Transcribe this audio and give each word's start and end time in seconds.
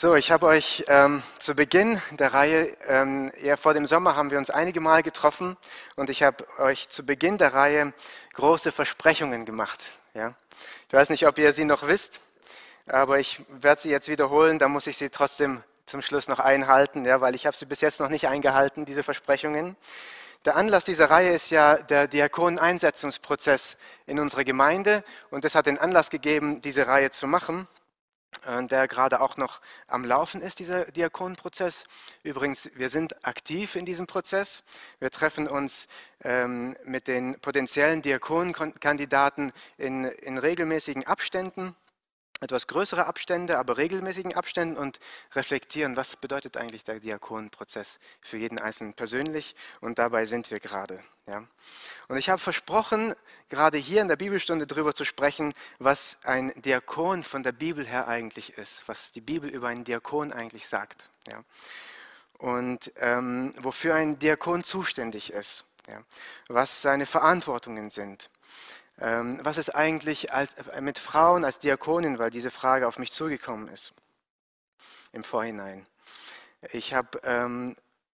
So, 0.00 0.14
ich 0.14 0.30
habe 0.30 0.46
euch 0.46 0.84
ähm, 0.86 1.24
zu 1.40 1.56
Beginn 1.56 2.00
der 2.12 2.32
Reihe, 2.32 2.68
ähm, 2.86 3.32
eher 3.34 3.56
vor 3.56 3.74
dem 3.74 3.84
Sommer 3.84 4.14
haben 4.14 4.30
wir 4.30 4.38
uns 4.38 4.48
einige 4.48 4.80
Mal 4.80 5.02
getroffen 5.02 5.56
und 5.96 6.08
ich 6.08 6.22
habe 6.22 6.46
euch 6.60 6.88
zu 6.88 7.04
Beginn 7.04 7.36
der 7.36 7.52
Reihe 7.52 7.92
große 8.34 8.70
Versprechungen 8.70 9.44
gemacht. 9.44 9.90
Ja? 10.14 10.34
Ich 10.86 10.94
weiß 10.94 11.10
nicht, 11.10 11.26
ob 11.26 11.36
ihr 11.38 11.52
sie 11.52 11.64
noch 11.64 11.88
wisst, 11.88 12.20
aber 12.86 13.18
ich 13.18 13.44
werde 13.48 13.80
sie 13.80 13.90
jetzt 13.90 14.06
wiederholen, 14.06 14.60
da 14.60 14.68
muss 14.68 14.86
ich 14.86 14.96
sie 14.96 15.10
trotzdem 15.10 15.64
zum 15.84 16.00
Schluss 16.00 16.28
noch 16.28 16.38
einhalten, 16.38 17.04
ja, 17.04 17.20
weil 17.20 17.34
ich 17.34 17.44
habe 17.44 17.56
sie 17.56 17.66
bis 17.66 17.80
jetzt 17.80 17.98
noch 17.98 18.08
nicht 18.08 18.28
eingehalten, 18.28 18.84
diese 18.84 19.02
Versprechungen. 19.02 19.74
Der 20.44 20.54
Anlass 20.54 20.84
dieser 20.84 21.10
Reihe 21.10 21.32
ist 21.32 21.50
ja 21.50 21.74
der 21.74 22.06
Diakoneneinsetzungsprozess 22.06 23.76
in 24.06 24.20
unserer 24.20 24.44
Gemeinde 24.44 25.02
und 25.30 25.44
das 25.44 25.56
hat 25.56 25.66
den 25.66 25.76
Anlass 25.76 26.08
gegeben, 26.08 26.60
diese 26.60 26.86
Reihe 26.86 27.10
zu 27.10 27.26
machen. 27.26 27.66
Äh, 28.46 28.66
der 28.66 28.88
gerade 28.88 29.20
auch 29.20 29.36
noch 29.36 29.60
am 29.86 30.04
Laufen 30.04 30.40
ist, 30.42 30.58
dieser 30.58 30.86
Diakonenprozess. 30.86 31.84
Übrigens, 32.22 32.70
wir 32.74 32.88
sind 32.88 33.26
aktiv 33.26 33.76
in 33.76 33.84
diesem 33.84 34.06
Prozess. 34.06 34.62
Wir 35.00 35.10
treffen 35.10 35.48
uns 35.48 35.88
ähm, 36.22 36.76
mit 36.84 37.08
den 37.08 37.40
potenziellen 37.40 38.02
Diakonenkandidaten 38.02 39.52
in, 39.76 40.04
in 40.04 40.38
regelmäßigen 40.38 41.06
Abständen 41.06 41.74
etwas 42.40 42.66
größere 42.66 43.06
Abstände, 43.06 43.58
aber 43.58 43.78
regelmäßigen 43.78 44.34
Abständen 44.34 44.76
und 44.76 45.00
reflektieren, 45.34 45.96
was 45.96 46.16
bedeutet 46.16 46.56
eigentlich 46.56 46.84
der 46.84 47.00
Diakonenprozess 47.00 47.98
für 48.20 48.36
jeden 48.36 48.60
Einzelnen 48.60 48.94
persönlich 48.94 49.56
und 49.80 49.98
dabei 49.98 50.24
sind 50.24 50.50
wir 50.50 50.60
gerade. 50.60 51.02
Ja. 51.26 51.44
Und 52.08 52.16
ich 52.16 52.30
habe 52.30 52.40
versprochen, 52.40 53.14
gerade 53.48 53.76
hier 53.76 54.00
in 54.00 54.08
der 54.08 54.16
Bibelstunde 54.16 54.66
darüber 54.66 54.94
zu 54.94 55.04
sprechen, 55.04 55.52
was 55.78 56.16
ein 56.24 56.52
Diakon 56.62 57.24
von 57.24 57.42
der 57.42 57.52
Bibel 57.52 57.86
her 57.86 58.08
eigentlich 58.08 58.56
ist, 58.56 58.86
was 58.86 59.12
die 59.12 59.20
Bibel 59.20 59.50
über 59.50 59.68
einen 59.68 59.84
Diakon 59.84 60.32
eigentlich 60.32 60.68
sagt 60.68 61.10
ja. 61.30 61.42
und 62.38 62.92
ähm, 62.96 63.52
wofür 63.58 63.94
ein 63.94 64.18
Diakon 64.18 64.62
zuständig 64.62 65.32
ist, 65.32 65.64
ja. 65.90 66.00
was 66.48 66.82
seine 66.82 67.04
Verantwortungen 67.04 67.90
sind. 67.90 68.30
Ähm, 69.00 69.38
was 69.42 69.58
ist 69.58 69.74
eigentlich 69.74 70.30
äh, 70.30 70.46
mit 70.80 70.98
Frauen 70.98 71.44
als 71.44 71.58
Diakonin, 71.58 72.18
weil 72.18 72.30
diese 72.30 72.50
Frage 72.50 72.88
auf 72.88 72.98
mich 72.98 73.12
zugekommen 73.12 73.68
ist 73.68 73.92
im 75.12 75.24
Vorhinein. 75.24 75.86
Ich 76.72 76.94
habe, 76.94 77.20
ähm, 77.22 77.76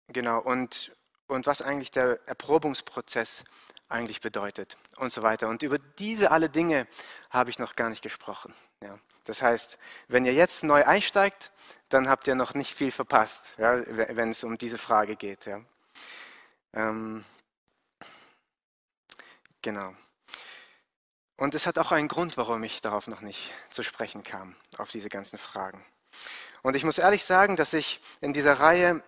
genau, 0.08 0.40
und, 0.40 0.96
und 1.26 1.46
was 1.46 1.60
eigentlich 1.62 1.90
der 1.90 2.18
Erprobungsprozess 2.26 3.44
eigentlich 3.88 4.20
bedeutet 4.20 4.78
und 4.96 5.12
so 5.12 5.22
weiter. 5.22 5.48
Und 5.48 5.62
über 5.62 5.78
diese 5.98 6.30
alle 6.30 6.48
Dinge 6.48 6.86
habe 7.28 7.50
ich 7.50 7.58
noch 7.58 7.76
gar 7.76 7.90
nicht 7.90 8.02
gesprochen. 8.02 8.54
Ja. 8.82 8.98
Das 9.24 9.42
heißt, 9.42 9.78
wenn 10.08 10.24
ihr 10.24 10.32
jetzt 10.32 10.64
neu 10.64 10.84
einsteigt, 10.84 11.52
dann 11.88 12.08
habt 12.08 12.26
ihr 12.26 12.34
noch 12.34 12.54
nicht 12.54 12.74
viel 12.74 12.92
verpasst, 12.92 13.54
ja, 13.58 13.82
wenn 13.86 14.30
es 14.30 14.44
um 14.44 14.56
diese 14.56 14.78
Frage 14.78 15.16
geht. 15.16 15.46
Ja. 15.46 15.60
Ähm, 16.72 17.24
genau. 19.60 19.94
Und 21.40 21.54
es 21.54 21.66
hat 21.66 21.78
auch 21.78 21.90
einen 21.90 22.06
Grund, 22.06 22.36
warum 22.36 22.62
ich 22.64 22.82
darauf 22.82 23.06
noch 23.06 23.22
nicht 23.22 23.50
zu 23.70 23.82
sprechen 23.82 24.22
kam, 24.22 24.54
auf 24.76 24.90
diese 24.90 25.08
ganzen 25.08 25.38
Fragen. 25.38 25.82
Und 26.60 26.76
ich 26.76 26.84
muss 26.84 26.98
ehrlich 26.98 27.24
sagen, 27.24 27.56
dass 27.56 27.72
ich 27.72 28.02
in 28.20 28.34
dieser 28.34 28.60
Reihe, 28.60 29.02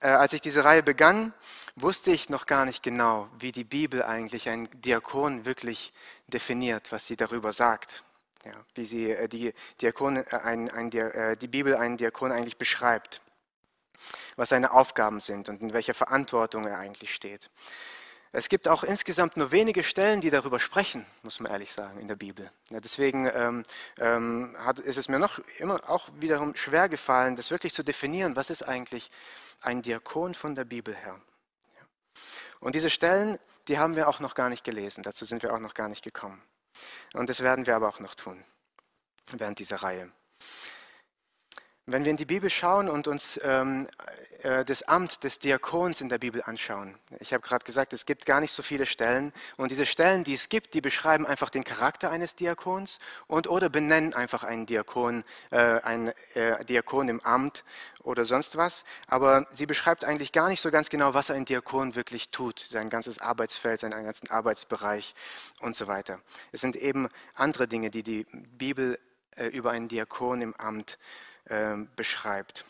äh, 0.00 0.08
als 0.08 0.32
ich 0.32 0.40
diese 0.40 0.64
Reihe 0.64 0.82
begann, 0.82 1.32
wusste 1.76 2.10
ich 2.10 2.28
noch 2.28 2.46
gar 2.46 2.64
nicht 2.64 2.82
genau, 2.82 3.28
wie 3.38 3.52
die 3.52 3.62
Bibel 3.62 4.02
eigentlich 4.02 4.48
einen 4.48 4.68
Diakon 4.80 5.44
wirklich 5.44 5.92
definiert, 6.26 6.90
was 6.90 7.06
sie 7.06 7.14
darüber 7.14 7.52
sagt. 7.52 8.02
Ja, 8.44 8.54
wie 8.74 8.84
sie 8.84 9.12
äh, 9.12 9.28
die, 9.28 9.54
Diakon, 9.80 10.16
äh, 10.16 10.24
ein, 10.42 10.68
ein, 10.68 10.90
äh, 10.90 11.36
die 11.36 11.46
Bibel 11.46 11.76
einen 11.76 11.96
Diakon 11.96 12.32
eigentlich 12.32 12.58
beschreibt, 12.58 13.22
was 14.34 14.48
seine 14.48 14.72
Aufgaben 14.72 15.20
sind 15.20 15.48
und 15.48 15.62
in 15.62 15.72
welcher 15.72 15.94
Verantwortung 15.94 16.66
er 16.66 16.80
eigentlich 16.80 17.14
steht. 17.14 17.50
Es 18.34 18.48
gibt 18.48 18.66
auch 18.66 18.82
insgesamt 18.82 19.36
nur 19.36 19.50
wenige 19.50 19.84
Stellen, 19.84 20.22
die 20.22 20.30
darüber 20.30 20.58
sprechen, 20.58 21.04
muss 21.22 21.38
man 21.38 21.52
ehrlich 21.52 21.70
sagen, 21.70 22.00
in 22.00 22.08
der 22.08 22.16
Bibel. 22.16 22.50
Ja, 22.70 22.80
deswegen 22.80 23.30
ähm, 23.32 23.62
ähm, 23.98 24.56
hat, 24.58 24.78
ist 24.78 24.96
es 24.96 25.10
mir 25.10 25.18
noch 25.18 25.38
immer 25.58 25.88
auch 25.88 26.08
wiederum 26.18 26.56
schwer 26.56 26.88
gefallen, 26.88 27.36
das 27.36 27.50
wirklich 27.50 27.74
zu 27.74 27.82
definieren, 27.82 28.34
was 28.34 28.48
ist 28.48 28.62
eigentlich 28.62 29.10
ein 29.60 29.82
Diakon 29.82 30.32
von 30.32 30.54
der 30.54 30.64
Bibel 30.64 30.94
her. 30.94 31.20
Ja. 31.74 31.82
Und 32.60 32.74
diese 32.74 32.88
Stellen, 32.88 33.38
die 33.68 33.78
haben 33.78 33.96
wir 33.96 34.08
auch 34.08 34.18
noch 34.18 34.34
gar 34.34 34.48
nicht 34.48 34.64
gelesen, 34.64 35.02
dazu 35.02 35.26
sind 35.26 35.42
wir 35.42 35.52
auch 35.52 35.60
noch 35.60 35.74
gar 35.74 35.90
nicht 35.90 36.02
gekommen. 36.02 36.42
Und 37.12 37.28
das 37.28 37.42
werden 37.42 37.66
wir 37.66 37.76
aber 37.76 37.88
auch 37.88 38.00
noch 38.00 38.14
tun 38.14 38.42
während 39.36 39.58
dieser 39.58 39.76
Reihe. 39.76 40.10
Wenn 41.86 42.04
wir 42.04 42.12
in 42.12 42.16
die 42.16 42.26
Bibel 42.26 42.48
schauen 42.48 42.88
und 42.88 43.08
uns 43.08 43.40
ähm, 43.42 43.88
äh, 44.44 44.64
das 44.64 44.84
Amt 44.84 45.24
des 45.24 45.40
Diakons 45.40 46.00
in 46.00 46.08
der 46.08 46.18
Bibel 46.18 46.40
anschauen, 46.40 46.94
ich 47.18 47.32
habe 47.32 47.42
gerade 47.42 47.64
gesagt, 47.64 47.92
es 47.92 48.06
gibt 48.06 48.24
gar 48.24 48.40
nicht 48.40 48.52
so 48.52 48.62
viele 48.62 48.86
Stellen. 48.86 49.32
Und 49.56 49.72
diese 49.72 49.84
Stellen, 49.84 50.22
die 50.22 50.34
es 50.34 50.48
gibt, 50.48 50.74
die 50.74 50.80
beschreiben 50.80 51.26
einfach 51.26 51.50
den 51.50 51.64
Charakter 51.64 52.12
eines 52.12 52.36
Diakons 52.36 53.00
und 53.26 53.48
oder 53.48 53.68
benennen 53.68 54.14
einfach 54.14 54.44
einen 54.44 54.64
Diakon, 54.64 55.24
äh, 55.50 55.56
einen 55.56 56.12
äh, 56.34 56.64
Diakon 56.64 57.08
im 57.08 57.20
Amt 57.22 57.64
oder 58.04 58.24
sonst 58.24 58.56
was, 58.56 58.84
aber 59.08 59.48
sie 59.52 59.66
beschreibt 59.66 60.04
eigentlich 60.04 60.30
gar 60.30 60.48
nicht 60.50 60.60
so 60.60 60.70
ganz 60.70 60.88
genau, 60.88 61.14
was 61.14 61.32
ein 61.32 61.44
Diakon 61.44 61.96
wirklich 61.96 62.30
tut, 62.30 62.60
sein 62.60 62.90
ganzes 62.90 63.18
Arbeitsfeld, 63.18 63.80
seinen 63.80 64.04
ganzen 64.04 64.30
Arbeitsbereich 64.30 65.16
und 65.60 65.74
so 65.74 65.88
weiter. 65.88 66.20
Es 66.52 66.60
sind 66.60 66.76
eben 66.76 67.08
andere 67.34 67.66
Dinge, 67.66 67.90
die 67.90 68.04
die 68.04 68.24
Bibel 68.56 69.00
äh, 69.34 69.46
über 69.46 69.72
einen 69.72 69.88
Diakon 69.88 70.42
im 70.42 70.54
Amt 70.54 70.96
ähm, 71.48 71.88
beschreibt. 71.96 72.64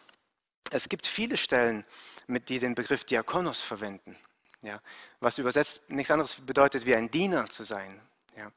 Es 0.71 0.89
gibt 0.89 1.07
viele 1.07 1.37
Stellen, 1.37 1.85
mit 2.27 2.49
die 2.49 2.59
den 2.59 2.75
Begriff 2.75 3.05
Diakonos 3.05 3.61
verwenden, 3.61 4.17
ja, 4.63 4.81
was 5.21 5.39
übersetzt 5.39 5.83
nichts 5.89 6.11
anderes 6.11 6.37
bedeutet, 6.37 6.87
wie 6.87 6.95
ein 6.95 7.11
Diener 7.11 7.49
zu 7.49 7.65
sein. 7.65 8.01
Ja. 8.37 8.51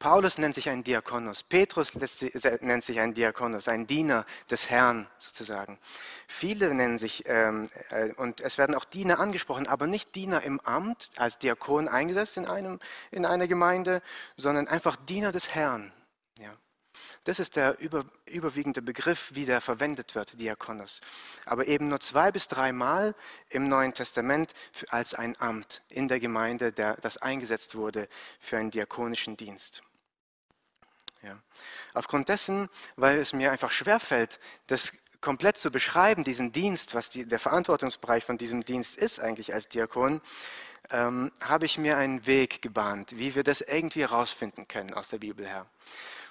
Paulus 0.00 0.38
nennt 0.38 0.56
sich 0.56 0.68
ein 0.68 0.82
Diakonos, 0.82 1.44
Petrus 1.44 1.92
nennt 1.94 2.82
sich 2.82 2.98
ein 2.98 3.14
Diakonos, 3.14 3.68
ein 3.68 3.86
Diener 3.86 4.26
des 4.50 4.68
Herrn 4.70 5.06
sozusagen. 5.18 5.78
Viele 6.26 6.74
nennen 6.74 6.98
sich, 6.98 7.22
ähm, 7.26 7.68
äh, 7.90 8.12
und 8.14 8.40
es 8.40 8.58
werden 8.58 8.74
auch 8.74 8.84
Diener 8.84 9.20
angesprochen, 9.20 9.68
aber 9.68 9.86
nicht 9.86 10.16
Diener 10.16 10.42
im 10.42 10.58
Amt, 10.60 11.10
als 11.16 11.38
Diakon 11.38 11.86
eingesetzt 11.86 12.38
in, 12.38 12.46
einem, 12.46 12.80
in 13.12 13.24
einer 13.24 13.46
Gemeinde, 13.46 14.02
sondern 14.36 14.66
einfach 14.66 14.96
Diener 14.96 15.30
des 15.30 15.54
Herrn. 15.54 15.92
Das 17.24 17.38
ist 17.38 17.56
der 17.56 17.78
über, 17.80 18.04
überwiegende 18.24 18.80
Begriff, 18.80 19.30
wie 19.34 19.44
der 19.44 19.60
verwendet 19.60 20.14
wird, 20.14 20.40
Diakonos. 20.40 21.00
Aber 21.44 21.66
eben 21.68 21.88
nur 21.88 22.00
zwei 22.00 22.32
bis 22.32 22.48
dreimal 22.48 23.14
im 23.50 23.68
Neuen 23.68 23.92
Testament 23.92 24.54
als 24.88 25.12
ein 25.12 25.38
Amt 25.38 25.82
in 25.90 26.08
der 26.08 26.18
Gemeinde, 26.18 26.72
der, 26.72 26.96
das 26.96 27.18
eingesetzt 27.18 27.74
wurde 27.74 28.08
für 28.38 28.56
einen 28.56 28.70
diakonischen 28.70 29.36
Dienst. 29.36 29.82
Ja. 31.22 31.38
Aufgrund 31.92 32.30
dessen, 32.30 32.70
weil 32.96 33.18
es 33.18 33.34
mir 33.34 33.52
einfach 33.52 33.70
schwerfällt, 33.70 34.40
das 34.66 34.92
komplett 35.20 35.58
zu 35.58 35.70
beschreiben, 35.70 36.24
diesen 36.24 36.52
Dienst, 36.52 36.94
was 36.94 37.10
die, 37.10 37.26
der 37.26 37.38
Verantwortungsbereich 37.38 38.24
von 38.24 38.38
diesem 38.38 38.64
Dienst 38.64 38.96
ist 38.96 39.20
eigentlich 39.20 39.52
als 39.52 39.68
Diakon, 39.68 40.22
ähm, 40.90 41.30
habe 41.42 41.66
ich 41.66 41.76
mir 41.76 41.98
einen 41.98 42.26
Weg 42.26 42.62
gebahnt, 42.62 43.18
wie 43.18 43.34
wir 43.34 43.44
das 43.44 43.60
irgendwie 43.60 44.00
herausfinden 44.00 44.66
können 44.66 44.94
aus 44.94 45.08
der 45.08 45.18
Bibel 45.18 45.46
her. 45.46 45.66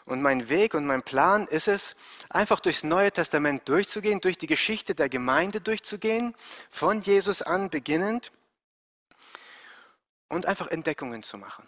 Und 0.10 0.24
mein 0.24 0.50
Weg 0.50 0.74
und 0.74 0.88
mein 0.88 1.04
Plan 1.04 1.46
ist 1.46 1.68
es, 1.68 1.96
einfach 2.30 2.60
durchs 2.60 2.84
Neue 2.84 3.12
Testament 3.12 3.70
durchzugehen, 3.70 4.20
durch 4.22 4.40
die 4.40 4.48
Geschichte 4.48 4.96
der 4.96 5.08
Gemeinde 5.08 5.62
durchzugehen, 5.62 6.34
von 6.72 7.04
Jesus 7.04 7.44
an 7.44 7.70
beginnend 7.70 8.32
und 10.28 10.48
einfach 10.48 10.66
Entdeckungen 10.66 11.22
zu 11.22 11.38
machen. 11.38 11.64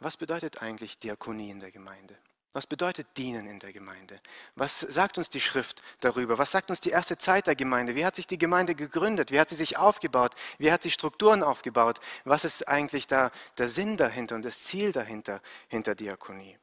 Was 0.00 0.18
bedeutet 0.18 0.60
eigentlich 0.60 0.98
Diakonie 0.98 1.48
in 1.48 1.60
der 1.60 1.70
Gemeinde? 1.70 2.14
Was 2.52 2.66
bedeutet 2.66 3.06
Dienen 3.16 3.46
in 3.46 3.58
der 3.58 3.72
Gemeinde? 3.72 4.20
Was 4.54 4.80
sagt 4.80 5.16
uns 5.16 5.30
die 5.30 5.40
Schrift 5.40 5.80
darüber? 6.00 6.36
Was 6.36 6.50
sagt 6.50 6.68
uns 6.68 6.82
die 6.82 6.90
erste 6.90 7.16
Zeit 7.16 7.46
der 7.46 7.56
Gemeinde? 7.56 7.94
Wie 7.94 8.04
hat 8.04 8.16
sich 8.16 8.26
die 8.26 8.36
Gemeinde 8.36 8.74
gegründet? 8.74 9.30
Wie 9.30 9.40
hat 9.40 9.48
sie 9.48 9.56
sich 9.56 9.78
aufgebaut? 9.78 10.34
Wie 10.58 10.70
hat 10.70 10.82
sie 10.82 10.90
Strukturen 10.90 11.42
aufgebaut? 11.42 12.00
Was 12.24 12.44
ist 12.44 12.68
eigentlich 12.68 13.06
da 13.06 13.30
der 13.56 13.70
Sinn 13.70 13.96
dahinter 13.96 14.34
und 14.34 14.44
das 14.44 14.62
Ziel 14.62 14.92
dahinter, 14.92 15.40
hinter 15.68 15.94
Diakonie? 15.94 16.58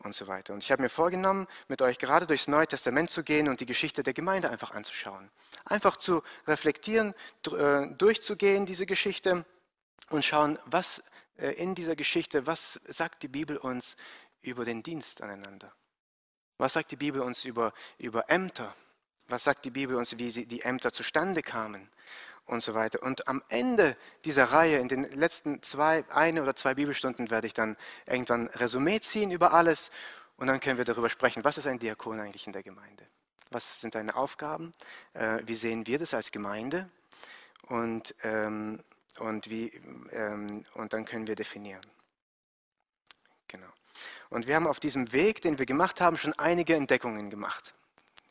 Und 0.00 0.14
so 0.14 0.26
weiter. 0.26 0.54
Und 0.54 0.62
ich 0.62 0.70
habe 0.70 0.82
mir 0.82 0.88
vorgenommen, 0.88 1.46
mit 1.68 1.82
euch 1.82 1.98
gerade 1.98 2.26
durchs 2.26 2.48
Neue 2.48 2.66
Testament 2.66 3.10
zu 3.10 3.24
gehen 3.24 3.48
und 3.48 3.60
die 3.60 3.66
Geschichte 3.66 4.02
der 4.02 4.14
Gemeinde 4.14 4.50
einfach 4.50 4.72
anzuschauen. 4.72 5.30
Einfach 5.64 5.96
zu 5.96 6.22
reflektieren, 6.46 7.14
äh, 7.46 7.86
durchzugehen, 7.88 8.66
diese 8.66 8.86
Geschichte 8.86 9.44
und 10.10 10.24
schauen, 10.24 10.58
was 10.66 11.02
äh, 11.36 11.52
in 11.52 11.74
dieser 11.74 11.96
Geschichte, 11.96 12.46
was 12.46 12.80
sagt 12.86 13.22
die 13.22 13.28
Bibel 13.28 13.56
uns 13.56 13.96
über 14.42 14.64
den 14.64 14.82
Dienst 14.82 15.20
aneinander? 15.20 15.72
Was 16.58 16.72
sagt 16.72 16.90
die 16.90 16.96
Bibel 16.96 17.20
uns 17.20 17.44
über, 17.44 17.72
über 17.98 18.30
Ämter? 18.30 18.74
Was 19.28 19.44
sagt 19.44 19.64
die 19.64 19.70
Bibel 19.70 19.96
uns, 19.96 20.16
wie 20.18 20.30
die 20.46 20.62
Ämter 20.62 20.92
zustande 20.92 21.42
kamen? 21.42 21.88
Und 22.48 22.62
so 22.62 22.74
weiter. 22.74 23.02
Und 23.02 23.28
am 23.28 23.42
Ende 23.48 23.96
dieser 24.24 24.44
Reihe, 24.44 24.78
in 24.78 24.88
den 24.88 25.04
letzten 25.12 25.62
zwei, 25.62 26.04
eine 26.10 26.42
oder 26.42 26.56
zwei 26.56 26.74
Bibelstunden, 26.74 27.30
werde 27.30 27.46
ich 27.46 27.54
dann 27.54 27.76
irgendwann 28.06 28.48
Resümee 28.48 29.00
ziehen 29.00 29.30
über 29.30 29.52
alles 29.52 29.90
und 30.36 30.46
dann 30.46 30.60
können 30.60 30.78
wir 30.78 30.84
darüber 30.84 31.08
sprechen, 31.08 31.44
was 31.44 31.58
ist 31.58 31.66
ein 31.66 31.78
Diakon 31.78 32.20
eigentlich 32.20 32.46
in 32.46 32.52
der 32.52 32.62
Gemeinde. 32.62 33.06
Was 33.50 33.80
sind 33.80 33.94
deine 33.94 34.14
Aufgaben? 34.14 34.72
Äh, 35.14 35.40
wie 35.44 35.54
sehen 35.54 35.86
wir 35.86 35.98
das 35.98 36.14
als 36.14 36.32
Gemeinde? 36.32 36.88
Und, 37.68 38.14
ähm, 38.22 38.82
und, 39.18 39.50
wie, 39.50 39.68
ähm, 40.12 40.64
und 40.74 40.92
dann 40.92 41.04
können 41.04 41.26
wir 41.26 41.34
definieren. 41.34 41.82
Genau. 43.48 43.68
Und 44.30 44.46
wir 44.46 44.54
haben 44.54 44.66
auf 44.66 44.80
diesem 44.80 45.12
Weg, 45.12 45.40
den 45.40 45.58
wir 45.58 45.66
gemacht 45.66 46.00
haben, 46.00 46.16
schon 46.16 46.34
einige 46.38 46.74
Entdeckungen 46.74 47.30
gemacht, 47.30 47.74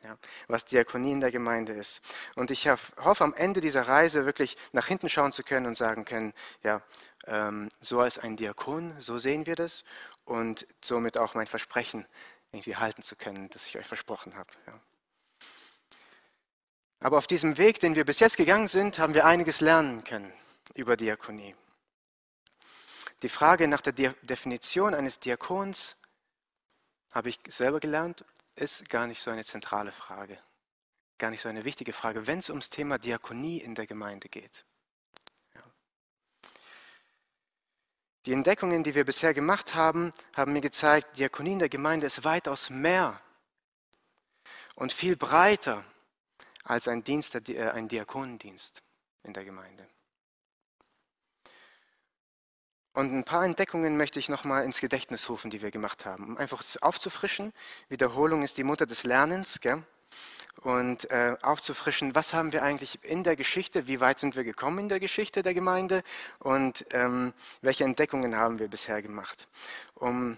ja, 0.04 0.18
was 0.48 0.66
Diakonie 0.66 1.12
in 1.12 1.22
der 1.22 1.32
Gemeinde 1.32 1.74
ist. 1.74 2.02
Und 2.36 2.52
ich 2.52 2.70
hoffe, 2.70 3.24
am 3.24 3.34
Ende 3.34 3.62
dieser 3.62 3.88
Reise 3.88 4.26
wirklich 4.26 4.58
nach 4.72 4.88
hinten 4.88 5.10
schauen 5.10 5.32
zu 5.32 5.44
können 5.44 5.66
und 5.66 5.76
sagen 5.76 6.06
können, 6.06 6.34
ja, 6.64 6.82
ähm, 7.26 7.70
so 7.82 8.00
als 8.00 8.18
ein 8.18 8.38
Diakon, 8.38 8.96
so 9.00 9.18
sehen 9.18 9.46
wir 9.46 9.56
das 9.56 9.84
und 10.26 10.68
somit 10.82 11.18
auch 11.18 11.34
mein 11.36 11.48
Versprechen 11.48 12.06
irgendwie 12.52 12.76
halten 12.76 13.02
zu 13.02 13.16
können, 13.16 13.50
das 13.50 13.68
ich 13.68 13.78
euch 13.78 13.88
versprochen 13.88 14.36
habe. 14.36 14.50
Ja. 14.66 14.80
Aber 17.00 17.18
auf 17.18 17.28
diesem 17.28 17.58
Weg, 17.58 17.80
den 17.80 17.96
wir 17.96 18.06
bis 18.06 18.20
jetzt 18.20 18.38
gegangen 18.38 18.68
sind, 18.68 18.98
haben 18.98 19.14
wir 19.14 19.26
einiges 19.26 19.62
lernen 19.62 20.04
können 20.04 20.32
über 20.74 20.98
Diakonie. 20.98 21.56
Die 23.22 23.30
Frage 23.30 23.68
nach 23.68 23.82
der 23.82 23.94
Definition 23.94 24.94
eines 24.94 25.20
Diakons, 25.20 25.96
habe 27.14 27.30
ich 27.30 27.40
selber 27.50 27.80
gelernt, 27.80 28.24
ist 28.58 28.90
gar 28.90 29.08
nicht 29.08 29.22
so 29.22 29.32
eine 29.32 29.46
zentrale 29.46 29.92
Frage, 29.92 30.38
gar 31.18 31.30
nicht 31.30 31.42
so 31.42 31.50
eine 31.50 31.64
wichtige 31.64 31.94
Frage, 31.94 32.28
wenn 32.28 32.40
es 32.40 32.50
ums 32.50 32.70
Thema 32.70 32.98
Diakonie 32.98 33.60
in 33.60 33.76
der 33.76 33.88
Gemeinde 33.88 34.30
geht. 34.30 34.66
Ja. 35.56 35.62
Die 38.26 38.34
Entdeckungen, 38.34 38.84
die 38.84 38.96
wir 38.96 39.06
bisher 39.06 39.34
gemacht 39.34 39.76
haben, 39.76 40.14
haben 40.36 40.54
mir 40.54 40.62
gezeigt, 40.62 41.18
Diakonie 41.18 41.54
in 41.54 41.60
der 41.60 41.70
Gemeinde 41.70 42.08
ist 42.08 42.24
weitaus 42.24 42.70
mehr 42.70 43.22
und 44.76 44.94
viel 44.94 45.16
breiter 45.16 45.84
als 46.64 46.88
ein, 46.88 47.04
Dienst, 47.04 47.36
äh, 47.36 47.70
ein 47.70 47.88
Diakonendienst 47.88 48.84
in 49.24 49.34
der 49.34 49.46
Gemeinde. 49.46 49.88
Und 52.98 53.14
ein 53.14 53.24
paar 53.24 53.46
Entdeckungen 53.46 53.96
möchte 53.96 54.18
ich 54.18 54.28
nochmal 54.28 54.66
ins 54.66 54.82
Gedächtnis 54.82 55.30
rufen, 55.30 55.52
die 55.52 55.62
wir 55.62 55.70
gemacht 55.70 56.08
haben, 56.08 56.30
um 56.30 56.38
einfach 56.38 56.64
aufzufrischen. 56.82 57.54
Wiederholung 57.90 58.42
ist 58.42 58.58
die 58.58 58.64
Mutter 58.64 58.88
des 58.88 59.04
Lernens. 59.04 59.62
Gell? 59.62 59.84
Und 60.64 61.08
äh, 61.12 61.36
aufzufrischen, 61.44 62.16
was 62.16 62.34
haben 62.34 62.54
wir 62.54 62.64
eigentlich 62.64 62.98
in 63.04 63.24
der 63.24 63.36
Geschichte, 63.36 63.86
wie 63.86 64.00
weit 64.00 64.20
sind 64.20 64.36
wir 64.36 64.44
gekommen 64.44 64.80
in 64.80 64.90
der 64.90 65.00
Geschichte 65.00 65.44
der 65.44 65.54
Gemeinde 65.54 66.02
und 66.40 66.88
ähm, 66.90 67.34
welche 67.62 67.84
Entdeckungen 67.84 68.36
haben 68.36 68.58
wir 68.58 68.68
bisher 68.68 69.04
gemacht. 69.04 69.48
Um 69.94 70.36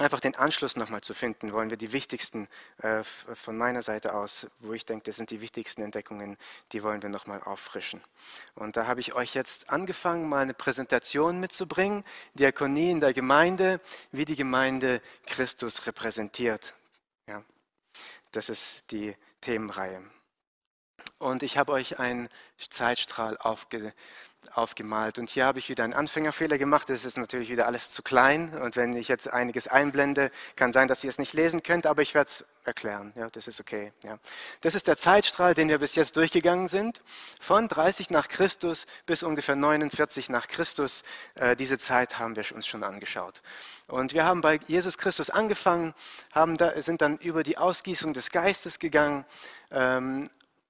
einfach 0.00 0.20
den 0.20 0.36
Anschluss 0.36 0.76
nochmal 0.76 1.00
zu 1.00 1.14
finden, 1.14 1.52
wollen 1.52 1.70
wir 1.70 1.76
die 1.76 1.92
wichtigsten 1.92 2.48
äh, 2.82 3.02
von 3.04 3.56
meiner 3.56 3.82
Seite 3.82 4.14
aus, 4.14 4.46
wo 4.60 4.72
ich 4.72 4.86
denke, 4.86 5.04
das 5.04 5.16
sind 5.16 5.30
die 5.30 5.40
wichtigsten 5.40 5.82
Entdeckungen, 5.82 6.36
die 6.72 6.82
wollen 6.82 7.02
wir 7.02 7.08
nochmal 7.08 7.42
auffrischen. 7.42 8.00
Und 8.54 8.76
da 8.76 8.86
habe 8.86 9.00
ich 9.00 9.14
euch 9.14 9.34
jetzt 9.34 9.70
angefangen, 9.70 10.28
mal 10.28 10.42
eine 10.42 10.54
Präsentation 10.54 11.40
mitzubringen, 11.40 12.04
Diakonie 12.34 12.90
in 12.90 13.00
der 13.00 13.12
Gemeinde, 13.12 13.80
wie 14.12 14.24
die 14.24 14.36
Gemeinde 14.36 15.00
Christus 15.26 15.86
repräsentiert. 15.86 16.74
Ja, 17.26 17.42
das 18.32 18.48
ist 18.48 18.90
die 18.90 19.14
Themenreihe. 19.40 20.02
Und 21.18 21.42
ich 21.42 21.58
habe 21.58 21.72
euch 21.72 21.98
einen 21.98 22.28
Zeitstrahl 22.56 23.36
aufge 23.36 23.92
aufgemalt. 24.54 25.18
Und 25.18 25.30
hier 25.30 25.44
habe 25.44 25.58
ich 25.58 25.68
wieder 25.68 25.84
einen 25.84 25.94
Anfängerfehler 25.94 26.58
gemacht. 26.58 26.90
Es 26.90 27.04
ist 27.04 27.16
natürlich 27.16 27.50
wieder 27.50 27.66
alles 27.66 27.90
zu 27.90 28.02
klein. 28.02 28.56
Und 28.58 28.76
wenn 28.76 28.96
ich 28.96 29.08
jetzt 29.08 29.28
einiges 29.28 29.68
einblende, 29.68 30.30
kann 30.56 30.72
sein, 30.72 30.88
dass 30.88 31.04
ihr 31.04 31.10
es 31.10 31.18
nicht 31.18 31.32
lesen 31.32 31.62
könnt, 31.62 31.86
aber 31.86 32.02
ich 32.02 32.14
werde 32.14 32.30
es 32.30 32.44
erklären. 32.64 33.12
Ja, 33.16 33.28
das 33.30 33.48
ist 33.48 33.60
okay. 33.60 33.92
Ja. 34.02 34.18
Das 34.60 34.74
ist 34.74 34.86
der 34.86 34.96
Zeitstrahl, 34.96 35.54
den 35.54 35.68
wir 35.68 35.78
bis 35.78 35.94
jetzt 35.94 36.16
durchgegangen 36.16 36.68
sind. 36.68 37.00
Von 37.40 37.68
30 37.68 38.10
nach 38.10 38.28
Christus 38.28 38.86
bis 39.06 39.22
ungefähr 39.22 39.56
49 39.56 40.28
nach 40.28 40.48
Christus. 40.48 41.02
Äh, 41.34 41.56
diese 41.56 41.78
Zeit 41.78 42.18
haben 42.18 42.36
wir 42.36 42.44
uns 42.54 42.66
schon 42.66 42.82
angeschaut. 42.82 43.42
Und 43.88 44.14
wir 44.14 44.24
haben 44.24 44.40
bei 44.40 44.58
Jesus 44.66 44.98
Christus 44.98 45.30
angefangen, 45.30 45.94
haben 46.32 46.56
da, 46.56 46.80
sind 46.82 47.02
dann 47.02 47.18
über 47.18 47.42
die 47.42 47.56
Ausgießung 47.56 48.14
des 48.14 48.30
Geistes 48.30 48.78
gegangen. 48.78 49.24
Ähm, 49.70 50.28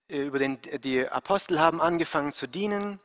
über 0.08 0.40
den, 0.40 0.58
die 0.82 1.08
Apostel 1.08 1.60
haben 1.60 1.80
angefangen 1.80 2.32
zu 2.32 2.48
dienen 2.48 2.98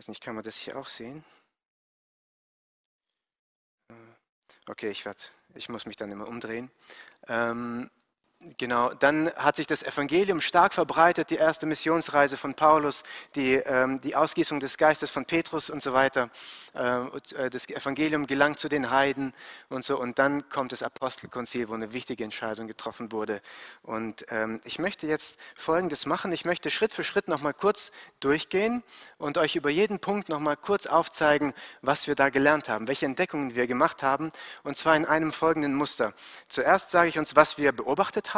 weiß 0.00 0.08
nicht, 0.08 0.22
kann 0.22 0.34
man 0.34 0.44
das 0.44 0.56
hier 0.56 0.76
auch 0.78 0.88
sehen? 0.88 1.22
Äh, 3.90 3.94
okay, 4.66 4.88
ich, 4.88 5.04
werd, 5.04 5.34
ich 5.54 5.68
muss 5.68 5.84
mich 5.84 5.96
dann 5.96 6.10
immer 6.10 6.26
umdrehen. 6.26 6.70
Ähm, 7.28 7.90
Genau, 8.56 8.88
dann 8.94 9.30
hat 9.34 9.56
sich 9.56 9.66
das 9.66 9.82
Evangelium 9.82 10.40
stark 10.40 10.72
verbreitet, 10.72 11.28
die 11.28 11.36
erste 11.36 11.66
Missionsreise 11.66 12.38
von 12.38 12.54
Paulus, 12.54 13.02
die, 13.34 13.56
ähm, 13.56 14.00
die 14.00 14.16
Ausgießung 14.16 14.60
des 14.60 14.78
Geistes 14.78 15.10
von 15.10 15.26
Petrus 15.26 15.68
und 15.68 15.82
so 15.82 15.92
weiter. 15.92 16.30
Ähm, 16.74 17.10
äh, 17.36 17.50
das 17.50 17.68
Evangelium 17.68 18.26
gelangt 18.26 18.58
zu 18.58 18.70
den 18.70 18.90
Heiden 18.90 19.34
und 19.68 19.84
so. 19.84 20.00
Und 20.00 20.18
dann 20.18 20.48
kommt 20.48 20.72
das 20.72 20.82
Apostelkonzil, 20.82 21.68
wo 21.68 21.74
eine 21.74 21.92
wichtige 21.92 22.24
Entscheidung 22.24 22.66
getroffen 22.66 23.12
wurde. 23.12 23.42
Und 23.82 24.24
ähm, 24.30 24.62
ich 24.64 24.78
möchte 24.78 25.06
jetzt 25.06 25.38
Folgendes 25.54 26.06
machen. 26.06 26.32
Ich 26.32 26.46
möchte 26.46 26.70
Schritt 26.70 26.94
für 26.94 27.04
Schritt 27.04 27.28
nochmal 27.28 27.52
kurz 27.52 27.92
durchgehen 28.20 28.82
und 29.18 29.36
euch 29.36 29.54
über 29.54 29.68
jeden 29.68 29.98
Punkt 29.98 30.30
nochmal 30.30 30.56
kurz 30.56 30.86
aufzeigen, 30.86 31.52
was 31.82 32.06
wir 32.06 32.14
da 32.14 32.30
gelernt 32.30 32.70
haben, 32.70 32.88
welche 32.88 33.04
Entdeckungen 33.04 33.54
wir 33.54 33.66
gemacht 33.66 34.02
haben. 34.02 34.32
Und 34.62 34.78
zwar 34.78 34.96
in 34.96 35.04
einem 35.04 35.34
folgenden 35.34 35.74
Muster. 35.74 36.14
Zuerst 36.48 36.90
sage 36.90 37.10
ich 37.10 37.18
uns, 37.18 37.36
was 37.36 37.58
wir 37.58 37.72
beobachtet 37.72 38.28
haben, 38.28 38.29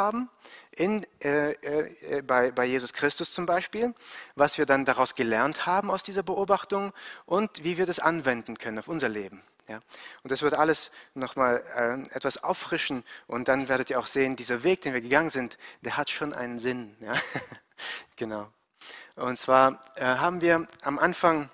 in, 0.75 1.05
äh, 1.21 1.51
äh, 1.51 2.21
bei, 2.21 2.51
bei 2.51 2.65
Jesus 2.65 2.93
Christus 2.93 3.33
zum 3.33 3.45
Beispiel, 3.45 3.93
was 4.35 4.57
wir 4.57 4.65
dann 4.65 4.85
daraus 4.85 5.15
gelernt 5.15 5.65
haben 5.65 5.91
aus 5.91 6.03
dieser 6.03 6.23
Beobachtung 6.23 6.93
und 7.25 7.63
wie 7.63 7.77
wir 7.77 7.85
das 7.85 7.99
anwenden 7.99 8.57
können 8.57 8.79
auf 8.79 8.87
unser 8.87 9.09
Leben. 9.09 9.43
Ja? 9.67 9.79
Und 10.23 10.31
das 10.31 10.41
wird 10.41 10.53
alles 10.53 10.91
nochmal 11.13 11.63
äh, 11.75 12.15
etwas 12.15 12.43
auffrischen 12.43 13.03
und 13.27 13.47
dann 13.47 13.69
werdet 13.69 13.89
ihr 13.89 13.99
auch 13.99 14.07
sehen, 14.07 14.35
dieser 14.35 14.63
Weg, 14.63 14.81
den 14.81 14.93
wir 14.93 15.01
gegangen 15.01 15.29
sind, 15.29 15.57
der 15.81 15.97
hat 15.97 16.09
schon 16.09 16.33
einen 16.33 16.59
Sinn. 16.59 16.95
Ja? 17.01 17.15
genau. 18.15 18.49
Und 19.15 19.37
zwar 19.37 19.83
äh, 19.95 20.05
haben 20.05 20.41
wir 20.41 20.67
am 20.81 20.99
Anfang 20.99 21.49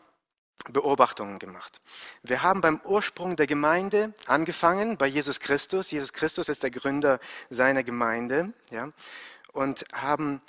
Beobachtungen 0.67 1.39
gemacht. 1.39 1.79
Wir 2.21 2.43
haben 2.43 2.61
beim 2.61 2.79
Ursprung 2.81 3.35
der 3.35 3.47
Gemeinde 3.47 4.13
angefangen, 4.27 4.97
bei 4.97 5.07
Jesus 5.07 5.39
Christus. 5.39 5.91
Jesus 5.91 6.13
Christus 6.13 6.49
ist 6.49 6.63
der 6.63 6.71
Gründer 6.71 7.19
seiner 7.49 7.83
Gemeinde. 7.83 8.53
Ja, 8.69 8.89
und 9.53 9.85
haben 9.93 10.41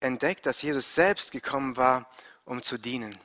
entdeckt, 0.00 0.46
dass 0.46 0.62
Jesus 0.62 0.94
selbst 0.94 1.32
gekommen 1.32 1.76
war, 1.76 2.08
um 2.44 2.62
zu 2.62 2.78
dienen. 2.78 3.18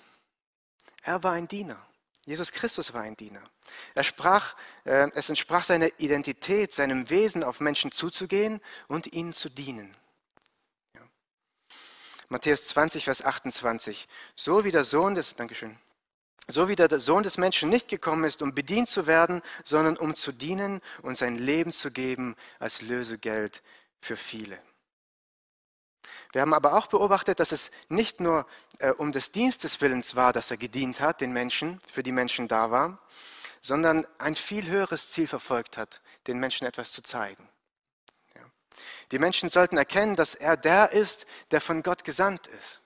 Er 1.04 1.24
war 1.24 1.34
ein 1.34 1.48
Diener. 1.48 1.78
Jesus 2.26 2.52
Christus 2.52 2.94
war 2.94 3.02
ein 3.02 3.18
Diener. 3.18 3.42
Er 3.96 4.04
sprach, 4.04 4.56
äh, 4.86 5.10
es 5.16 5.30
entsprach 5.30 5.64
seiner 5.64 5.90
Identität, 6.00 6.74
seinem 6.74 7.10
Wesen, 7.10 7.44
auf 7.44 7.60
Menschen 7.60 7.92
zuzugehen 7.92 8.62
und 8.88 9.14
ihnen 9.14 9.34
zu 9.34 9.50
dienen. 9.50 9.96
Matthäus 12.32 12.68
20, 12.68 13.06
Vers 13.06 13.26
28. 13.26 14.08
So 14.36 14.64
wie 14.64 14.72
der 14.72 14.84
Sohn 14.84 15.16
des, 15.16 15.36
Dankeschön, 15.36 15.76
so 16.48 16.68
wie 16.68 16.76
der 16.76 17.00
Sohn 17.00 17.24
des 17.24 17.38
Menschen 17.38 17.70
nicht 17.70 17.88
gekommen 17.88 18.24
ist, 18.24 18.42
um 18.42 18.54
bedient 18.54 18.90
zu 18.90 19.08
werden, 19.08 19.42
sondern 19.64 19.98
um 19.98 20.16
zu 20.16 20.32
dienen 20.32 20.82
und 21.02 21.18
sein 21.18 21.38
Leben 21.38 21.72
zu 21.72 21.92
geben 21.92 22.36
als 22.60 22.82
Lösegeld 22.82 23.62
für 24.00 24.16
viele. 24.16 24.60
Wir 26.32 26.42
haben 26.42 26.54
aber 26.54 26.74
auch 26.74 26.88
beobachtet, 26.88 27.40
dass 27.40 27.52
es 27.52 27.72
nicht 27.88 28.20
nur 28.20 28.46
äh, 28.78 28.92
um 28.92 29.12
des 29.12 29.32
Dienstes 29.32 29.82
Willens 29.82 30.16
war, 30.16 30.32
dass 30.32 30.52
er 30.52 30.58
gedient 30.58 31.02
hat, 31.02 31.22
den 31.22 31.34
Menschen, 31.34 31.80
für 31.92 32.04
die 32.04 32.12
Menschen 32.12 32.48
da 32.48 32.70
war, 32.70 33.00
sondern 33.62 34.06
ein 34.20 34.36
viel 34.36 34.68
höheres 34.68 35.10
Ziel 35.10 35.28
verfolgt 35.28 35.78
hat, 35.78 36.02
den 36.28 36.40
Menschen 36.40 36.68
etwas 36.68 36.92
zu 36.92 37.02
zeigen. 37.02 37.50
Ja. 38.36 38.42
Die 39.12 39.20
Menschen 39.20 39.50
sollten 39.50 39.78
erkennen, 39.78 40.16
dass 40.16 40.36
er 40.36 40.56
der 40.56 40.92
ist, 40.92 41.26
der 41.52 41.62
von 41.62 41.82
Gott 41.82 42.04
gesandt 42.04 42.46
ist. 42.48 42.80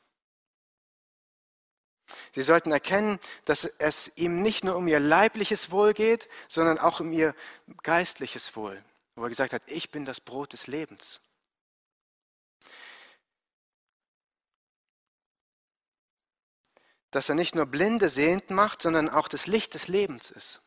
Sie 2.34 2.42
sollten 2.42 2.72
erkennen, 2.72 3.20
dass 3.46 3.66
es 3.66 4.12
ihm 4.16 4.42
nicht 4.42 4.64
nur 4.64 4.76
um 4.76 4.88
ihr 4.88 5.00
leibliches 5.00 5.70
Wohl 5.70 5.94
geht, 5.94 6.28
sondern 6.48 6.80
auch 6.80 7.00
um 7.00 7.12
ihr 7.12 7.36
geistliches 7.84 8.56
Wohl, 8.56 8.84
wo 9.16 9.24
er 9.24 9.30
gesagt 9.30 9.54
hat, 9.54 9.62
ich 9.68 9.92
bin 9.92 10.04
das 10.04 10.20
Brot 10.20 10.54
des 10.54 10.66
Lebens. 10.66 11.22
Dass 17.12 17.30
er 17.30 17.36
nicht 17.36 17.54
nur 17.54 17.68
Blinde 17.68 18.10
sehend 18.10 18.50
macht, 18.50 18.82
sondern 18.82 19.10
auch 19.10 19.28
das 19.28 19.46
Licht 19.46 19.76
des 19.76 19.88
Lebens 19.88 20.32
ist. 20.32 20.62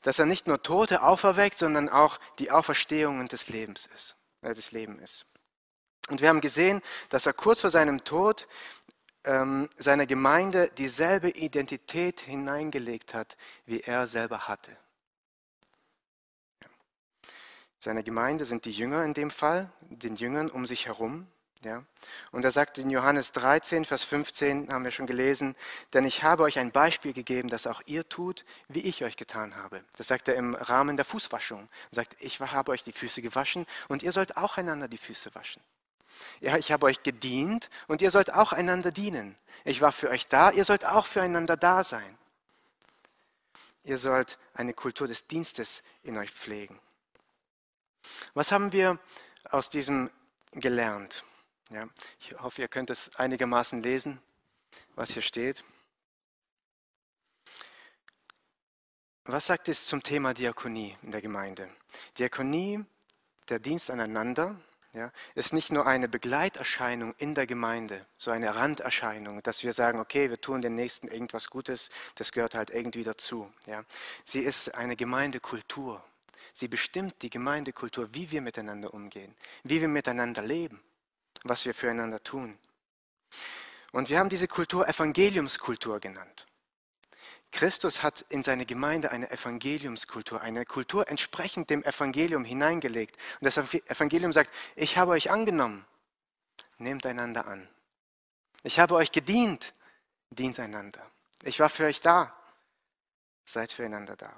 Dass 0.00 0.18
er 0.18 0.24
nicht 0.24 0.46
nur 0.46 0.62
Tote 0.62 1.02
auferweckt, 1.02 1.58
sondern 1.58 1.90
auch 1.90 2.18
die 2.38 2.50
Auferstehung 2.50 3.28
des 3.28 3.50
Lebens 3.50 3.84
ist, 3.84 4.16
äh, 4.40 4.54
des 4.54 4.72
Lebens 4.72 5.02
ist. 5.02 5.26
Und 6.10 6.20
wir 6.20 6.28
haben 6.28 6.40
gesehen, 6.40 6.82
dass 7.08 7.26
er 7.26 7.32
kurz 7.32 7.60
vor 7.60 7.70
seinem 7.70 8.02
Tod 8.02 8.48
seiner 9.22 10.06
Gemeinde 10.06 10.70
dieselbe 10.78 11.30
Identität 11.30 12.20
hineingelegt 12.20 13.14
hat, 13.14 13.36
wie 13.66 13.80
er 13.80 14.06
selber 14.06 14.48
hatte. 14.48 14.76
Seine 17.78 18.04
Gemeinde 18.04 18.44
sind 18.44 18.66
die 18.66 18.72
Jünger 18.72 19.04
in 19.04 19.14
dem 19.14 19.30
Fall, 19.30 19.70
den 19.80 20.16
Jüngern 20.16 20.50
um 20.50 20.66
sich 20.66 20.86
herum. 20.86 21.26
Ja? 21.62 21.84
Und 22.30 22.44
er 22.44 22.50
sagt 22.50 22.78
in 22.78 22.90
Johannes 22.90 23.32
13, 23.32 23.84
Vers 23.84 24.04
15, 24.04 24.72
haben 24.72 24.84
wir 24.84 24.90
schon 24.90 25.06
gelesen, 25.06 25.56
denn 25.92 26.04
ich 26.04 26.22
habe 26.22 26.42
euch 26.42 26.58
ein 26.58 26.72
Beispiel 26.72 27.12
gegeben, 27.12 27.48
dass 27.48 27.66
auch 27.66 27.82
ihr 27.86 28.08
tut, 28.08 28.44
wie 28.68 28.80
ich 28.80 29.04
euch 29.04 29.16
getan 29.16 29.56
habe. 29.56 29.82
Das 29.96 30.08
sagt 30.08 30.28
er 30.28 30.34
im 30.34 30.54
Rahmen 30.54 30.96
der 30.96 31.04
Fußwaschung. 31.04 31.68
Er 31.90 31.94
sagt, 31.94 32.16
ich 32.20 32.40
habe 32.40 32.72
euch 32.72 32.82
die 32.82 32.92
Füße 32.92 33.22
gewaschen 33.22 33.66
und 33.88 34.02
ihr 34.02 34.12
sollt 34.12 34.36
auch 34.36 34.58
einander 34.58 34.88
die 34.88 34.98
Füße 34.98 35.34
waschen. 35.34 35.62
Ja, 36.40 36.56
ich 36.56 36.72
habe 36.72 36.86
euch 36.86 37.02
gedient 37.02 37.70
und 37.86 38.02
ihr 38.02 38.10
sollt 38.10 38.32
auch 38.32 38.52
einander 38.52 38.90
dienen. 38.90 39.36
Ich 39.64 39.80
war 39.80 39.92
für 39.92 40.10
euch 40.10 40.28
da, 40.28 40.50
ihr 40.50 40.64
sollt 40.64 40.84
auch 40.84 41.06
füreinander 41.06 41.56
da 41.56 41.84
sein. 41.84 42.18
Ihr 43.84 43.98
sollt 43.98 44.38
eine 44.54 44.74
Kultur 44.74 45.08
des 45.08 45.26
Dienstes 45.26 45.82
in 46.02 46.16
euch 46.18 46.30
pflegen. 46.30 46.78
Was 48.34 48.52
haben 48.52 48.72
wir 48.72 48.98
aus 49.50 49.68
diesem 49.68 50.10
gelernt? 50.52 51.24
Ja, 51.70 51.88
ich 52.18 52.32
hoffe, 52.40 52.62
ihr 52.62 52.68
könnt 52.68 52.90
es 52.90 53.14
einigermaßen 53.16 53.82
lesen, 53.82 54.20
was 54.96 55.10
hier 55.10 55.22
steht. 55.22 55.64
Was 59.24 59.46
sagt 59.46 59.68
es 59.68 59.86
zum 59.86 60.02
Thema 60.02 60.34
Diakonie 60.34 60.96
in 61.02 61.12
der 61.12 61.20
Gemeinde? 61.20 61.70
Diakonie, 62.18 62.84
der 63.48 63.60
Dienst 63.60 63.90
aneinander, 63.90 64.60
ja, 64.92 65.12
ist 65.34 65.52
nicht 65.52 65.70
nur 65.70 65.86
eine 65.86 66.08
Begleiterscheinung 66.08 67.14
in 67.18 67.34
der 67.34 67.46
Gemeinde, 67.46 68.04
so 68.18 68.30
eine 68.30 68.56
Randerscheinung, 68.56 69.42
dass 69.42 69.62
wir 69.62 69.72
sagen, 69.72 70.00
okay, 70.00 70.30
wir 70.30 70.40
tun 70.40 70.62
den 70.62 70.74
Nächsten 70.74 71.06
irgendwas 71.06 71.48
Gutes, 71.48 71.90
das 72.16 72.32
gehört 72.32 72.54
halt 72.54 72.70
irgendwie 72.70 73.04
dazu. 73.04 73.52
Ja. 73.66 73.84
Sie 74.24 74.40
ist 74.40 74.74
eine 74.74 74.96
Gemeindekultur. 74.96 76.02
Sie 76.52 76.66
bestimmt 76.66 77.22
die 77.22 77.30
Gemeindekultur, 77.30 78.08
wie 78.12 78.30
wir 78.32 78.40
miteinander 78.40 78.92
umgehen, 78.92 79.34
wie 79.62 79.80
wir 79.80 79.88
miteinander 79.88 80.42
leben, 80.42 80.82
was 81.44 81.64
wir 81.64 81.74
füreinander 81.74 82.22
tun. 82.22 82.58
Und 83.92 84.08
wir 84.08 84.18
haben 84.18 84.28
diese 84.28 84.48
Kultur 84.48 84.88
Evangeliumskultur 84.88 86.00
genannt. 86.00 86.46
Christus 87.52 88.02
hat 88.02 88.24
in 88.28 88.42
seine 88.42 88.64
Gemeinde 88.64 89.10
eine 89.10 89.30
Evangeliumskultur, 89.30 90.40
eine 90.40 90.64
Kultur 90.64 91.08
entsprechend 91.08 91.68
dem 91.70 91.82
Evangelium 91.82 92.44
hineingelegt. 92.44 93.16
Und 93.40 93.44
das 93.44 93.56
Evangelium 93.56 94.32
sagt, 94.32 94.50
ich 94.76 94.96
habe 94.96 95.12
euch 95.12 95.30
angenommen, 95.30 95.84
nehmt 96.78 97.06
einander 97.06 97.46
an. 97.46 97.68
Ich 98.62 98.78
habe 98.78 98.94
euch 98.94 99.10
gedient, 99.10 99.74
dient 100.30 100.58
einander. 100.60 101.04
Ich 101.42 101.58
war 101.58 101.68
für 101.68 101.86
euch 101.86 102.00
da, 102.00 102.34
seid 103.44 103.72
füreinander 103.72 104.16
da. 104.16 104.32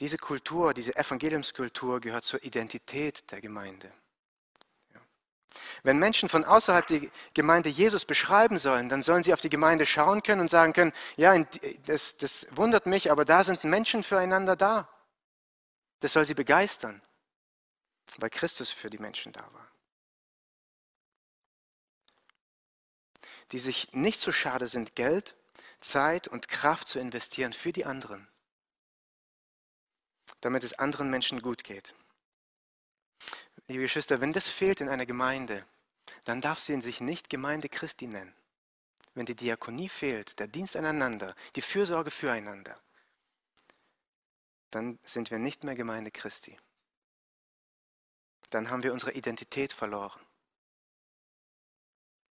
Diese 0.00 0.18
Kultur, 0.18 0.74
diese 0.74 0.94
Evangeliumskultur 0.96 2.00
gehört 2.00 2.24
zur 2.24 2.42
Identität 2.44 3.30
der 3.30 3.40
Gemeinde. 3.40 3.92
Wenn 5.86 6.00
Menschen 6.00 6.28
von 6.28 6.44
außerhalb 6.44 6.84
die 6.88 7.12
Gemeinde 7.32 7.68
Jesus 7.68 8.04
beschreiben 8.04 8.58
sollen, 8.58 8.88
dann 8.88 9.04
sollen 9.04 9.22
sie 9.22 9.32
auf 9.32 9.40
die 9.40 9.48
Gemeinde 9.48 9.86
schauen 9.86 10.20
können 10.20 10.40
und 10.40 10.50
sagen 10.50 10.72
können, 10.72 10.92
ja, 11.16 11.38
das, 11.84 12.16
das 12.16 12.48
wundert 12.50 12.86
mich, 12.86 13.12
aber 13.12 13.24
da 13.24 13.44
sind 13.44 13.62
Menschen 13.62 14.02
füreinander 14.02 14.56
da. 14.56 14.88
Das 16.00 16.12
soll 16.12 16.24
sie 16.24 16.34
begeistern, 16.34 17.00
weil 18.16 18.30
Christus 18.30 18.72
für 18.72 18.90
die 18.90 18.98
Menschen 18.98 19.32
da 19.32 19.42
war. 19.52 19.70
Die 23.52 23.60
sich 23.60 23.92
nicht 23.92 24.20
so 24.20 24.32
schade 24.32 24.66
sind, 24.66 24.96
Geld, 24.96 25.36
Zeit 25.80 26.26
und 26.26 26.48
Kraft 26.48 26.88
zu 26.88 26.98
investieren 26.98 27.52
für 27.52 27.72
die 27.72 27.84
anderen, 27.84 28.26
damit 30.40 30.64
es 30.64 30.76
anderen 30.80 31.10
Menschen 31.10 31.40
gut 31.40 31.62
geht 31.62 31.94
liebe 33.68 33.82
Geschwister, 33.82 34.20
wenn 34.20 34.32
das 34.32 34.48
fehlt 34.48 34.80
in 34.80 34.88
einer 34.88 35.06
Gemeinde, 35.06 35.64
dann 36.24 36.40
darf 36.40 36.58
sie 36.58 36.80
sich 36.80 37.00
nicht 37.00 37.30
Gemeinde 37.30 37.68
Christi 37.68 38.06
nennen. 38.06 38.34
Wenn 39.14 39.26
die 39.26 39.34
Diakonie 39.34 39.88
fehlt, 39.88 40.38
der 40.38 40.46
Dienst 40.46 40.76
aneinander, 40.76 41.34
die 41.54 41.62
Fürsorge 41.62 42.10
füreinander, 42.10 42.78
dann 44.70 44.98
sind 45.02 45.30
wir 45.30 45.38
nicht 45.38 45.64
mehr 45.64 45.74
Gemeinde 45.74 46.10
Christi. 46.10 46.56
Dann 48.50 48.70
haben 48.70 48.82
wir 48.82 48.92
unsere 48.92 49.12
Identität 49.12 49.72
verloren, 49.72 50.20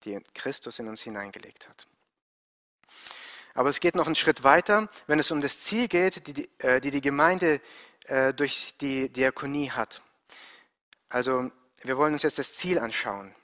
die 0.04 0.20
Christus 0.34 0.78
in 0.78 0.88
uns 0.88 1.02
hineingelegt 1.02 1.68
hat. 1.68 1.86
Aber 3.54 3.68
es 3.68 3.80
geht 3.80 3.94
noch 3.94 4.06
einen 4.06 4.16
Schritt 4.16 4.42
weiter, 4.42 4.88
wenn 5.06 5.20
es 5.20 5.30
um 5.30 5.40
das 5.40 5.60
Ziel 5.60 5.88
geht, 5.88 6.26
die 6.26 6.32
die, 6.34 6.50
äh, 6.58 6.80
die, 6.80 7.00
Gemeinde 7.00 7.60
äh, 8.06 8.34
durch 8.34 8.74
die 8.80 9.08
Diakonie 9.08 9.70
hat. 9.70 10.02
Also 11.08 11.50
wir 11.82 11.96
wollen 11.96 12.14
uns 12.14 12.24
jetzt 12.24 12.38
das 12.38 12.54
Ziel 12.54 12.78
anschauen, 12.78 13.34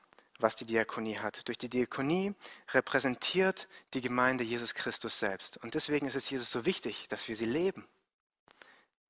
was 0.43 0.57
die 0.57 0.65
Diakonie 0.65 1.19
hat. 1.19 1.47
Durch 1.49 1.59
die 1.59 1.69
Diakonie 1.69 2.35
repräsentiert 2.73 3.69
die 3.95 4.01
Gemeinde 4.01 4.45
Jesus 4.45 4.75
Christus 4.75 5.19
selbst. 5.19 5.57
Und 5.59 5.75
deswegen 5.75 6.07
ist 6.07 6.15
es 6.15 6.31
Jesus 6.31 6.51
so 6.51 6.65
wichtig, 6.65 7.09
dass 7.09 7.29
wir 7.29 7.37
sie 7.37 7.47
leben. 7.47 7.87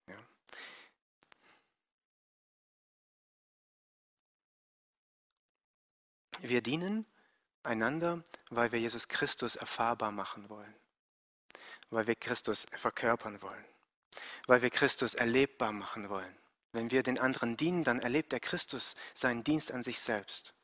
Ja. 0.06 0.16
Wir 6.40 6.62
dienen 6.62 7.06
einander, 7.62 8.22
weil 8.50 8.72
wir 8.72 8.80
Jesus 8.80 9.08
Christus 9.08 9.56
erfahrbar 9.56 10.12
machen 10.12 10.48
wollen, 10.48 10.74
weil 11.90 12.06
wir 12.06 12.14
Christus 12.14 12.66
verkörpern 12.76 13.42
wollen, 13.42 13.64
weil 14.46 14.62
wir 14.62 14.70
Christus 14.70 15.14
erlebbar 15.14 15.72
machen 15.72 16.08
wollen. 16.08 16.36
Wenn 16.72 16.90
wir 16.90 17.02
den 17.02 17.18
anderen 17.18 17.56
dienen, 17.56 17.82
dann 17.84 17.98
erlebt 17.98 18.32
der 18.32 18.40
Christus 18.40 18.94
seinen 19.12 19.42
Dienst 19.42 19.72
an 19.72 19.82
sich 19.82 19.98
selbst 19.98 20.54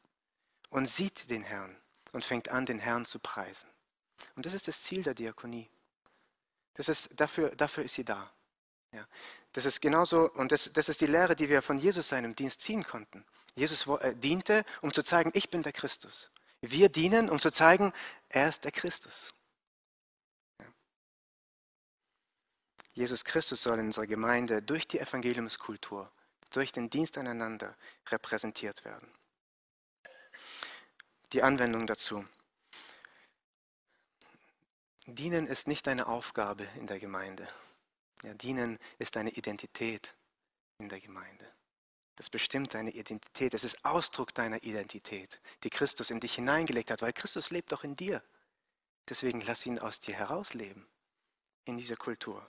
und 0.71 0.87
sieht 0.87 1.31
den 1.31 1.43
Herrn 1.43 1.77
und 2.13 2.25
fängt 2.25 2.49
an, 2.49 2.67
den 2.67 2.79
Herrn 2.79 3.05
zu 3.05 3.19
preisen. 3.19 3.69
Und 4.35 4.47
das 4.47 4.55
ist 4.55 4.69
das 4.69 4.83
Ziel 4.83 5.03
der 5.03 5.15
Diakonie. 5.15 5.69
Das 6.75 6.89
ist, 6.89 7.09
dafür, 7.19 7.51
dafür 7.51 7.85
ist 7.85 7.95
sie 7.95 8.05
da. 8.05 8.31
Ja. 8.93 9.07
Das 9.53 9.65
ist 9.65 9.81
genauso, 9.81 10.31
und 10.33 10.53
das, 10.53 10.71
das 10.73 10.89
ist 10.89 11.01
die 11.01 11.07
Lehre, 11.07 11.35
die 11.35 11.49
wir 11.49 11.63
von 11.63 11.79
Jesus 11.79 12.09
seinem 12.09 12.35
Dienst 12.35 12.61
ziehen 12.61 12.85
konnten. 12.85 13.25
Jesus 13.55 13.87
äh, 13.87 14.15
diente, 14.15 14.65
um 14.83 14.93
zu 14.93 15.03
zeigen, 15.03 15.31
ich 15.35 15.51
bin 15.51 15.63
der 15.63 15.73
Christus. 15.73 16.31
Wir 16.61 16.89
dienen, 16.89 17.31
um 17.31 17.39
zu 17.39 17.51
zeigen, 17.51 17.93
er 18.29 18.49
ist 18.49 18.65
der 18.65 18.73
Christus. 18.73 19.33
Jesus 22.95 23.25
Christus 23.25 23.63
soll 23.63 23.79
in 23.79 23.87
unserer 23.87 24.07
Gemeinde 24.07 24.63
durch 24.63 24.89
die 24.89 24.99
Evangeliumskultur, 24.99 26.11
durch 26.51 26.73
den 26.73 26.89
Dienst 26.89 27.19
aneinander 27.19 27.77
repräsentiert 28.09 28.85
werden. 28.87 29.07
Die 31.33 31.43
Anwendung 31.43 31.87
dazu. 31.87 32.25
Dienen 35.07 35.47
ist 35.47 35.69
nicht 35.69 35.89
eine 35.89 36.07
Aufgabe 36.07 36.65
in 36.77 36.87
der 36.87 36.99
Gemeinde. 36.99 37.49
Ja, 38.23 38.35
dienen 38.35 38.79
ist 38.99 39.17
eine 39.17 39.31
Identität 39.31 40.15
in 40.79 40.89
der 40.89 41.01
Gemeinde. 41.01 41.47
Das 42.17 42.31
bestimmt 42.31 42.75
deine 42.75 42.91
Identität. 42.91 43.55
Es 43.55 43.65
ist 43.65 43.85
Ausdruck 43.85 44.35
deiner 44.35 44.63
Identität, 44.63 45.41
die 45.65 45.71
Christus 45.71 46.11
in 46.11 46.21
dich 46.21 46.35
hineingelegt 46.35 46.91
hat, 46.91 47.03
weil 47.03 47.13
Christus 47.13 47.51
lebt 47.51 47.73
doch 47.73 47.85
in 47.85 47.95
dir. 47.95 48.23
Deswegen 49.09 49.41
lass 49.43 49.67
ihn 49.67 49.79
aus 49.79 50.01
dir 50.01 50.17
herausleben, 50.17 50.87
in 51.65 51.77
dieser 51.77 51.97
Kultur. 51.97 52.49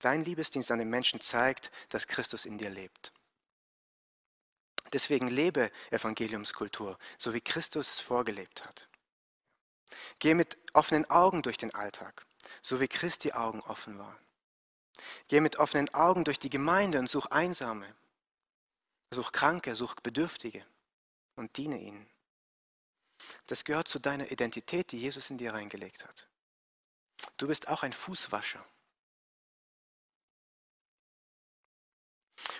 Dein 0.00 0.24
Liebesdienst 0.24 0.70
an 0.70 0.78
den 0.78 0.90
Menschen 0.90 1.20
zeigt, 1.20 1.70
dass 1.88 2.06
Christus 2.06 2.46
in 2.46 2.56
dir 2.56 2.70
lebt. 2.70 3.12
Deswegen 4.92 5.28
lebe 5.28 5.70
Evangeliumskultur, 5.90 6.98
so 7.18 7.34
wie 7.34 7.40
Christus 7.40 7.90
es 7.90 8.00
vorgelebt 8.00 8.64
hat. 8.64 8.88
Geh 10.18 10.34
mit 10.34 10.56
offenen 10.72 11.08
Augen 11.10 11.42
durch 11.42 11.58
den 11.58 11.74
Alltag, 11.74 12.26
so 12.62 12.80
wie 12.80 12.88
Christi 12.88 13.32
Augen 13.32 13.60
offen 13.60 13.98
waren. 13.98 14.18
Geh 15.28 15.40
mit 15.40 15.56
offenen 15.56 15.92
Augen 15.94 16.24
durch 16.24 16.38
die 16.38 16.50
Gemeinde 16.50 16.98
und 16.98 17.08
such 17.08 17.26
Einsame, 17.26 17.94
such 19.12 19.32
Kranke, 19.32 19.74
such 19.74 19.94
Bedürftige 19.96 20.64
und 21.36 21.56
diene 21.56 21.78
ihnen. 21.78 22.08
Das 23.46 23.64
gehört 23.64 23.88
zu 23.88 23.98
deiner 23.98 24.30
Identität, 24.30 24.92
die 24.92 25.00
Jesus 25.00 25.30
in 25.30 25.38
dir 25.38 25.52
reingelegt 25.54 26.04
hat. 26.04 26.28
Du 27.36 27.48
bist 27.48 27.68
auch 27.68 27.82
ein 27.82 27.92
Fußwascher. 27.92 28.64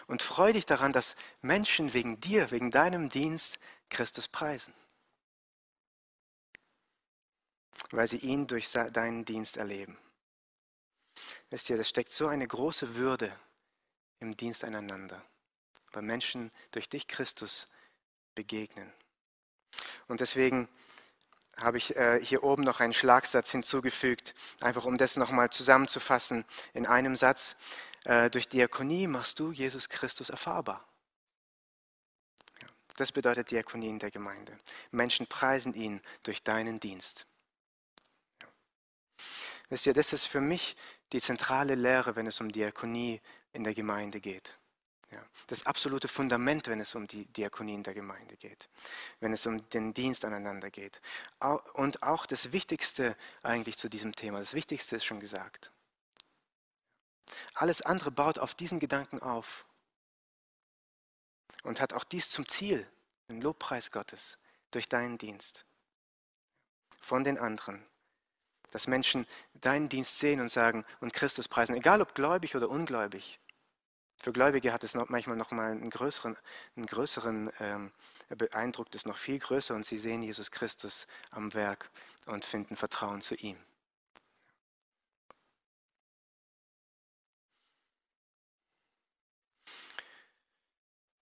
Und 0.09 0.23
freu 0.23 0.53
dich 0.53 0.67
daran, 0.67 0.93
dass 0.93 1.15
Menschen 1.43 1.93
wegen 1.93 2.19
dir, 2.19 2.51
wegen 2.51 2.71
deinem 2.71 3.09
Dienst 3.11 3.61
Christus 3.91 4.27
preisen. 4.27 4.75
Weil 7.91 8.09
sie 8.09 8.17
ihn 8.17 8.47
durch 8.47 8.71
deinen 8.71 9.25
Dienst 9.25 9.59
erleben. 9.59 9.97
Wisst 11.51 11.71
ihr, 11.71 11.77
das 11.77 11.89
steckt 11.89 12.13
so 12.13 12.27
eine 12.27 12.47
große 12.47 12.97
Würde 12.97 13.33
im 14.19 14.37
Dienst 14.37 14.65
einander, 14.65 15.23
weil 15.93 16.03
Menschen 16.03 16.51
durch 16.73 16.89
dich 16.89 17.07
Christus 17.07 17.69
begegnen. 18.35 18.93
Und 20.07 20.21
deswegen 20.21 20.69
habe 21.61 21.77
ich 21.77 21.97
äh, 21.97 22.21
hier 22.25 22.45
oben 22.45 22.63
noch 22.63 22.81
einen 22.81 22.95
Schlagsatz 22.95 23.51
hinzugefügt, 23.51 24.35
einfach 24.61 24.85
um 24.85 24.97
das 24.97 25.17
nochmal 25.17 25.51
zusammenzufassen 25.51 26.45
in 26.73 26.87
einem 26.87 27.17
Satz. 27.17 27.57
Äh, 28.05 28.31
durch 28.31 28.49
Diakonie 28.49 29.07
machst 29.07 29.39
du 29.39 29.53
Jesus 29.53 29.89
Christus 29.89 30.31
erfahrbar. 30.31 30.87
Das 32.97 33.13
bedeutet 33.13 33.51
Diakonie 33.51 33.89
in 33.89 33.99
der 33.99 34.11
Gemeinde. 34.11 34.59
Menschen 34.91 35.27
preisen 35.27 35.73
ihn 35.75 36.01
durch 36.25 36.43
deinen 36.43 36.81
Dienst. 36.81 37.27
Wisst 39.69 39.87
ihr, 39.87 39.93
das 39.93 40.13
ist 40.13 40.27
für 40.27 40.41
mich 40.41 40.77
die 41.13 41.21
zentrale 41.21 41.75
Lehre, 41.75 42.17
wenn 42.17 42.27
es 42.27 42.41
um 42.41 42.51
Diakonie 42.51 43.21
in 43.53 43.65
der 43.65 43.75
Gemeinde 43.75 44.21
geht. 44.21 44.59
Das 45.47 45.65
absolute 45.65 46.09
Fundament, 46.09 46.69
wenn 46.69 46.81
es 46.81 46.95
um 46.95 47.07
die 47.07 47.25
Diakonie 47.27 47.75
in 47.75 47.83
der 47.83 47.95
Gemeinde 47.95 48.37
geht, 48.37 48.69
wenn 49.21 49.33
es 49.33 49.47
um 49.47 49.67
den 49.71 49.95
Dienst 49.95 50.25
aneinander 50.25 50.71
geht. 50.71 51.01
Und 51.73 52.03
auch 52.03 52.27
das 52.27 52.53
Wichtigste 52.53 53.17
eigentlich 53.43 53.79
zu 53.79 53.89
diesem 53.89 54.15
Thema, 54.15 54.41
das 54.41 54.53
Wichtigste 54.53 54.97
ist 54.97 55.05
schon 55.05 55.21
gesagt. 55.21 55.73
Alles 57.55 57.83
andere 57.83 58.11
baut 58.11 58.39
auf 58.39 58.55
diesen 58.55 58.81
Gedanken 58.81 59.21
auf 59.21 59.67
und 61.63 61.81
hat 61.81 61.93
auch 61.93 62.05
dies 62.05 62.31
zum 62.31 62.49
Ziel, 62.49 62.87
den 63.29 63.41
Lobpreis 63.41 63.91
Gottes 63.91 64.39
durch 64.71 64.89
deinen 64.89 65.19
Dienst 65.19 65.65
von 66.99 67.25
den 67.25 67.39
anderen. 67.39 67.85
Dass 68.71 68.87
Menschen 68.87 69.27
deinen 69.55 69.89
Dienst 69.89 70.19
sehen 70.19 70.41
und 70.41 70.51
sagen 70.51 70.85
und 71.01 71.15
Christus 71.15 71.49
preisen, 71.49 71.75
egal 71.75 72.03
ob 72.03 72.15
gläubig 72.15 72.55
oder 72.55 72.69
ungläubig. 72.69 73.41
Für 74.21 74.33
Gläubige 74.33 74.73
hat 74.73 74.83
es 74.83 74.95
noch 74.95 75.09
manchmal 75.09 75.37
noch 75.37 75.53
mal 75.53 75.71
einen 75.71 75.91
größeren, 75.91 76.37
einen 76.77 76.87
größeren 76.87 77.53
ähm, 77.61 77.93
beeindruckt 78.29 78.95
es 78.95 79.07
noch 79.07 79.17
viel 79.17 79.39
größer 79.39 79.75
und 79.75 79.87
sie 79.87 79.99
sehen 79.99 80.23
Jesus 80.23 80.51
Christus 80.51 81.07
am 81.31 81.55
Werk 81.55 81.89
und 82.27 82.45
finden 82.45 82.77
Vertrauen 82.77 83.23
zu 83.23 83.37
ihm. 83.37 83.57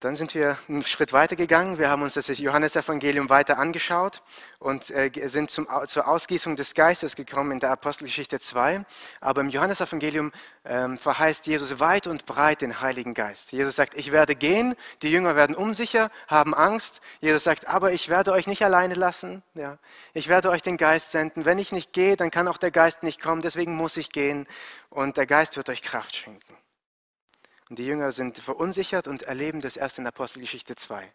Dann 0.05 0.15
sind 0.15 0.35
wir 0.35 0.55
einen 0.69 0.83
Schritt 0.83 1.13
weiter 1.13 1.35
gegangen. 1.35 1.79
Wir 1.79 1.89
haben 1.89 2.03
uns 2.03 2.13
das 2.13 2.27
Johannesevangelium 2.27 3.31
weiter 3.31 3.57
angeschaut 3.57 4.21
und 4.59 4.91
äh, 4.91 5.09
sind 5.25 5.49
zum, 5.49 5.67
zur 5.87 6.07
Ausgießung 6.07 6.55
des 6.55 6.75
Geistes 6.75 7.15
gekommen 7.15 7.53
in 7.53 7.59
der 7.59 7.71
Apostelgeschichte 7.71 8.39
2. 8.39 8.85
Aber 9.19 9.41
im 9.41 9.49
Johannesevangelium 9.49 10.31
ähm, 10.63 10.99
verheißt 10.99 11.47
Jesus 11.47 11.79
weit 11.79 12.05
und 12.05 12.27
breit 12.27 12.61
den 12.61 12.81
Heiligen 12.81 13.15
Geist. 13.15 13.51
Jesus 13.51 13.75
sagt, 13.75 13.95
ich 13.95 14.11
werde 14.11 14.35
gehen, 14.35 14.75
die 15.01 15.09
Jünger 15.09 15.35
werden 15.35 15.55
unsicher, 15.55 16.11
haben 16.27 16.53
Angst. 16.53 17.01
Jesus 17.19 17.43
sagt, 17.43 17.67
aber 17.67 17.91
ich 17.91 18.07
werde 18.07 18.31
euch 18.31 18.45
nicht 18.45 18.63
alleine 18.63 18.93
lassen. 18.93 19.41
Ja. 19.55 19.79
Ich 20.13 20.27
werde 20.27 20.51
euch 20.51 20.61
den 20.61 20.77
Geist 20.77 21.13
senden. 21.13 21.45
Wenn 21.45 21.57
ich 21.57 21.71
nicht 21.71 21.93
gehe, 21.93 22.15
dann 22.15 22.29
kann 22.29 22.47
auch 22.47 22.59
der 22.59 22.69
Geist 22.69 23.01
nicht 23.01 23.23
kommen. 23.23 23.41
Deswegen 23.41 23.75
muss 23.75 23.97
ich 23.97 24.11
gehen 24.11 24.45
und 24.91 25.17
der 25.17 25.25
Geist 25.25 25.57
wird 25.57 25.67
euch 25.67 25.81
Kraft 25.81 26.15
schenken. 26.15 26.55
Und 27.69 27.79
die 27.79 27.85
Jünger 27.85 28.11
sind 28.11 28.37
verunsichert 28.37 29.07
und 29.07 29.23
erleben 29.23 29.61
das 29.61 29.75
erst 29.75 29.97
in 29.97 30.05
Apostelgeschichte 30.05 30.75
2. 30.75 31.11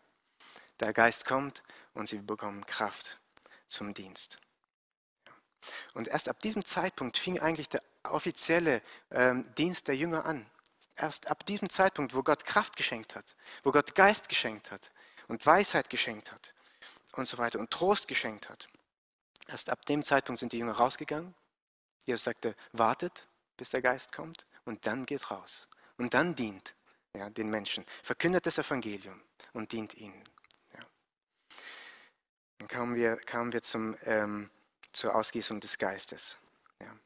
Der 0.80 0.92
Geist 0.92 1.24
kommt 1.24 1.62
und 1.94 2.08
sie 2.08 2.18
bekommen 2.18 2.66
Kraft 2.66 3.20
zum 3.68 3.94
Dienst. 3.94 4.40
Und 5.94 6.08
erst 6.08 6.28
ab 6.28 6.40
diesem 6.40 6.64
Zeitpunkt 6.64 7.18
fing 7.18 7.38
eigentlich 7.38 7.68
der 7.68 7.82
offizielle 8.02 8.82
ähm, 9.10 9.54
Dienst 9.54 9.86
der 9.86 9.96
Jünger 9.96 10.24
an. 10.24 10.50
Erst 10.96 11.30
ab 11.30 11.46
diesem 11.46 11.68
Zeitpunkt, 11.70 12.14
wo 12.14 12.22
Gott 12.22 12.44
Kraft 12.44 12.76
geschenkt 12.76 13.14
hat, 13.14 13.36
wo 13.62 13.70
Gott 13.70 13.94
Geist 13.94 14.28
geschenkt 14.28 14.70
hat 14.70 14.90
und 15.28 15.44
Weisheit 15.46 15.88
geschenkt 15.88 16.32
hat 16.32 16.54
und 17.12 17.28
so 17.28 17.38
weiter 17.38 17.58
und 17.58 17.70
Trost 17.70 18.08
geschenkt 18.08 18.48
hat. 18.48 18.68
Erst 19.46 19.70
ab 19.70 19.84
dem 19.86 20.02
Zeitpunkt 20.02 20.40
sind 20.40 20.52
die 20.52 20.58
Jünger 20.58 20.72
rausgegangen. 20.72 21.34
Jesus 22.06 22.24
sagte, 22.24 22.56
wartet, 22.72 23.28
bis 23.56 23.70
der 23.70 23.82
Geist 23.82 24.12
kommt 24.12 24.46
und 24.64 24.86
dann 24.86 25.06
geht 25.06 25.30
raus 25.30 25.68
und 26.00 26.14
dann 26.14 26.34
dient 26.34 26.74
ja, 27.14 27.28
den 27.28 27.50
Menschen, 27.50 27.84
verkündet 28.02 28.46
das 28.46 28.56
Evangelium 28.56 29.20
und 29.52 29.72
dient 29.72 29.94
ihnen. 29.94 30.24
Ja. 30.72 30.80
Dann 32.58 32.68
kamen 32.68 32.94
wir, 32.96 33.16
kamen 33.16 33.52
wir 33.52 33.60
zum, 33.60 33.96
ähm, 34.04 34.48
zur 34.92 35.14
Ausgießung 35.14 35.60
des 35.60 35.76
Geistes. 35.76 36.38
Ja. 36.80 36.96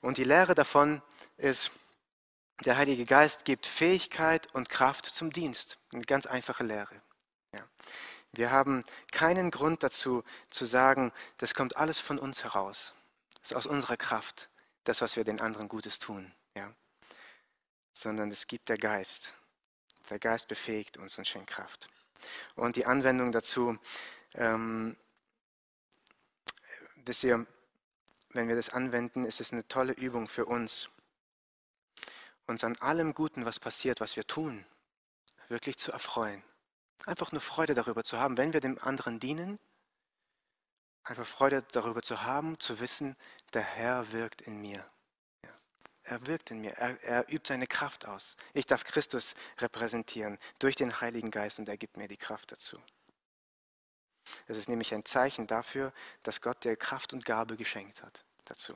Und 0.00 0.18
die 0.18 0.24
Lehre 0.24 0.54
davon 0.54 1.02
ist, 1.36 1.72
der 2.64 2.76
Heilige 2.76 3.04
Geist 3.04 3.44
gibt 3.44 3.66
Fähigkeit 3.66 4.46
und 4.54 4.68
Kraft 4.68 5.06
zum 5.06 5.32
Dienst. 5.32 5.78
Eine 5.92 6.02
ganz 6.02 6.26
einfache 6.26 6.62
Lehre. 6.62 7.02
Ja. 7.52 7.66
Wir 8.30 8.52
haben 8.52 8.84
keinen 9.10 9.50
Grund 9.50 9.82
dazu 9.82 10.22
zu 10.50 10.66
sagen, 10.66 11.12
das 11.38 11.54
kommt 11.54 11.76
alles 11.76 11.98
von 11.98 12.18
uns 12.18 12.44
heraus. 12.44 12.94
Das 13.40 13.50
ist 13.50 13.56
aus 13.56 13.66
unserer 13.66 13.96
Kraft, 13.96 14.50
das, 14.84 15.00
was 15.00 15.16
wir 15.16 15.24
den 15.24 15.40
anderen 15.40 15.66
Gutes 15.66 15.98
tun. 15.98 16.32
Ja 16.54 16.72
sondern 17.96 18.30
es 18.30 18.46
gibt 18.46 18.68
der 18.68 18.76
Geist. 18.76 19.34
Der 20.10 20.18
Geist 20.18 20.48
befähigt 20.48 20.98
uns 20.98 21.16
und 21.18 21.26
schenkt 21.26 21.48
Kraft. 21.48 21.88
Und 22.54 22.76
die 22.76 22.86
Anwendung 22.86 23.32
dazu, 23.32 23.78
ähm, 24.34 24.96
wisst 26.96 27.24
ihr, 27.24 27.46
wenn 28.30 28.48
wir 28.48 28.56
das 28.56 28.68
anwenden, 28.68 29.24
ist 29.24 29.40
es 29.40 29.52
eine 29.52 29.66
tolle 29.66 29.94
Übung 29.94 30.28
für 30.28 30.44
uns, 30.44 30.90
uns 32.46 32.64
an 32.64 32.76
allem 32.76 33.14
Guten, 33.14 33.46
was 33.46 33.58
passiert, 33.58 34.00
was 34.00 34.16
wir 34.16 34.26
tun, 34.26 34.66
wirklich 35.48 35.78
zu 35.78 35.90
erfreuen. 35.90 36.42
Einfach 37.06 37.32
nur 37.32 37.40
Freude 37.40 37.74
darüber 37.74 38.04
zu 38.04 38.18
haben, 38.18 38.36
wenn 38.36 38.52
wir 38.52 38.60
dem 38.60 38.78
anderen 38.78 39.20
dienen, 39.20 39.58
einfach 41.02 41.26
Freude 41.26 41.64
darüber 41.72 42.02
zu 42.02 42.22
haben, 42.22 42.60
zu 42.60 42.78
wissen, 42.78 43.16
der 43.54 43.62
Herr 43.62 44.12
wirkt 44.12 44.42
in 44.42 44.60
mir 44.60 44.84
er 46.06 46.26
wirkt 46.26 46.50
in 46.50 46.60
mir, 46.60 46.72
er, 46.72 47.02
er, 47.02 47.32
übt 47.32 47.48
seine 47.48 47.66
Kraft 47.66 48.06
aus. 48.06 48.36
Ich 48.54 48.66
darf 48.66 48.84
Christus 48.84 49.34
repräsentieren 49.58 50.38
durch 50.58 50.76
den 50.76 51.00
Heiligen 51.00 51.30
Geist 51.30 51.58
und 51.58 51.68
er 51.68 51.76
gibt 51.76 51.96
mir 51.96 52.08
die 52.08 52.16
Kraft 52.16 52.52
dazu. 52.52 52.80
Es 54.46 54.58
ist 54.58 54.68
nämlich 54.68 54.92
ein 54.94 55.04
Zeichen 55.04 55.46
dafür, 55.46 55.92
dass 56.22 56.40
Gott 56.40 56.64
dir 56.64 56.76
Kraft 56.76 57.12
und 57.12 57.24
Gabe 57.24 57.56
geschenkt 57.56 58.02
hat 58.02 58.24
dazu. 58.44 58.74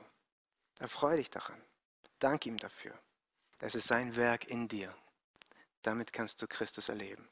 Erfreue 0.79 1.17
dich 1.17 1.29
daran. 1.29 1.61
Dank 2.19 2.45
ihm 2.45 2.57
dafür. 2.57 2.97
Es 3.59 3.75
ist 3.75 3.87
sein 3.87 4.15
Werk 4.15 4.45
in 4.45 4.67
dir. 4.67 4.95
Damit 5.81 6.13
kannst 6.13 6.41
du 6.41 6.47
Christus 6.47 6.89
erleben 6.89 7.27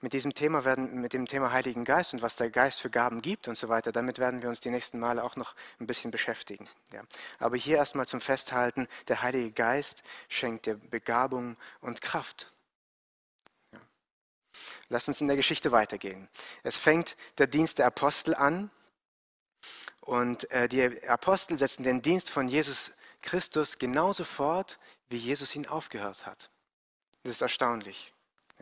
mit 0.00 0.12
diesem 0.12 0.34
Thema 0.34 0.64
werden, 0.64 1.00
mit 1.00 1.12
dem 1.12 1.26
Thema 1.26 1.52
Heiligen 1.52 1.84
Geist 1.84 2.12
und 2.12 2.22
was 2.22 2.36
der 2.36 2.50
Geist 2.50 2.80
für 2.80 2.90
Gaben 2.90 3.22
gibt 3.22 3.48
und 3.48 3.56
so 3.56 3.68
weiter, 3.68 3.92
damit 3.92 4.18
werden 4.18 4.42
wir 4.42 4.48
uns 4.48 4.60
die 4.60 4.70
nächsten 4.70 4.98
Male 4.98 5.22
auch 5.22 5.36
noch 5.36 5.54
ein 5.80 5.86
bisschen 5.86 6.10
beschäftigen. 6.10 6.68
Ja. 6.92 7.02
Aber 7.38 7.56
hier 7.56 7.76
erstmal 7.76 8.06
zum 8.06 8.20
Festhalten, 8.20 8.88
der 9.08 9.22
Heilige 9.22 9.52
Geist 9.52 10.02
schenkt 10.28 10.66
dir 10.66 10.74
Begabung 10.74 11.56
und 11.80 12.02
Kraft. 12.02 12.52
Ja. 13.72 13.80
Lass 14.88 15.08
uns 15.08 15.20
in 15.20 15.28
der 15.28 15.36
Geschichte 15.36 15.72
weitergehen. 15.72 16.28
Es 16.62 16.76
fängt 16.76 17.16
der 17.38 17.46
Dienst 17.46 17.78
der 17.78 17.86
Apostel 17.86 18.34
an 18.34 18.70
und 20.00 20.50
äh, 20.50 20.68
die 20.68 21.08
Apostel 21.08 21.58
setzen 21.58 21.84
den 21.84 22.02
Dienst 22.02 22.28
von 22.28 22.48
Jesus 22.48 22.92
Christus 23.22 23.78
genauso 23.78 24.24
fort, 24.24 24.80
wie 25.08 25.16
Jesus 25.16 25.54
ihn 25.54 25.68
aufgehört 25.68 26.26
hat. 26.26 26.50
Das 27.22 27.34
ist 27.34 27.42
erstaunlich. 27.42 28.12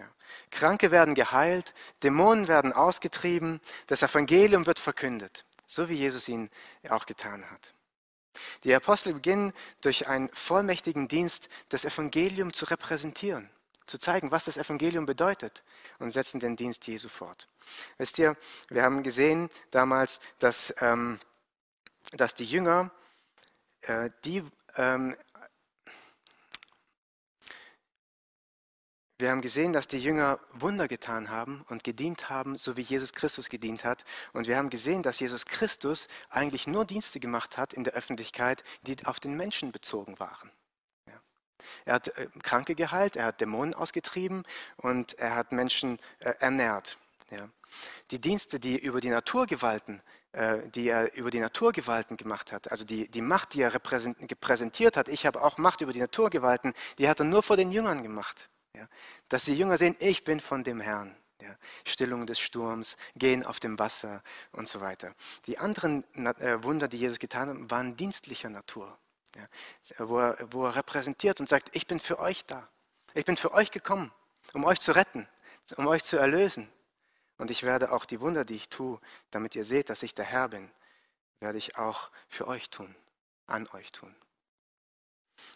Ja. 0.00 0.08
Kranke 0.50 0.90
werden 0.90 1.14
geheilt, 1.14 1.74
Dämonen 2.02 2.48
werden 2.48 2.72
ausgetrieben, 2.72 3.60
das 3.86 4.02
Evangelium 4.02 4.64
wird 4.64 4.78
verkündet, 4.78 5.44
so 5.66 5.90
wie 5.90 5.94
Jesus 5.94 6.26
ihn 6.28 6.48
auch 6.88 7.04
getan 7.04 7.48
hat. 7.50 7.74
Die 8.64 8.74
Apostel 8.74 9.12
beginnen 9.12 9.52
durch 9.82 10.08
einen 10.08 10.30
vollmächtigen 10.30 11.06
Dienst 11.06 11.50
das 11.68 11.84
Evangelium 11.84 12.54
zu 12.54 12.64
repräsentieren, 12.64 13.50
zu 13.86 13.98
zeigen, 13.98 14.30
was 14.30 14.46
das 14.46 14.56
Evangelium 14.56 15.04
bedeutet 15.04 15.62
und 15.98 16.12
setzen 16.12 16.40
den 16.40 16.56
Dienst 16.56 16.86
Jesu 16.86 17.10
fort. 17.10 17.48
Wisst 17.98 18.18
ihr, 18.18 18.38
wir 18.70 18.82
haben 18.82 19.02
gesehen 19.02 19.50
damals, 19.70 20.20
dass, 20.38 20.74
ähm, 20.80 21.20
dass 22.12 22.34
die 22.34 22.46
Jünger, 22.46 22.90
äh, 23.82 24.08
die 24.24 24.42
ähm, 24.76 25.14
Wir 29.20 29.30
haben 29.30 29.42
gesehen, 29.42 29.74
dass 29.74 29.87
die 29.87 29.98
Jünger 29.98 30.40
Wunder 30.54 30.88
getan 30.88 31.28
haben 31.28 31.62
und 31.68 31.85
gedient 31.85 32.30
haben, 32.30 32.56
so 32.56 32.78
wie 32.78 32.80
Jesus 32.80 33.12
Christus 33.12 33.50
gedient 33.50 33.85
hat. 33.85 34.04
Und 34.33 34.46
wir 34.46 34.56
haben 34.56 34.70
gesehen, 34.70 35.02
dass 35.02 35.20
Jesus 35.20 35.44
Christus 35.44 36.09
eigentlich 36.30 36.66
nur 36.66 36.87
Dienste 36.87 37.20
gemacht 37.20 37.59
hat 37.59 37.74
in 37.74 37.85
der 37.85 37.92
Öffentlichkeit, 37.92 38.64
die 38.83 38.96
auf 39.04 39.20
den 39.20 39.37
Menschen 39.37 39.72
bezogen 39.72 40.18
waren. 40.18 40.50
Er 41.85 41.94
hat 41.94 42.09
äh, 42.16 42.28
Kranke 42.42 42.74
geheilt, 42.74 43.16
er 43.16 43.26
hat 43.26 43.40
Dämonen 43.40 43.74
ausgetrieben 43.74 44.44
und 44.78 45.18
er 45.18 45.35
hat 45.35 45.52
Menschen 45.52 45.98
äh, 46.20 46.35
ernährt. 46.38 46.98
Die 48.11 48.20
Dienste, 48.20 48.59
die 48.59 48.76
über 48.76 49.00
die 49.00 49.11
Naturgewalten 49.11 50.02
äh, 50.33 50.68
die 50.68 50.88
er 50.88 51.14
über 51.14 51.30
die 51.30 51.38
Naturgewalten 51.40 52.16
gemacht 52.16 52.52
hat, 52.52 52.70
also 52.70 52.85
die, 52.85 53.09
die 53.09 53.20
Macht, 53.20 53.54
die 53.54 53.62
er 53.62 53.74
repräsentiert 53.74 54.96
hat, 54.96 55.09
ich 55.09 55.26
habe 55.26 55.42
auch 55.42 55.59
Macht 55.59 55.80
über 55.80 55.92
die 55.92 56.00
Naturgewalten, 56.00 56.72
die 56.98 57.09
hat 57.09 57.20
er 57.20 57.26
nur 57.26 57.42
vor 57.42 57.56
den 57.56 57.70
Jüngern 57.70 58.02
gemacht. 58.02 58.48
Ja, 58.76 58.88
dass 59.28 59.44
die 59.44 59.56
Jünger 59.56 59.78
sehen, 59.78 59.96
ich 59.98 60.24
bin 60.24 60.40
von 60.40 60.64
dem 60.64 60.80
Herrn. 60.80 61.16
Ja, 61.40 61.56
Stillung 61.87 62.26
des 62.26 62.38
Sturms, 62.38 62.96
Gehen 63.16 63.46
auf 63.46 63.61
dem 63.61 63.78
Wasser 63.78 64.22
und 64.52 64.68
so 64.68 64.83
weiter. 64.83 65.12
Die 65.46 65.56
anderen 65.56 66.04
äh, 66.14 66.62
Wunder, 66.62 66.87
die 66.87 66.98
Jesus 66.98 67.18
getan 67.18 67.48
hat, 67.48 67.70
waren 67.70 67.96
dienstlicher 67.96 68.50
Natur. 68.50 68.98
Ja, 69.35 70.06
wo, 70.06 70.18
er, 70.18 70.52
wo 70.52 70.66
er 70.66 70.76
repräsentiert 70.76 71.40
und 71.40 71.48
sagt, 71.48 71.74
ich 71.74 71.87
bin 71.87 71.98
für 71.98 72.18
euch 72.18 72.44
da. 72.44 72.68
Ich 73.14 73.24
bin 73.24 73.37
für 73.37 73.52
euch 73.52 73.70
gekommen, 73.70 74.12
um 74.52 74.64
euch 74.64 74.80
zu 74.80 74.92
retten, 74.92 75.26
um 75.76 75.87
euch 75.87 76.04
zu 76.04 76.18
erlösen. 76.18 76.70
Und 77.38 77.50
ich 77.50 77.62
werde 77.62 77.92
auch 77.92 78.04
die 78.04 78.20
Wunder, 78.20 78.44
die 78.44 78.56
ich 78.56 78.68
tue, 78.68 79.00
damit 79.30 79.54
ihr 79.54 79.64
seht, 79.64 79.88
dass 79.88 80.02
ich 80.02 80.14
der 80.14 80.26
Herr 80.26 80.48
bin, 80.48 80.70
werde 81.38 81.56
ich 81.56 81.76
auch 81.76 82.11
für 82.28 82.46
euch 82.46 82.68
tun, 82.68 82.94
an 83.46 83.66
euch 83.68 83.92
tun. 83.92 84.14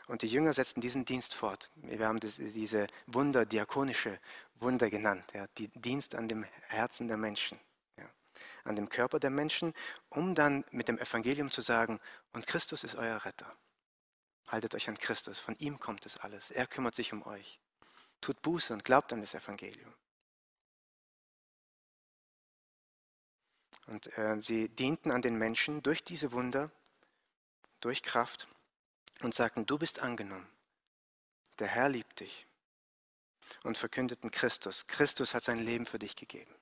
Und 0.07 0.23
die 0.23 0.29
Jünger 0.29 0.53
setzten 0.53 0.81
diesen 0.81 1.05
Dienst 1.05 1.35
fort. 1.35 1.71
Wir 1.75 2.07
haben 2.07 2.21
das, 2.21 2.37
diese 2.37 2.87
Wunder, 3.07 3.47
diakonische 3.47 4.19
Wunder 4.57 4.91
genannt, 4.91 5.25
ja, 5.35 5.47
die 5.59 5.69
Dienst 5.69 6.15
an 6.15 6.29
dem 6.29 6.45
Herzen 6.69 7.09
der 7.09 7.17
Menschen, 7.17 7.59
ja, 7.97 8.09
an 8.65 8.77
dem 8.77 8.89
Körper 8.89 9.19
der 9.19 9.31
Menschen, 9.31 9.75
um 10.11 10.35
dann 10.35 10.65
mit 10.71 10.89
dem 10.89 10.99
Evangelium 10.99 11.51
zu 11.51 11.61
sagen, 11.61 12.01
und 12.33 12.47
Christus 12.47 12.85
ist 12.85 12.97
euer 12.97 13.25
Retter. 13.25 13.51
Haltet 14.49 14.75
euch 14.75 14.89
an 14.89 14.99
Christus, 14.99 15.39
von 15.39 15.57
ihm 15.59 15.81
kommt 15.81 16.07
es 16.07 16.19
alles. 16.19 16.51
Er 16.51 16.67
kümmert 16.67 16.95
sich 16.95 17.13
um 17.13 17.27
euch. 17.27 17.59
Tut 18.21 18.41
Buße 18.43 18.73
und 18.73 18.85
glaubt 18.85 19.13
an 19.13 19.21
das 19.21 19.35
Evangelium. 19.35 19.93
Und 23.87 24.17
äh, 24.17 24.41
sie 24.41 24.69
dienten 24.69 25.11
an 25.11 25.23
den 25.23 25.37
Menschen 25.37 25.83
durch 25.83 26.05
diese 26.05 26.33
Wunder, 26.33 26.71
durch 27.81 28.03
Kraft 28.03 28.49
und 29.23 29.35
sagten, 29.35 29.67
du 29.67 29.79
bist 29.79 30.01
angenommen. 30.01 30.49
Der 31.59 31.69
Herr 31.69 31.89
liebt 31.89 32.21
dich. 32.21 32.47
Und 33.63 33.79
verkündeten 33.79 34.31
Christus. 34.31 34.87
Christus 34.87 35.35
hat 35.35 35.45
sein 35.45 35.59
Leben 35.59 35.87
für 35.87 35.99
dich 35.99 36.17
gegeben. 36.17 36.55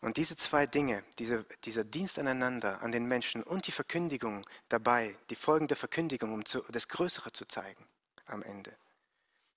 Und 0.00 0.18
diese 0.18 0.36
zwei 0.36 0.66
Dinge, 0.66 1.04
diese, 1.18 1.44
dieser 1.64 1.84
Dienst 1.84 2.18
aneinander, 2.18 2.82
an 2.82 2.92
den 2.92 3.06
Menschen 3.06 3.42
und 3.42 3.66
die 3.66 3.72
Verkündigung 3.72 4.46
dabei, 4.68 5.16
die 5.30 5.36
folgende 5.36 5.74
Verkündigung, 5.74 6.34
um 6.34 6.44
zu, 6.44 6.62
das 6.68 6.88
Größere 6.88 7.32
zu 7.32 7.46
zeigen 7.46 7.86
am 8.26 8.42
Ende, 8.42 8.76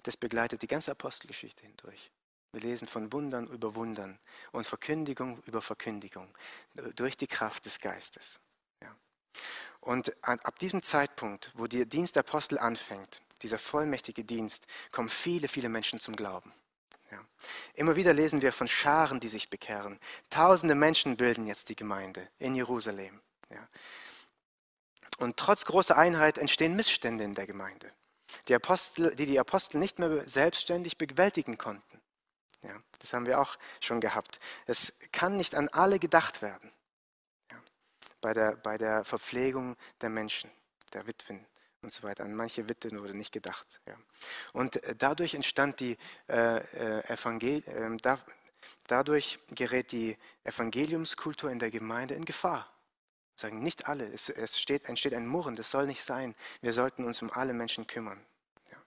das 0.03 0.15
begleitet 0.15 0.61
die 0.61 0.67
ganze 0.67 0.91
Apostelgeschichte 0.91 1.63
hindurch. 1.63 2.11
Wir 2.51 2.61
lesen 2.61 2.87
von 2.87 3.11
Wundern 3.13 3.47
über 3.47 3.75
Wundern 3.75 4.17
und 4.51 4.65
Verkündigung 4.65 5.43
über 5.45 5.61
Verkündigung 5.61 6.33
durch 6.95 7.15
die 7.15 7.27
Kraft 7.27 7.65
des 7.65 7.79
Geistes. 7.79 8.39
Und 9.81 10.13
ab 10.23 10.59
diesem 10.59 10.81
Zeitpunkt, 10.83 11.51
wo 11.55 11.67
der 11.67 11.85
Dienst 11.85 12.15
der 12.15 12.21
Apostel 12.21 12.59
anfängt, 12.59 13.21
dieser 13.41 13.57
vollmächtige 13.57 14.23
Dienst, 14.23 14.67
kommen 14.91 15.09
viele, 15.09 15.47
viele 15.47 15.69
Menschen 15.69 15.99
zum 15.99 16.15
Glauben. 16.15 16.51
Ja. 17.11 17.25
Immer 17.73 17.95
wieder 17.95 18.13
lesen 18.13 18.41
wir 18.41 18.51
von 18.51 18.67
Scharen, 18.67 19.19
die 19.19 19.29
sich 19.29 19.49
bekehren. 19.49 19.99
Tausende 20.29 20.75
Menschen 20.75 21.17
bilden 21.17 21.47
jetzt 21.47 21.69
die 21.69 21.75
Gemeinde 21.75 22.27
in 22.37 22.55
Jerusalem. 22.55 23.19
Ja. 23.49 23.67
Und 25.17 25.37
trotz 25.37 25.65
großer 25.65 25.97
Einheit 25.97 26.37
entstehen 26.37 26.75
Missstände 26.75 27.23
in 27.23 27.33
der 27.33 27.47
Gemeinde, 27.47 27.91
die, 28.47 28.55
Apostel, 28.55 29.15
die 29.15 29.25
die 29.25 29.39
Apostel 29.39 29.79
nicht 29.79 29.97
mehr 29.97 30.27
selbstständig 30.27 30.97
bewältigen 30.97 31.57
konnten. 31.57 32.01
Ja, 32.61 32.75
das 32.99 33.13
haben 33.13 33.25
wir 33.25 33.39
auch 33.39 33.57
schon 33.79 34.01
gehabt. 34.01 34.39
Es 34.65 34.99
kann 35.13 35.37
nicht 35.37 35.55
an 35.55 35.69
alle 35.69 35.97
gedacht 35.97 36.41
werden 36.41 36.71
bei 38.21 38.33
der, 38.33 38.55
bei 38.55 38.77
der 38.77 39.03
Verpflegung 39.03 39.75
der 40.01 40.09
Menschen, 40.09 40.49
der 40.93 41.07
Witwen 41.07 41.45
und 41.81 41.93
so 41.93 42.03
weiter. 42.03 42.23
An 42.23 42.35
manche 42.35 42.67
Witwen 42.67 43.01
wurde 43.01 43.15
nicht 43.15 43.31
gedacht. 43.31 43.81
Ja. 43.85 43.95
Und 44.53 44.83
äh, 44.83 44.95
dadurch 44.95 45.33
entstand 45.33 45.79
die 45.79 45.97
äh, 46.27 46.57
äh 46.57 47.13
Evangel 47.13 47.63
äh, 47.67 47.97
da, 47.97 48.19
dadurch 48.87 49.39
gerät 49.49 49.91
die 49.91 50.17
Evangeliumskultur 50.43 51.51
in 51.51 51.59
der 51.59 51.71
Gemeinde 51.71 52.15
in 52.15 52.25
Gefahr. 52.25 52.71
Sagen 53.35 53.63
nicht 53.63 53.87
alle, 53.87 54.05
es, 54.11 54.27
es 54.29 54.59
steht, 54.59 54.85
entsteht 54.85 55.13
ein 55.13 55.25
Murren, 55.25 55.55
das 55.55 55.71
soll 55.71 55.87
nicht 55.87 56.03
sein. 56.03 56.35
Wir 56.61 56.73
sollten 56.73 57.05
uns 57.05 57.21
um 57.21 57.31
alle 57.31 57.53
Menschen 57.53 57.87
kümmern. 57.87 58.19
Ja. 58.69 58.77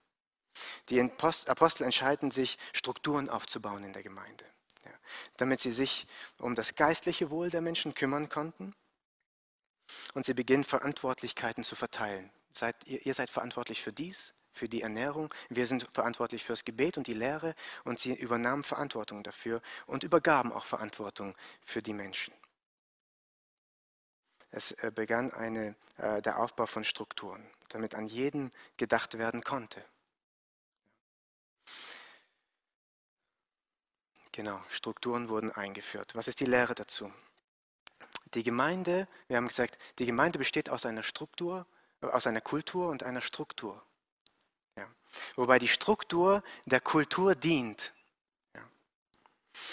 Die 0.91 1.01
Apostel 1.01 1.85
entscheiden 1.85 2.31
sich, 2.31 2.59
Strukturen 2.75 3.31
aufzubauen 3.31 3.83
in 3.83 3.95
der 3.95 4.03
Gemeinde, 4.03 4.45
ja, 4.85 4.93
damit 5.39 5.61
sie 5.61 5.71
sich 5.71 6.07
um 6.37 6.55
das 6.55 6.75
geistliche 6.75 7.31
Wohl 7.31 7.49
der 7.49 7.63
Menschen 7.63 7.95
kümmern 7.95 8.29
konnten 8.29 8.75
und 10.15 10.27
sie 10.27 10.35
beginnen 10.35 10.65
Verantwortlichkeiten 10.65 11.65
zu 11.65 11.75
verteilen. 11.77 12.31
Seid, 12.53 12.77
ihr, 12.87 13.05
ihr 13.07 13.15
seid 13.15 13.31
verantwortlich 13.31 13.83
für 13.83 13.93
dies, 13.93 14.35
für 14.53 14.69
die 14.69 14.83
Ernährung, 14.83 15.33
wir 15.49 15.67
sind 15.67 15.89
verantwortlich 15.93 16.45
fürs 16.45 16.65
Gebet 16.65 16.99
und 16.99 17.07
die 17.07 17.15
Lehre 17.15 17.55
und 17.85 17.99
sie 17.99 18.15
übernahmen 18.15 18.63
Verantwortung 18.63 19.23
dafür 19.23 19.63
und 19.87 20.03
übergaben 20.05 20.53
auch 20.53 20.65
Verantwortung 20.65 21.35
für 21.65 21.83
die 21.83 21.95
Menschen. 21.95 22.35
Es 24.51 24.73
äh, 24.73 24.93
begann 24.95 25.33
eine, 25.33 25.75
äh, 25.97 26.21
der 26.21 26.39
Aufbau 26.39 26.67
von 26.67 26.85
Strukturen, 26.85 27.49
damit 27.71 27.95
an 27.95 28.07
jeden 28.07 28.51
gedacht 28.77 29.17
werden 29.17 29.43
konnte. 29.43 29.83
Genau, 34.31 34.63
Strukturen 34.71 35.29
wurden 35.29 35.53
eingeführt. 35.53 36.15
Was 36.15 36.29
ist 36.29 36.41
die 36.41 36.47
Lehre 36.47 36.75
dazu? 36.75 37.13
Die 38.35 38.43
Gemeinde, 38.43 39.07
wir 39.29 39.37
haben 39.37 39.49
gesagt, 39.49 39.79
die 39.99 40.07
Gemeinde 40.07 40.39
besteht 40.39 40.71
aus 40.71 40.87
einer 40.87 41.03
Struktur, 41.03 41.67
aus 42.01 42.27
einer 42.27 42.41
Kultur 42.41 42.89
und 42.89 43.03
einer 43.03 43.21
Struktur. 43.21 43.83
Ja. 44.77 44.87
Wobei 45.37 45.59
die 45.59 45.69
Struktur 45.69 46.43
der 46.65 46.81
Kultur 46.81 47.35
dient. 47.35 47.93
Ja. 48.55 48.63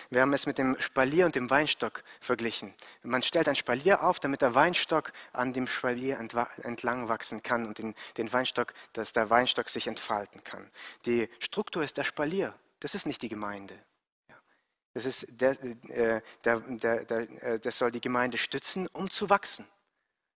Wir 0.09 0.21
haben 0.21 0.33
es 0.33 0.45
mit 0.45 0.57
dem 0.57 0.79
Spalier 0.79 1.25
und 1.25 1.35
dem 1.35 1.49
Weinstock 1.49 2.03
verglichen. 2.19 2.73
Man 3.01 3.23
stellt 3.23 3.47
ein 3.47 3.55
Spalier 3.55 4.03
auf, 4.03 4.19
damit 4.19 4.41
der 4.41 4.55
Weinstock 4.55 5.13
an 5.31 5.53
dem 5.53 5.67
Spalier 5.67 6.19
entlang 6.19 7.07
wachsen 7.07 7.41
kann 7.41 7.65
und 7.65 7.77
den, 7.77 7.95
den 8.17 8.31
Weinstock, 8.33 8.73
dass 8.91 9.13
der 9.13 9.29
Weinstock 9.29 9.69
sich 9.69 9.87
entfalten 9.87 10.43
kann. 10.43 10.69
Die 11.05 11.29
Struktur 11.39 11.83
ist 11.83 11.95
der 11.97 12.03
Spalier. 12.03 12.53
Das 12.81 12.93
ist 12.93 13.05
nicht 13.05 13.21
die 13.21 13.29
Gemeinde. 13.29 13.77
Das, 14.93 15.05
ist 15.05 15.27
der, 15.29 15.51
äh, 15.61 16.21
der, 16.43 16.59
der, 16.61 17.43
äh, 17.43 17.59
das 17.59 17.77
soll 17.77 17.91
die 17.91 18.01
Gemeinde 18.01 18.37
stützen, 18.37 18.87
um 18.87 19.09
zu 19.09 19.29
wachsen, 19.29 19.67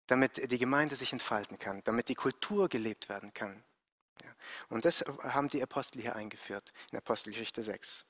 damit 0.06 0.50
die 0.50 0.58
Gemeinde 0.58 0.94
sich 0.96 1.12
entfalten 1.12 1.58
kann, 1.58 1.82
damit 1.84 2.08
die 2.08 2.14
Kultur 2.14 2.68
gelebt 2.68 3.08
werden 3.08 3.32
kann. 3.32 3.64
Und 4.68 4.84
das 4.84 5.04
haben 5.22 5.48
die 5.48 5.62
Apostel 5.62 6.02
hier 6.02 6.16
eingeführt 6.16 6.72
in 6.90 6.98
Apostelgeschichte 6.98 7.62
6. 7.62 8.04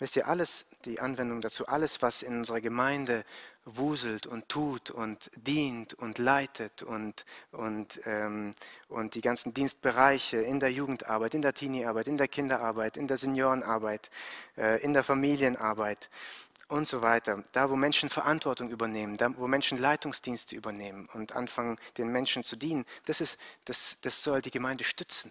Wisst 0.00 0.16
ihr, 0.16 0.26
alles, 0.26 0.64
die 0.86 0.98
Anwendung 0.98 1.42
dazu, 1.42 1.66
alles, 1.66 2.00
was 2.00 2.22
in 2.22 2.38
unserer 2.38 2.62
Gemeinde 2.62 3.22
wuselt 3.66 4.26
und 4.26 4.48
tut 4.48 4.90
und 4.90 5.30
dient 5.36 5.92
und 5.92 6.16
leitet 6.16 6.82
und, 6.82 7.26
und, 7.52 8.00
ähm, 8.06 8.54
und 8.88 9.14
die 9.14 9.20
ganzen 9.20 9.52
Dienstbereiche 9.52 10.38
in 10.38 10.58
der 10.58 10.72
Jugendarbeit, 10.72 11.34
in 11.34 11.42
der 11.42 11.52
Teenie-Arbeit, 11.52 12.06
in 12.06 12.16
der 12.16 12.28
Kinderarbeit, 12.28 12.96
in 12.96 13.08
der 13.08 13.18
Seniorenarbeit, 13.18 14.10
äh, 14.56 14.82
in 14.82 14.94
der 14.94 15.04
Familienarbeit 15.04 16.08
und 16.68 16.88
so 16.88 17.02
weiter. 17.02 17.42
Da, 17.52 17.68
wo 17.68 17.76
Menschen 17.76 18.08
Verantwortung 18.08 18.70
übernehmen, 18.70 19.18
da, 19.18 19.36
wo 19.36 19.46
Menschen 19.48 19.76
Leitungsdienste 19.76 20.56
übernehmen 20.56 21.10
und 21.12 21.36
anfangen, 21.36 21.78
den 21.98 22.08
Menschen 22.08 22.42
zu 22.42 22.56
dienen, 22.56 22.86
das, 23.04 23.20
ist, 23.20 23.38
das, 23.66 23.98
das 24.00 24.22
soll 24.22 24.40
die 24.40 24.50
Gemeinde 24.50 24.84
stützen, 24.84 25.30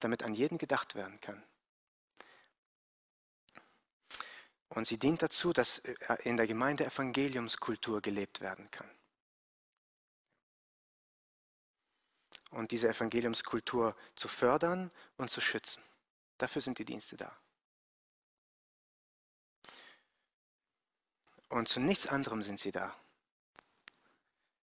damit 0.00 0.24
an 0.24 0.34
jeden 0.34 0.58
gedacht 0.58 0.96
werden 0.96 1.20
kann. 1.20 1.40
Und 4.68 4.86
sie 4.86 4.98
dient 4.98 5.22
dazu, 5.22 5.52
dass 5.52 5.78
äh, 5.78 5.94
in 6.24 6.36
der 6.36 6.46
Gemeinde 6.46 6.84
Evangeliumskultur 6.86 8.00
gelebt 8.00 8.40
werden 8.40 8.70
kann. 8.70 8.90
Und 12.50 12.70
diese 12.70 12.88
Evangeliumskultur 12.88 13.96
zu 14.14 14.28
fördern 14.28 14.90
und 15.16 15.30
zu 15.30 15.40
schützen. 15.40 15.82
Dafür 16.38 16.62
sind 16.62 16.78
die 16.78 16.84
Dienste 16.84 17.16
da. 17.16 17.36
Und 21.48 21.68
zu 21.68 21.80
nichts 21.80 22.06
anderem 22.06 22.42
sind 22.42 22.58
sie 22.58 22.72
da. 22.72 22.94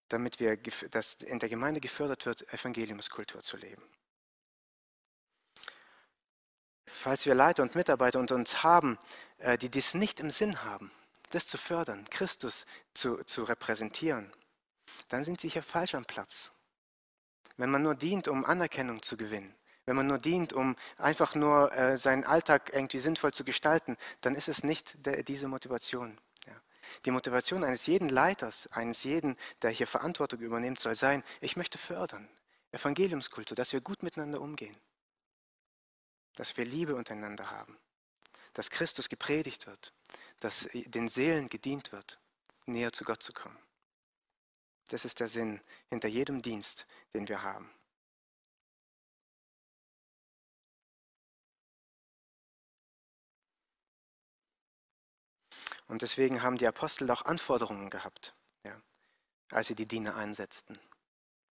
Damit 0.08 0.40
wir, 0.40 0.56
dass 0.90 1.14
in 1.14 1.38
der 1.38 1.48
Gemeinde 1.48 1.80
gefördert 1.80 2.26
wird, 2.26 2.52
Evangeliumskultur 2.52 3.42
zu 3.42 3.56
leben. 3.56 3.82
Falls 6.92 7.24
wir 7.26 7.34
Leiter 7.34 7.62
und 7.62 7.74
Mitarbeiter 7.74 8.20
unter 8.20 8.34
uns 8.34 8.62
haben, 8.62 8.98
äh, 9.38 9.56
die 9.56 9.70
dies 9.70 9.94
nicht 9.94 10.20
im 10.20 10.30
Sinn 10.30 10.62
haben, 10.62 10.90
das 11.30 11.46
zu 11.46 11.56
fördern, 11.56 12.04
Christus 12.10 12.66
zu, 12.94 13.24
zu 13.24 13.44
repräsentieren, 13.44 14.30
dann 15.08 15.24
sind 15.24 15.40
sie 15.40 15.48
hier 15.48 15.62
falsch 15.62 15.94
am 15.94 16.04
Platz. 16.04 16.52
Wenn 17.56 17.70
man 17.70 17.82
nur 17.82 17.94
dient, 17.94 18.28
um 18.28 18.44
Anerkennung 18.44 19.02
zu 19.02 19.16
gewinnen, 19.16 19.54
wenn 19.86 19.96
man 19.96 20.06
nur 20.06 20.18
dient, 20.18 20.52
um 20.52 20.76
einfach 20.98 21.34
nur 21.34 21.72
äh, 21.72 21.96
seinen 21.96 22.24
Alltag 22.24 22.70
irgendwie 22.72 22.98
sinnvoll 22.98 23.32
zu 23.32 23.42
gestalten, 23.42 23.96
dann 24.20 24.34
ist 24.34 24.48
es 24.48 24.62
nicht 24.62 24.96
diese 25.26 25.48
Motivation. 25.48 26.18
Die 27.04 27.10
Motivation 27.10 27.64
eines 27.64 27.86
jeden 27.86 28.08
Leiters, 28.08 28.68
eines 28.72 29.02
jeden, 29.04 29.36
der 29.62 29.70
hier 29.70 29.86
Verantwortung 29.86 30.40
übernimmt, 30.40 30.78
soll 30.78 30.94
sein, 30.94 31.24
ich 31.40 31.56
möchte 31.56 31.78
fördern. 31.78 32.28
Evangeliumskultur, 32.70 33.54
dass 33.54 33.72
wir 33.72 33.80
gut 33.80 34.02
miteinander 34.02 34.40
umgehen. 34.40 34.76
Dass 36.36 36.56
wir 36.56 36.64
Liebe 36.64 36.94
untereinander 36.94 37.50
haben, 37.50 37.76
dass 38.52 38.70
Christus 38.70 39.08
gepredigt 39.08 39.66
wird, 39.66 39.92
dass 40.40 40.68
den 40.72 41.08
Seelen 41.08 41.48
gedient 41.48 41.92
wird, 41.92 42.18
näher 42.66 42.92
zu 42.92 43.04
Gott 43.04 43.22
zu 43.22 43.32
kommen. 43.32 43.58
Das 44.88 45.04
ist 45.04 45.20
der 45.20 45.28
Sinn 45.28 45.60
hinter 45.88 46.08
jedem 46.08 46.42
Dienst, 46.42 46.86
den 47.14 47.28
wir 47.28 47.42
haben. 47.42 47.70
Und 55.88 56.00
deswegen 56.00 56.42
haben 56.42 56.56
die 56.56 56.66
Apostel 56.66 57.10
auch 57.10 57.22
Anforderungen 57.22 57.90
gehabt, 57.90 58.34
ja, 58.64 58.80
als 59.50 59.66
sie 59.66 59.74
die 59.74 59.86
Diener 59.86 60.14
einsetzten. 60.16 60.78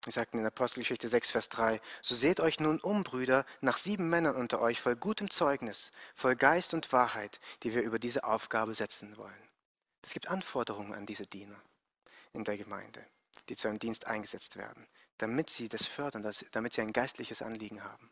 Sie 0.08 0.12
sagten 0.12 0.40
in 0.40 0.46
Apostelgeschichte 0.46 1.10
6, 1.10 1.32
Vers 1.32 1.50
3, 1.50 1.82
so 2.02 2.16
seht 2.16 2.40
euch 2.40 2.62
nun 2.62 2.80
um, 2.80 3.04
Brüder, 3.04 3.46
nach 3.60 3.78
sieben 3.78 4.08
Männern 4.08 4.38
unter 4.38 4.62
euch, 4.62 4.80
voll 4.80 4.96
gutem 4.96 5.30
Zeugnis, 5.30 5.92
voll 6.16 6.38
Geist 6.38 6.74
und 6.74 6.94
Wahrheit, 6.94 7.42
die 7.64 7.74
wir 7.76 7.82
über 7.82 8.00
diese 8.00 8.24
Aufgabe 8.24 8.74
setzen 8.74 9.18
wollen. 9.18 9.50
Es 10.02 10.14
gibt 10.14 10.30
Anforderungen 10.30 10.94
an 10.94 11.06
diese 11.06 11.28
Diener 11.28 11.62
in 12.32 12.46
der 12.46 12.58
Gemeinde, 12.58 13.06
die 13.50 13.58
zu 13.58 13.68
einem 13.68 13.80
Dienst 13.80 14.08
eingesetzt 14.08 14.56
werden, 14.56 14.88
damit 15.18 15.50
sie 15.50 15.68
das 15.68 15.86
fördern, 15.86 16.26
damit 16.52 16.72
sie 16.72 16.82
ein 16.82 16.94
geistliches 16.94 17.42
Anliegen 17.42 17.84
haben. 17.84 18.10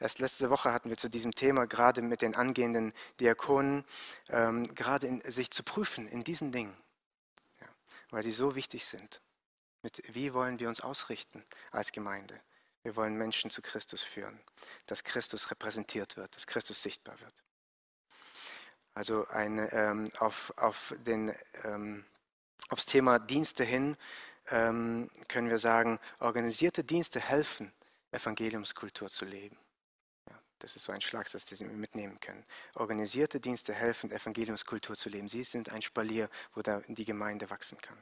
Erst 0.00 0.18
letzte 0.18 0.50
Woche 0.50 0.72
hatten 0.72 0.88
wir 0.88 0.96
zu 0.96 1.08
diesem 1.08 1.36
Thema 1.36 1.68
gerade 1.68 2.02
mit 2.02 2.20
den 2.20 2.34
angehenden 2.34 2.92
Diakonen, 3.20 3.84
ähm, 4.28 4.66
gerade 4.74 5.06
in, 5.06 5.20
sich 5.30 5.52
zu 5.52 5.62
prüfen 5.62 6.08
in 6.08 6.24
diesen 6.24 6.50
Dingen, 6.50 6.76
ja, 7.60 7.68
weil 8.10 8.24
sie 8.24 8.32
so 8.32 8.56
wichtig 8.56 8.86
sind. 8.86 9.22
Mit, 9.82 10.02
wie 10.14 10.32
wollen 10.32 10.58
wir 10.58 10.68
uns 10.68 10.80
ausrichten 10.80 11.44
als 11.70 11.92
Gemeinde? 11.92 12.40
Wir 12.82 12.96
wollen 12.96 13.16
Menschen 13.16 13.50
zu 13.50 13.62
Christus 13.62 14.02
führen, 14.02 14.40
dass 14.86 15.04
Christus 15.04 15.50
repräsentiert 15.50 16.16
wird, 16.16 16.34
dass 16.34 16.46
Christus 16.46 16.82
sichtbar 16.82 17.18
wird. 17.20 17.34
Also 18.94 19.26
eine, 19.28 19.72
ähm, 19.72 20.08
auf, 20.18 20.52
auf 20.56 20.94
den, 21.06 21.34
ähm, 21.64 22.04
aufs 22.68 22.86
Thema 22.86 23.18
Dienste 23.18 23.64
hin 23.64 23.96
ähm, 24.50 25.10
können 25.28 25.48
wir 25.48 25.58
sagen, 25.58 25.98
organisierte 26.18 26.84
Dienste 26.84 27.20
helfen, 27.20 27.72
Evangeliumskultur 28.10 29.08
zu 29.08 29.24
leben. 29.24 29.56
Ja, 30.28 30.38
das 30.58 30.76
ist 30.76 30.84
so 30.84 30.92
ein 30.92 31.00
Schlagsatz, 31.00 31.46
den 31.46 31.58
Sie 31.58 31.64
mitnehmen 31.64 32.20
können. 32.20 32.44
Organisierte 32.74 33.40
Dienste 33.40 33.72
helfen, 33.72 34.10
Evangeliumskultur 34.10 34.96
zu 34.96 35.08
leben. 35.08 35.28
Sie 35.28 35.44
sind 35.44 35.70
ein 35.70 35.82
Spalier, 35.82 36.28
wo 36.54 36.62
da 36.62 36.82
die 36.86 37.04
Gemeinde 37.04 37.48
wachsen 37.48 37.80
kann. 37.80 37.98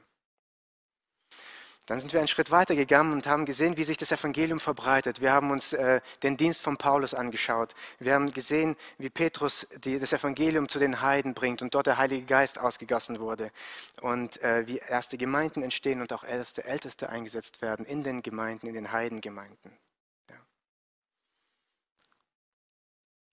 Dann 1.91 1.99
sind 1.99 2.13
wir 2.13 2.21
einen 2.21 2.29
Schritt 2.29 2.51
weiter 2.51 2.73
gegangen 2.73 3.11
und 3.11 3.27
haben 3.27 3.45
gesehen, 3.45 3.75
wie 3.75 3.83
sich 3.83 3.97
das 3.97 4.13
Evangelium 4.13 4.61
verbreitet. 4.61 5.19
Wir 5.19 5.33
haben 5.33 5.51
uns 5.51 5.73
äh, 5.73 5.99
den 6.23 6.37
Dienst 6.37 6.61
von 6.61 6.77
Paulus 6.77 7.13
angeschaut. 7.13 7.75
Wir 7.99 8.13
haben 8.13 8.31
gesehen, 8.31 8.77
wie 8.97 9.09
Petrus 9.09 9.67
die, 9.83 9.99
das 9.99 10.13
Evangelium 10.13 10.69
zu 10.69 10.79
den 10.79 11.01
Heiden 11.01 11.33
bringt 11.33 11.61
und 11.61 11.75
dort 11.75 11.87
der 11.87 11.97
Heilige 11.97 12.25
Geist 12.25 12.59
ausgegossen 12.59 13.19
wurde. 13.19 13.51
Und 13.99 14.41
äh, 14.41 14.65
wie 14.67 14.77
erste 14.77 15.17
Gemeinden 15.17 15.63
entstehen 15.63 15.99
und 15.99 16.13
auch 16.13 16.23
erste 16.23 16.63
Älteste 16.63 17.09
eingesetzt 17.09 17.61
werden 17.61 17.85
in 17.85 18.03
den 18.03 18.23
Gemeinden, 18.23 18.67
in 18.67 18.73
den 18.73 18.93
Heidengemeinden. 18.93 19.77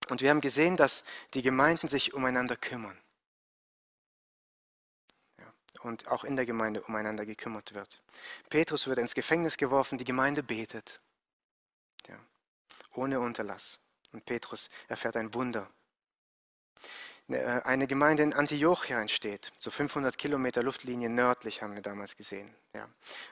Und 0.09 0.19
wir 0.21 0.31
haben 0.31 0.41
gesehen, 0.41 0.75
dass 0.75 1.05
die 1.33 1.43
Gemeinden 1.43 1.87
sich 1.87 2.13
umeinander 2.13 2.57
kümmern. 2.57 2.97
Und 5.83 6.07
auch 6.07 6.23
in 6.23 6.35
der 6.35 6.45
Gemeinde 6.45 6.81
umeinander 6.81 7.25
gekümmert 7.25 7.73
wird. 7.73 8.01
Petrus 8.49 8.87
wird 8.87 8.99
ins 8.99 9.13
Gefängnis 9.13 9.57
geworfen, 9.57 9.97
die 9.97 10.03
Gemeinde 10.03 10.43
betet. 10.43 10.99
Ja, 12.07 12.19
ohne 12.93 13.19
Unterlass. 13.19 13.79
Und 14.11 14.25
Petrus 14.25 14.69
erfährt 14.87 15.15
ein 15.15 15.33
Wunder 15.33 15.69
äh, 17.29 17.61
eine 17.63 17.87
Gemeinde 17.87 18.23
in 18.23 18.33
Antiochia 18.33 18.99
entsteht, 18.99 19.51
so 19.59 19.69
500 19.71 20.17
Kilometer 20.17 20.63
Luftlinie 20.63 21.09
nördlich 21.09 21.61
haben 21.61 21.75
wir 21.75 21.81
damals 21.81 22.17
gesehen, 22.17 22.53
ja, 22.73 22.87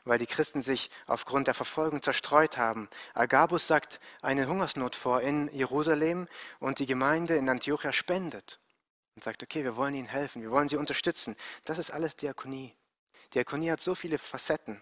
weil 0.05 0.19
die 0.19 0.27
Christen 0.27 0.61
sich 0.61 0.89
aufgrund 1.07 1.47
der 1.47 1.53
Verfolgung 1.53 2.01
zerstreut 2.01 2.57
haben. 2.57 2.89
Agabus 3.13 3.67
sagt 3.67 3.99
eine 4.21 4.47
Hungersnot 4.47 4.95
vor 4.95 5.21
in 5.21 5.49
Jerusalem 5.53 6.27
und 6.59 6.79
die 6.79 6.85
Gemeinde 6.85 7.35
in 7.35 7.49
Antiochia 7.49 7.91
spendet 7.91 8.59
und 9.17 9.23
sagt, 9.23 9.41
okay, 9.41 9.63
wir 9.63 9.75
wollen 9.75 9.95
ihnen 9.95 10.07
helfen, 10.07 10.43
wir 10.43 10.51
wollen 10.51 10.69
sie 10.69 10.77
unterstützen. 10.77 11.35
Das 11.65 11.79
ist 11.79 11.89
alles 11.89 12.15
Diakonie. 12.15 12.75
Diakonie 13.33 13.71
hat 13.71 13.81
so 13.81 13.95
viele 13.95 14.19
Facetten. 14.19 14.79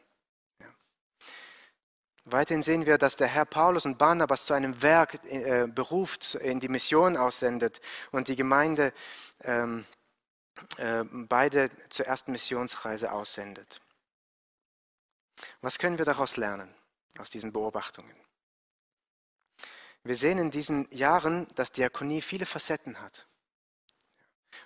Weiterhin 2.26 2.62
sehen 2.62 2.86
wir, 2.86 2.98
dass 2.98 3.16
der 3.16 3.28
Herr 3.28 3.46
Paulus 3.46 3.86
und 3.86 3.98
Barnabas 3.98 4.46
zu 4.46 4.54
einem 4.54 4.82
Werk 4.82 5.24
äh, 5.24 5.68
beruft, 5.68 6.36
in 6.36 6.60
die 6.60 6.68
Mission 6.68 7.16
aussendet 7.16 7.80
und 8.12 8.28
die 8.28 8.36
Gemeinde 8.36 8.92
ähm, 9.44 9.86
äh, 10.76 11.06
beide 11.06 11.72
zur 11.88 12.06
ersten 12.06 12.34
Missionsreise 12.34 13.14
aussendet. 13.14 13.80
Was 15.62 15.80
können 15.80 15.98
wir 15.98 16.04
daraus 16.04 16.36
lernen, 16.36 16.76
aus 17.20 17.30
diesen 17.30 17.54
Beobachtungen? 17.54 18.16
Wir 20.04 20.18
sehen 20.18 20.40
in 20.40 20.52
diesen 20.52 20.92
Jahren, 20.92 21.48
dass 21.56 21.72
Diakonie 21.72 22.22
viele 22.22 22.46
Facetten 22.46 23.00
hat 23.00 23.28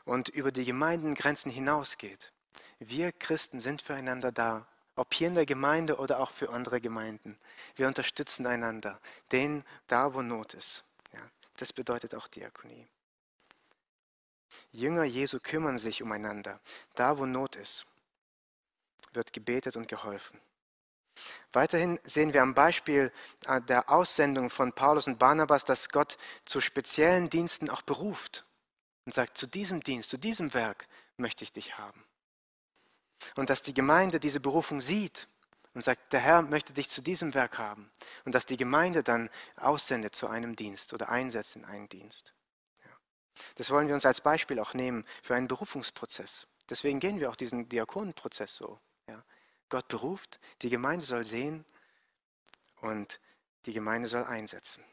und 0.06 0.30
über 0.30 0.52
die 0.52 0.66
Gemeindengrenzen 0.66 1.52
hinausgeht. 1.52 2.32
Wir 2.80 3.12
Christen 3.12 3.60
sind 3.60 3.82
füreinander 3.82 4.32
da 4.32 4.68
ob 5.00 5.14
hier 5.14 5.30
in 5.30 5.36
der 5.36 5.46
Gemeinde 5.46 5.96
oder 5.96 6.20
auch 6.20 6.30
für 6.30 6.50
andere 6.50 6.82
Gemeinden. 6.82 7.38
Wir 7.78 7.88
unterstützen 7.88 8.46
einander, 8.46 9.00
den 9.32 9.64
da, 9.88 10.14
wo 10.14 10.22
Not 10.22 10.54
ist. 10.54 10.84
Ja, 11.14 11.22
das 11.56 11.72
bedeutet 11.72 12.14
auch 12.14 12.28
Diakonie. 12.28 12.86
Jünger 14.74 15.06
Jesu 15.06 15.40
kümmern 15.40 15.80
sich 15.80 16.04
umeinander. 16.04 16.60
Da, 16.96 17.18
wo 17.18 17.26
Not 17.26 17.56
ist, 17.56 17.86
wird 19.14 19.32
gebetet 19.32 19.78
und 19.78 19.88
geholfen. 19.88 20.38
Weiterhin 21.54 21.98
sehen 22.04 22.34
wir 22.34 22.42
am 22.42 22.54
Beispiel 22.54 23.10
äh, 23.46 23.62
der 23.62 23.90
Aussendung 23.90 24.50
von 24.50 24.74
Paulus 24.74 25.08
und 25.08 25.18
Barnabas, 25.18 25.64
dass 25.64 25.88
Gott 25.88 26.18
zu 26.44 26.60
speziellen 26.60 27.30
Diensten 27.30 27.70
auch 27.70 27.84
beruft 27.84 28.44
und 29.10 29.14
sagt, 29.16 29.40
zu 29.40 29.48
diesem 29.48 29.82
Dienst, 29.82 30.12
zu 30.12 30.20
diesem 30.20 30.54
Werk 30.54 30.88
möchte 31.18 31.44
ich 31.44 31.52
dich 31.52 31.80
haben. 31.80 32.06
Und 33.34 33.50
dass 33.50 33.64
die 33.64 33.74
Gemeinde 33.74 34.20
diese 34.20 34.40
Berufung 34.40 34.82
sieht 34.82 35.28
und 35.74 35.84
sagt, 35.84 36.14
der 36.14 36.20
Herr 36.20 36.44
möchte 36.44 36.74
dich 36.74 36.92
zu 36.92 37.02
diesem 37.02 37.34
Werk 37.34 37.58
haben. 37.58 37.90
Und 38.24 38.36
dass 38.36 38.46
die 38.46 38.56
Gemeinde 38.56 39.02
dann 39.02 39.32
aussendet 39.56 40.16
zu 40.16 40.28
einem 40.28 40.56
Dienst 40.56 40.94
oder 40.94 41.10
einsetzt 41.10 41.56
in 41.56 41.66
einen 41.66 41.90
Dienst. 41.90 42.36
Das 43.56 43.72
wollen 43.72 43.88
wir 43.88 43.96
uns 43.96 44.06
als 44.06 44.22
Beispiel 44.22 44.60
auch 44.60 44.76
nehmen 44.76 45.04
für 45.24 45.34
einen 45.34 45.48
Berufungsprozess. 45.48 46.46
Deswegen 46.70 47.00
gehen 47.00 47.20
wir 47.20 47.32
auch 47.32 47.36
diesen 47.36 47.68
Diakonenprozess 47.68 48.58
so. 48.58 48.80
Ja. 49.08 49.26
Gott 49.70 49.88
beruft, 49.88 50.40
die 50.62 50.70
Gemeinde 50.70 51.04
soll 51.04 51.26
sehen 51.26 51.66
und 52.82 53.20
die 53.66 53.74
Gemeinde 53.74 54.08
soll 54.08 54.26
einsetzen. 54.26 54.86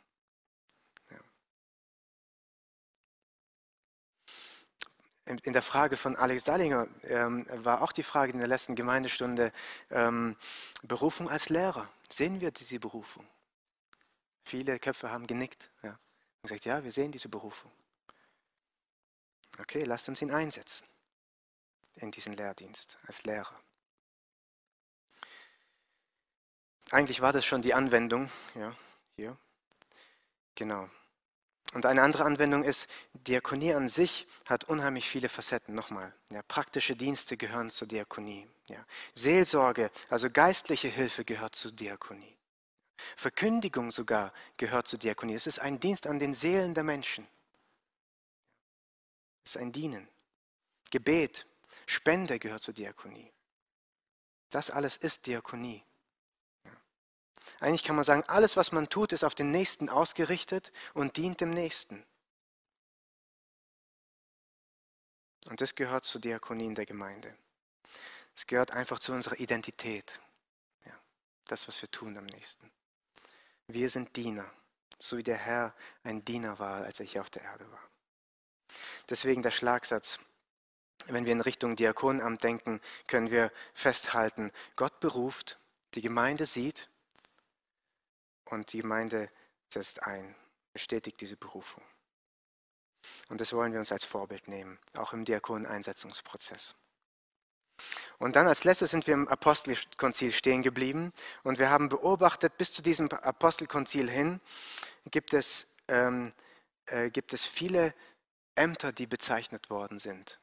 In 5.27 5.53
der 5.53 5.63
Frage 5.63 5.97
von 5.97 6.15
Alex 6.15 6.45
Dallinger 6.45 6.87
ähm, 7.03 7.47
war 7.51 7.83
auch 7.83 7.91
die 7.91 8.05
Frage 8.05 8.33
in 8.33 8.39
der 8.39 8.47
letzten 8.47 8.77
Gemeindestunde, 8.77 9.53
ähm, 9.91 10.37
Berufung 10.83 11.29
als 11.29 11.49
Lehrer. 11.49 11.89
Sehen 12.09 12.41
wir 12.41 12.53
diese 12.53 12.79
Berufung? 12.79 13.27
Viele 14.45 14.79
Köpfe 14.79 15.11
haben 15.11 15.27
genickt 15.27 15.71
ja, 15.83 15.91
und 15.91 16.43
gesagt, 16.43 16.65
ja, 16.65 16.85
wir 16.85 16.93
sehen 16.93 17.11
diese 17.11 17.29
Berufung. 17.29 17.73
Okay, 19.59 19.83
lasst 19.83 20.09
uns 20.09 20.23
ihn 20.23 20.31
einsetzen 20.31 20.87
in 21.97 22.13
diesen 22.13 22.35
Lehrdienst 22.35 22.99
als 23.07 23.25
Lehrer. 23.25 23.59
Eigentlich 26.93 27.21
war 27.21 27.33
das 27.33 27.45
schon 27.45 27.63
die 27.63 27.75
Anwendung, 27.75 28.31
ja, 28.55 28.73
hier. 29.17 29.37
Genau. 30.55 30.89
Und 31.73 31.85
eine 31.85 32.03
andere 32.03 32.25
Anwendung 32.25 32.65
ist, 32.65 32.89
Diakonie 33.13 33.75
an 33.75 33.89
sich 33.89 34.27
hat 34.49 34.65
unheimlich 34.65 35.09
viele 35.09 35.29
Facetten. 35.29 35.75
Nochmal, 35.75 36.15
ja, 36.31 36.43
praktische 36.43 36.97
Dienste 36.97 37.37
gehören 37.37 37.71
zur 37.71 37.89
Diakonie. 37.89 38.49
Ja. 38.69 38.85
Seelsorge, 39.15 39.91
also 40.09 40.31
geistliche 40.31 40.89
Hilfe 40.89 41.25
gehört 41.25 41.55
zur 41.55 41.73
Diakonie. 41.73 42.37
Verkündigung 43.17 43.91
sogar 43.91 44.33
gehört 44.57 44.89
zur 44.89 44.99
Diakonie. 44.99 45.35
Es 45.35 45.47
ist 45.47 45.59
ein 45.59 45.79
Dienst 45.79 46.07
an 46.07 46.19
den 46.19 46.35
Seelen 46.35 46.73
der 46.75 46.85
Menschen. 46.85 47.27
Es 49.45 49.55
ist 49.55 49.61
ein 49.61 49.73
Dienen. 49.73 50.09
Gebet, 50.91 51.47
Spende 51.87 52.39
gehört 52.39 52.63
zur 52.63 52.75
Diakonie. 52.75 53.31
Das 54.51 54.71
alles 54.71 54.97
ist 54.97 55.27
Diakonie. 55.27 55.85
Eigentlich 57.61 57.85
kann 57.85 57.97
man 57.97 58.05
sagen, 58.05 58.25
alles, 58.27 58.57
was 58.57 58.73
man 58.73 58.89
tut, 58.89 59.13
ist 59.13 59.25
auf 59.25 59.35
den 59.35 59.51
Nächsten 59.51 59.89
ausgerichtet 59.89 60.73
und 60.95 61.17
dient 61.17 61.41
dem 61.41 61.51
Nächsten. 61.51 62.05
Und 65.47 65.61
das 65.61 65.75
gehört 65.75 66.05
zur 66.05 66.21
Diakonie 66.21 66.67
in 66.67 66.75
der 66.75 66.87
Gemeinde. 66.87 67.37
Es 68.35 68.47
gehört 68.47 68.73
einfach 68.73 68.99
zu 68.99 69.13
unserer 69.13 69.39
Identität. 69.39 70.21
Ja, 70.85 70.93
das, 71.47 71.69
was 71.69 71.81
wir 71.81 71.91
tun 71.91 72.19
am 72.19 72.27
nächsten. 72.27 72.71
Wir 73.69 73.89
sind 73.89 74.15
Diener. 74.17 74.51
so 74.99 75.19
wie 75.19 75.23
der 75.23 75.37
Herr 75.37 75.75
ein 76.05 76.25
Diener 76.25 76.59
war, 76.59 76.85
als 76.85 77.01
er 77.01 77.07
hier 77.07 77.21
auf 77.21 77.29
der 77.29 77.43
Erde 77.43 77.71
war. 77.71 77.83
Deswegen 79.11 79.43
der 79.43 79.51
Schlagsatz. 79.51 80.19
Wenn 81.07 81.27
wir 81.27 81.33
in 81.33 81.43
Richtung 81.43 81.77
Diakonenamt 81.77 82.43
denken, 82.43 82.81
können 83.07 83.31
wir 83.31 83.53
festhalten, 83.75 84.51
Gott 84.75 84.99
beruft, 84.99 85.59
die 85.95 86.01
Gemeinde 86.01 86.47
sieht 86.47 86.89
und 88.47 88.73
die 88.73 88.83
Gemeinde 88.83 89.31
setzt 89.73 90.03
ein, 90.03 90.35
bestätigt 90.73 91.21
diese 91.21 91.37
Berufung. 91.37 91.83
Und 93.29 93.41
das 93.41 93.53
wollen 93.53 93.73
wir 93.73 93.79
uns 93.79 93.93
als 93.93 94.05
Vorbild 94.05 94.49
nehmen, 94.49 94.79
auch 94.97 95.13
im 95.13 95.25
Diakoneneinsetzungsprozess. 95.25 96.75
Und 98.19 98.37
dann 98.37 98.47
als 98.47 98.65
letztes 98.65 98.91
sind 98.91 99.07
wir 99.07 99.15
im 99.15 99.29
Apostelkonzil 99.29 100.33
stehen 100.33 100.63
geblieben 100.63 101.13
und 101.43 101.59
wir 101.59 101.71
haben 101.71 101.89
beobachtet, 101.89 102.57
bis 102.57 102.73
zu 102.73 102.83
diesem 102.83 103.11
Apostelkonzil 103.11 104.09
hin 104.09 104.41
gibt 105.11 105.35
es, 105.35 105.75
ähm, 105.89 106.33
äh, 106.87 107.11
gibt 107.11 107.35
es 107.35 107.45
viele 107.45 107.95
Ämter, 108.55 108.93
die 108.93 109.07
bezeichnet 109.07 109.69
worden 109.69 109.99
sind. 109.99 110.41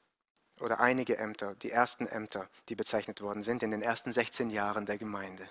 Oder 0.59 0.79
einige 0.79 1.17
Ämter, 1.17 1.55
die 1.55 1.71
ersten 1.71 2.05
Ämter, 2.05 2.47
die 2.69 2.75
bezeichnet 2.75 3.21
worden 3.21 3.41
sind 3.41 3.63
in 3.63 3.71
den 3.71 3.81
ersten 3.81 4.11
16 4.11 4.51
Jahren 4.51 4.85
der 4.85 4.99
Gemeinde. 4.99 5.49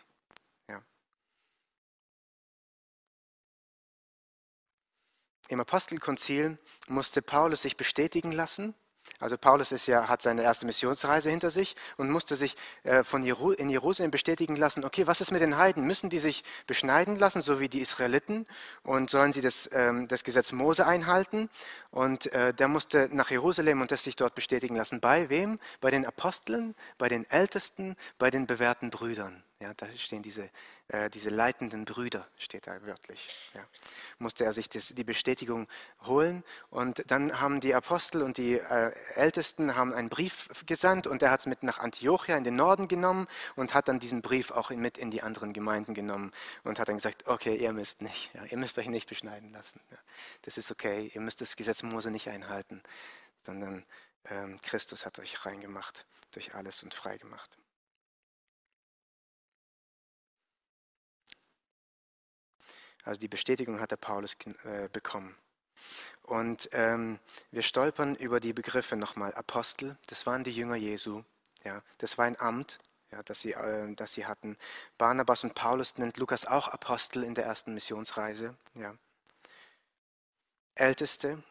Im 5.53 5.61
Apostelkonzil 5.61 6.57
musste 6.89 7.21
Paulus 7.21 7.61
sich 7.61 7.77
bestätigen 7.77 8.33
lassen 8.33 8.75
also 9.21 9.39
Paulus 9.39 9.71
ist 9.71 9.87
ja, 9.87 10.09
hat 10.09 10.23
seine 10.23 10.43
erste 10.43 10.67
Missionsreise 10.67 11.31
hinter 11.31 11.51
sich 11.51 11.77
und 11.97 12.11
musste 12.11 12.35
sich 12.35 12.57
äh, 12.83 13.05
von 13.05 13.23
Jeru 13.23 13.53
in 13.53 13.71
Jerusalem 13.71 14.11
bestätigen 14.11 14.57
lassen, 14.57 14.85
okay, 14.85 15.07
was 15.07 15.21
ist 15.21 15.31
mit 15.31 15.41
den 15.41 15.59
Heiden? 15.59 15.85
Müssen 15.87 16.11
die 16.11 16.19
sich 16.19 16.43
beschneiden 16.67 17.17
lassen, 17.17 17.41
so 17.41 17.61
wie 17.61 17.69
die 17.69 17.81
Israeliten? 17.81 18.47
Und 18.83 19.11
sollen 19.11 19.33
sie 19.33 19.41
das, 19.41 19.71
ähm, 19.73 20.09
das 20.09 20.25
Gesetz 20.25 20.53
Mose 20.53 20.87
einhalten? 20.87 21.51
Und 21.91 22.33
äh, 22.33 22.53
der 22.53 22.69
musste 22.69 23.09
nach 23.13 23.31
Jerusalem 23.31 23.81
und 23.81 23.93
das 23.93 24.03
sich 24.05 24.17
dort 24.17 24.35
bestätigen 24.35 24.75
lassen. 24.75 25.01
Bei 25.01 25.29
wem? 25.29 25.59
Bei 25.81 25.91
den 25.91 26.05
Aposteln, 26.05 26.75
bei 26.99 27.09
den 27.09 27.29
Ältesten, 27.31 27.97
bei 28.19 28.31
den 28.31 28.47
bewährten 28.47 28.91
Brüdern. 28.91 29.45
Ja, 29.63 29.73
da 29.75 29.87
stehen 29.97 30.23
diese, 30.23 30.51
äh, 30.89 31.09
diese 31.09 31.31
leitenden 31.31 31.85
Brüder, 31.85 32.27
steht 32.37 32.67
da 32.67 32.85
wörtlich. 32.85 33.33
Ja. 33.55 33.65
Musste 34.19 34.45
er 34.45 34.53
sich 34.53 34.69
das, 34.69 34.89
die 34.89 35.05
Bestätigung 35.05 35.69
holen. 36.05 36.43
Und 36.69 37.09
dann 37.13 37.41
haben 37.41 37.61
die 37.61 37.73
Apostel 37.73 38.23
und 38.23 38.39
die 38.39 38.55
äh, 38.55 38.93
Ältesten 39.15 39.77
haben 39.77 39.95
einen 39.95 40.09
Brief 40.09 40.49
gesandt 40.67 41.07
und 41.07 41.23
er 41.23 41.31
hat 41.31 41.41
es 41.41 41.47
mit 41.47 41.63
nach 41.63 41.79
Antiochia 41.79 42.37
in 42.37 42.43
den 42.43 42.57
Norden 42.57 42.89
genommen 42.89 43.29
und 43.55 43.73
hat 43.73 43.87
dann 43.87 44.01
diesen 44.01 44.21
Brief 44.21 44.51
auch 44.51 44.71
mit 44.71 44.99
in 44.99 45.13
die 45.13 45.23
anderen 45.23 45.53
Gemeinden 45.53 45.95
genommen 45.95 46.33
und 46.65 46.81
hat 46.81 46.89
dann 46.89 46.97
gesagt, 46.97 47.29
okay, 47.29 47.55
ihr 47.55 47.73
müsst 47.73 48.03
nicht, 48.03 48.35
ja, 48.35 48.45
ihr 48.47 48.59
müsst 48.59 48.77
euch 48.79 48.89
nicht 48.89 49.09
beschneiden 49.09 49.53
lassen. 49.53 49.81
Ja. 49.93 49.99
Das 50.43 50.59
ist 50.59 50.73
okay, 50.73 51.09
ihr 51.15 51.21
müsst 51.21 51.41
das 51.41 51.55
Gesetz 51.55 51.85
Mose 51.85 52.11
nicht 52.11 52.29
einhalten, 52.29 52.83
sondern 53.45 53.85
ähm, 54.25 54.61
Christus 54.63 55.07
hat 55.07 55.21
euch 55.21 55.47
reingemacht 55.47 56.05
durch 56.33 56.57
alles 56.57 56.83
und 56.83 56.95
frei 56.95 57.17
Also 63.05 63.21
die 63.21 63.29
Bestätigung 63.29 63.81
hat 63.81 63.91
der 63.91 63.97
Paulus 63.97 64.37
äh, 64.65 64.89
bekommen. 64.93 65.35
Und 66.23 66.69
ähm, 66.73 67.19
wir 67.51 67.63
stolpern 67.63 68.15
über 68.15 68.41
die 68.41 68.53
Begriffe 68.53 68.97
nochmal. 68.97 69.35
Apostel, 69.35 69.97
das 70.07 70.27
waren 70.27 70.45
die 70.45 70.53
Jünger 70.53 70.77
Jesu. 70.77 71.23
Ja, 71.65 71.83
das 71.99 72.19
war 72.19 72.27
ein 72.27 72.39
Amt, 72.41 72.79
ja, 73.11 73.23
das, 73.23 73.41
sie, 73.41 73.53
äh, 73.53 73.95
das 73.95 74.15
sie 74.15 74.27
hatten. 74.27 74.57
Barnabas 74.99 75.45
und 75.45 75.55
Paulus 75.55 75.99
nennt 75.99 76.17
Lukas 76.17 76.47
auch 76.47 76.69
Apostel 76.69 77.25
in 77.25 77.35
der 77.35 77.45
ersten 77.45 77.75
Missionsreise. 77.75 78.57
Ja. 78.75 78.97
Älteste, 80.75 81.43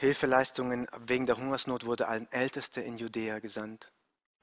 Hilfeleistungen 0.00 0.88
wegen 0.98 1.26
der 1.26 1.36
Hungersnot 1.36 1.84
wurde 1.84 2.08
allen 2.08 2.30
Älteste 2.32 2.80
in 2.80 2.96
Judäa 2.96 3.38
gesandt. 3.38 3.92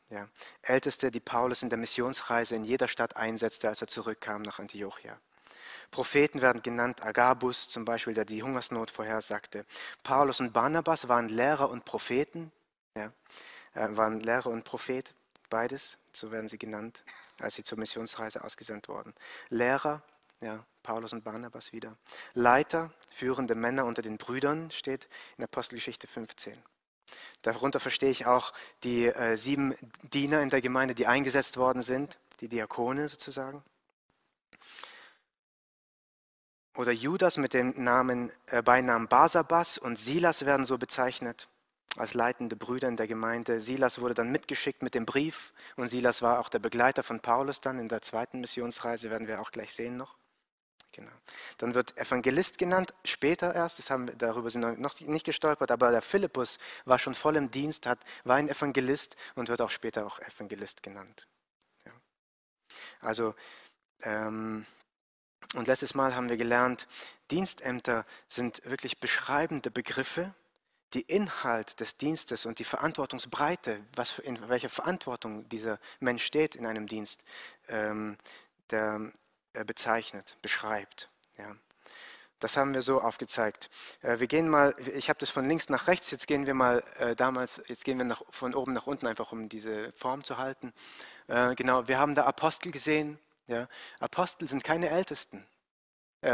Ja, 0.10 0.30
Älteste, 0.62 1.12
die 1.12 1.20
Paulus 1.20 1.64
in 1.64 1.70
der 1.70 1.78
Missionsreise 1.78 2.56
in 2.56 2.64
jeder 2.64 2.88
Stadt 2.88 3.18
einsetzte, 3.18 3.68
als 3.68 3.82
er 3.82 3.88
zurückkam 3.88 4.42
nach 4.42 4.60
Antiochia. 4.60 5.20
Propheten 5.92 6.42
werden 6.42 6.64
genannt, 6.64 7.04
Agabus 7.04 7.68
zum 7.68 7.84
Beispiel, 7.84 8.14
der 8.14 8.26
die 8.26 8.42
Hungersnot 8.42 8.92
vorhersagte. 8.92 9.66
Paulus 10.04 10.40
und 10.40 10.54
Barnabas 10.54 11.08
waren 11.08 11.28
Lehrer 11.30 11.70
und 11.70 11.86
Propheten, 11.86 12.52
ja, 12.96 13.12
äh, 13.74 13.88
waren 13.98 14.20
Lehrer 14.22 14.48
und 14.48 14.64
Prophet, 14.64 15.14
beides, 15.50 15.98
so 16.14 16.32
werden 16.32 16.50
sie 16.50 16.58
genannt, 16.58 17.04
als 17.40 17.56
sie 17.56 17.64
zur 17.64 17.78
Missionsreise 17.78 18.44
ausgesandt 18.44 18.88
wurden. 18.88 19.14
Lehrer, 19.50 20.02
ja, 20.42 20.66
Paulus 20.84 21.14
und 21.14 21.24
Barnabas 21.24 21.74
wieder. 21.74 21.98
Leiter, 22.34 22.92
führende 23.10 23.56
Männer 23.56 23.86
unter 23.86 24.02
den 24.02 24.18
Brüdern, 24.18 24.72
steht 24.72 25.10
in 25.38 25.44
Apostelgeschichte 25.44 26.08
15. 26.08 26.58
Darunter 27.42 27.80
verstehe 27.80 28.10
ich 28.10 28.26
auch 28.26 28.54
die 28.84 29.06
äh, 29.06 29.38
sieben 29.38 29.76
Diener 30.04 30.42
in 30.42 30.50
der 30.50 30.62
Gemeinde, 30.62 30.96
die 30.96 31.08
eingesetzt 31.08 31.58
worden 31.58 31.82
sind, 31.82 32.20
die 32.42 32.48
Diakone 32.48 33.08
sozusagen. 33.10 33.64
Oder 36.76 36.92
Judas 36.92 37.38
mit 37.38 37.54
dem 37.54 37.74
Namen, 37.84 38.32
äh, 38.48 38.62
Beinamen 38.62 39.08
Basabas 39.08 39.78
und 39.78 39.98
Silas 39.98 40.46
werden 40.46 40.66
so 40.66 40.78
bezeichnet 40.78 41.48
als 41.98 42.14
leitende 42.14 42.56
Brüder 42.56 42.88
in 42.88 42.98
der 42.98 43.08
Gemeinde. 43.08 43.60
Silas 43.60 44.00
wurde 44.00 44.14
dann 44.14 44.32
mitgeschickt 44.32 44.84
mit 44.84 44.94
dem 44.94 45.06
Brief 45.06 45.54
und 45.76 45.88
Silas 45.88 46.22
war 46.22 46.40
auch 46.40 46.50
der 46.50 46.60
Begleiter 46.60 47.02
von 47.02 47.20
Paulus 47.20 47.62
dann 47.62 47.80
in 47.80 47.90
der 47.90 48.02
zweiten 48.02 48.40
Missionsreise, 48.40 49.10
werden 49.10 49.28
wir 49.28 49.42
auch 49.42 49.52
gleich 49.52 49.74
sehen 49.74 49.98
noch. 49.98 50.17
Genau. 50.98 51.12
Dann 51.60 51.76
wird 51.76 51.96
Evangelist 51.96 52.58
genannt, 52.58 52.92
später 53.06 53.54
erst, 53.54 53.78
das 53.78 53.92
haben, 53.92 54.10
darüber 54.18 54.50
sind 54.50 54.64
wir 54.64 54.72
noch 54.72 55.00
nicht 55.00 55.28
gestolpert, 55.28 55.70
aber 55.70 55.92
der 55.92 56.02
Philippus 56.02 56.58
war 56.86 56.98
schon 56.98 57.14
voll 57.14 57.36
im 57.36 57.52
Dienst, 57.52 57.86
hat, 57.86 58.00
war 58.24 58.38
ein 58.38 58.50
Evangelist 58.50 59.16
und 59.36 59.48
wird 59.48 59.62
auch 59.62 59.70
später 59.70 60.08
auch 60.08 60.20
Evangelist 60.20 60.82
genannt. 60.82 61.28
Ja. 61.86 61.92
Also, 63.00 63.36
ähm, 64.02 64.66
und 65.54 65.68
letztes 65.68 65.94
Mal 65.94 66.16
haben 66.16 66.30
wir 66.30 66.38
gelernt, 66.38 66.88
Dienstämter 67.30 68.04
sind 68.28 68.66
wirklich 68.66 69.00
beschreibende 69.00 69.70
Begriffe, 69.70 70.34
die 70.96 71.02
Inhalt 71.02 71.80
des 71.80 71.98
Dienstes 71.98 72.48
und 72.48 72.58
die 72.58 72.64
Verantwortungsbreite, 72.64 73.86
was 73.96 74.10
für, 74.10 74.24
in 74.24 74.50
welcher 74.50 74.70
Verantwortung 74.70 75.48
dieser 75.50 75.78
Mensch 76.00 76.26
steht 76.26 76.56
in 76.56 76.66
einem 76.66 76.88
Dienst, 76.88 77.24
ähm, 77.68 78.18
der, 78.72 79.12
bezeichnet, 79.66 80.38
beschreibt. 80.42 81.10
Ja. 81.38 81.56
Das 82.40 82.56
haben 82.56 82.76
wir 82.76 82.82
so 82.82 83.02
aufgezeigt. 83.02 83.70
Äh, 84.02 84.20
wir 84.20 84.28
gehen 84.28 84.48
mal, 84.48 84.76
ich 84.96 85.10
habe 85.10 85.18
das 85.18 85.30
von 85.30 85.48
links 85.48 85.70
nach 85.70 85.88
rechts, 85.88 86.12
jetzt 86.12 86.28
gehen 86.28 86.46
wir 86.46 86.54
mal 86.54 86.84
äh, 87.00 87.16
damals, 87.16 87.62
jetzt 87.68 87.84
gehen 87.84 87.98
wir 87.98 88.06
nach, 88.06 88.22
von 88.30 88.54
oben 88.54 88.74
nach 88.74 88.86
unten, 88.86 89.08
einfach 89.08 89.32
um 89.32 89.50
diese 89.50 89.92
Form 89.94 90.24
zu 90.24 90.38
halten. 90.38 90.74
Genau, 91.28 91.90
wir 91.90 92.00
haben 92.00 92.16
da 92.16 92.24
Apostel 92.24 92.72
gesehen. 92.72 93.20
Ja. 93.48 93.68
Apostel 94.00 94.48
sind 94.48 94.64
keine 94.64 94.90
Ältesten. 94.90 95.46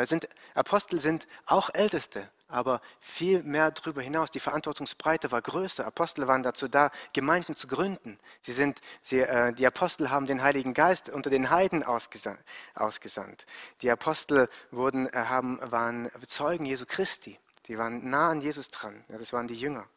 Sind, 0.04 0.30
Apostel 0.54 1.00
sind 1.00 1.28
auch 1.48 1.72
Älteste, 1.74 2.30
aber 2.54 2.82
viel 3.00 3.42
mehr 3.44 3.72
darüber 3.72 4.02
hinaus. 4.02 4.30
Die 4.30 4.40
Verantwortungsbreite 4.40 5.32
war 5.32 5.42
größer. 5.42 5.86
Apostel 5.86 6.28
waren 6.28 6.44
dazu 6.44 6.68
da, 6.68 6.92
Gemeinden 7.12 7.56
zu 7.56 7.68
gründen. 7.68 8.20
Sie 8.42 8.54
sind, 8.54 8.80
sie, 9.02 9.22
äh, 9.22 9.54
die 9.54 9.66
Apostel 9.66 10.12
haben 10.12 10.28
den 10.28 10.44
Heiligen 10.44 10.74
Geist 10.74 11.10
unter 11.10 11.30
den 11.30 11.50
Heiden 11.50 11.84
ausgesandt. 11.84 13.46
Die 13.82 13.90
Apostel 13.90 14.48
wurden, 14.70 15.08
äh, 15.08 15.26
haben, 15.26 15.60
waren 15.64 16.12
Zeugen 16.28 16.66
Jesu 16.66 16.86
Christi. 16.86 17.40
Die 17.68 17.78
waren 17.78 18.10
nah 18.10 18.30
an 18.30 18.42
Jesus 18.42 18.68
dran. 18.68 19.04
Ja, 19.10 19.18
das 19.18 19.34
waren 19.34 19.48
die 19.48 19.60
Jünger, 19.60 19.88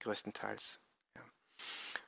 größtenteils. 0.00 0.80
Ja. 1.14 1.22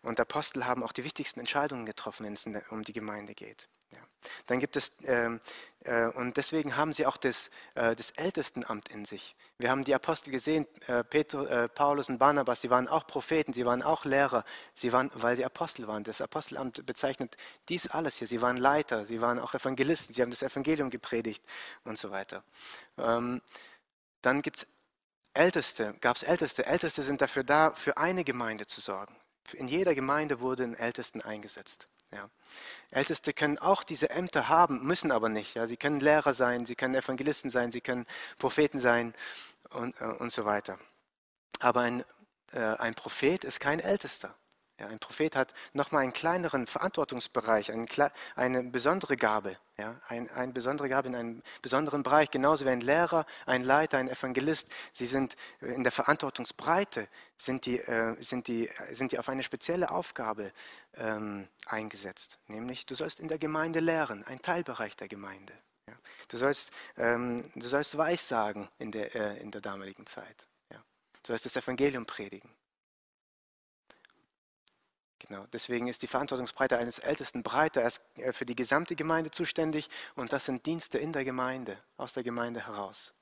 Und 0.02 0.18
Apostel 0.18 0.66
haben 0.66 0.82
auch 0.82 0.92
die 0.92 1.04
wichtigsten 1.04 1.38
Entscheidungen 1.38 1.86
getroffen, 1.86 2.26
wenn 2.26 2.32
es 2.32 2.44
um 2.70 2.82
die 2.82 2.92
Gemeinde 2.92 3.34
geht. 3.34 3.68
Ja. 3.90 3.98
Dann 4.46 4.60
gibt 4.60 4.76
es, 4.76 4.92
ähm, 5.04 5.40
äh, 5.80 6.06
und 6.06 6.36
deswegen 6.36 6.76
haben 6.76 6.92
sie 6.92 7.06
auch 7.06 7.16
das, 7.16 7.50
äh, 7.74 7.94
das 7.94 8.10
Ältestenamt 8.12 8.88
in 8.88 9.04
sich. 9.04 9.36
Wir 9.58 9.70
haben 9.70 9.84
die 9.84 9.94
Apostel 9.94 10.30
gesehen, 10.30 10.66
äh, 10.86 11.04
Petrus, 11.04 11.48
äh, 11.48 11.68
Paulus 11.68 12.08
und 12.08 12.18
Barnabas, 12.18 12.60
sie 12.60 12.70
waren 12.70 12.88
auch 12.88 13.06
Propheten, 13.06 13.52
sie 13.52 13.64
waren 13.64 13.82
auch 13.82 14.04
Lehrer, 14.04 14.44
sie 14.74 14.92
waren, 14.92 15.10
weil 15.14 15.36
sie 15.36 15.44
Apostel 15.44 15.86
waren. 15.86 16.04
Das 16.04 16.20
Apostelamt 16.20 16.84
bezeichnet 16.86 17.36
dies 17.68 17.86
alles 17.88 18.16
hier. 18.16 18.26
Sie 18.26 18.42
waren 18.42 18.56
Leiter, 18.56 19.06
sie 19.06 19.20
waren 19.20 19.38
auch 19.38 19.54
Evangelisten, 19.54 20.14
sie 20.14 20.22
haben 20.22 20.30
das 20.30 20.42
Evangelium 20.42 20.90
gepredigt 20.90 21.44
und 21.84 21.98
so 21.98 22.10
weiter. 22.10 22.42
Ähm, 22.98 23.40
dann 24.22 24.42
gibt 24.42 24.58
es 24.58 24.66
Älteste, 25.34 25.94
gab 26.00 26.16
es 26.16 26.22
Älteste. 26.22 26.66
Älteste 26.66 27.02
sind 27.02 27.20
dafür 27.20 27.44
da, 27.44 27.72
für 27.72 27.96
eine 27.96 28.24
Gemeinde 28.24 28.66
zu 28.66 28.80
sorgen. 28.80 29.14
In 29.54 29.68
jeder 29.68 29.94
Gemeinde 29.94 30.40
wurden 30.40 30.74
Ältesten 30.74 31.22
eingesetzt. 31.22 31.88
Ja. 32.12 32.30
Älteste 32.90 33.32
können 33.32 33.58
auch 33.58 33.82
diese 33.82 34.10
Ämter 34.10 34.48
haben, 34.48 34.84
müssen 34.84 35.10
aber 35.10 35.28
nicht. 35.28 35.54
Ja. 35.54 35.66
Sie 35.66 35.76
können 35.76 36.00
Lehrer 36.00 36.34
sein, 36.34 36.66
sie 36.66 36.76
können 36.76 36.94
Evangelisten 36.94 37.50
sein, 37.50 37.72
sie 37.72 37.80
können 37.80 38.06
Propheten 38.38 38.78
sein 38.78 39.14
und, 39.70 40.00
äh, 40.00 40.04
und 40.04 40.32
so 40.32 40.44
weiter. 40.44 40.78
Aber 41.60 41.80
ein, 41.80 42.04
äh, 42.52 42.60
ein 42.60 42.94
Prophet 42.94 43.44
ist 43.44 43.60
kein 43.60 43.80
Ältester. 43.80 44.34
Ja, 44.78 44.88
ein 44.88 44.98
Prophet 44.98 45.34
hat 45.36 45.54
nochmal 45.72 46.02
einen 46.02 46.12
kleineren 46.12 46.66
Verantwortungsbereich, 46.66 47.72
eine, 47.72 47.86
eine 48.34 48.62
besondere 48.62 49.16
Gabe. 49.16 49.56
Ja, 49.78 49.98
ein, 50.08 50.30
eine 50.30 50.52
besondere 50.52 50.88
Gabe 50.90 51.08
in 51.08 51.14
einem 51.14 51.42
besonderen 51.62 52.02
Bereich, 52.02 52.30
genauso 52.30 52.66
wie 52.66 52.70
ein 52.70 52.82
Lehrer, 52.82 53.26
ein 53.46 53.62
Leiter, 53.62 53.96
ein 53.96 54.08
Evangelist. 54.08 54.68
Sie 54.92 55.06
sind 55.06 55.36
in 55.60 55.82
der 55.82 55.92
Verantwortungsbreite, 55.92 57.08
sind 57.36 57.64
die, 57.64 57.78
äh, 57.78 58.22
sind 58.22 58.48
die, 58.48 58.70
sind 58.92 59.12
die 59.12 59.18
auf 59.18 59.30
eine 59.30 59.42
spezielle 59.42 59.90
Aufgabe 59.90 60.52
ähm, 60.94 61.48
eingesetzt. 61.66 62.38
Nämlich, 62.46 62.84
du 62.84 62.94
sollst 62.94 63.18
in 63.18 63.28
der 63.28 63.38
Gemeinde 63.38 63.80
lehren, 63.80 64.24
ein 64.24 64.42
Teilbereich 64.42 64.94
der 64.96 65.08
Gemeinde. 65.08 65.54
Ja. 65.88 65.94
Du, 66.28 66.36
sollst, 66.36 66.70
ähm, 66.98 67.42
du 67.54 67.66
sollst 67.66 67.96
Weissagen 67.96 68.68
in 68.78 68.92
der, 68.92 69.14
äh, 69.14 69.40
in 69.40 69.50
der 69.50 69.62
damaligen 69.62 70.06
Zeit. 70.06 70.46
Ja. 70.70 70.82
Du 71.22 71.28
sollst 71.28 71.46
das 71.46 71.56
Evangelium 71.56 72.04
predigen. 72.04 72.50
Genau, 75.28 75.44
deswegen 75.52 75.88
ist 75.88 76.02
die 76.02 76.06
Verantwortungsbreite 76.06 76.78
eines 76.78 77.00
Ältesten 77.00 77.42
breiter. 77.42 77.80
Er 77.80 77.88
ist 77.88 78.00
äh, 78.16 78.32
für 78.32 78.46
die 78.46 78.54
gesamte 78.54 78.94
Gemeinde 78.94 79.30
zuständig 79.30 79.90
und 80.14 80.32
das 80.32 80.44
sind 80.44 80.64
Dienste 80.66 80.98
in 80.98 81.12
der 81.12 81.24
Gemeinde, 81.24 81.78
aus 81.96 82.12
der 82.12 82.22
Gemeinde 82.22 82.64
heraus. 82.64 83.12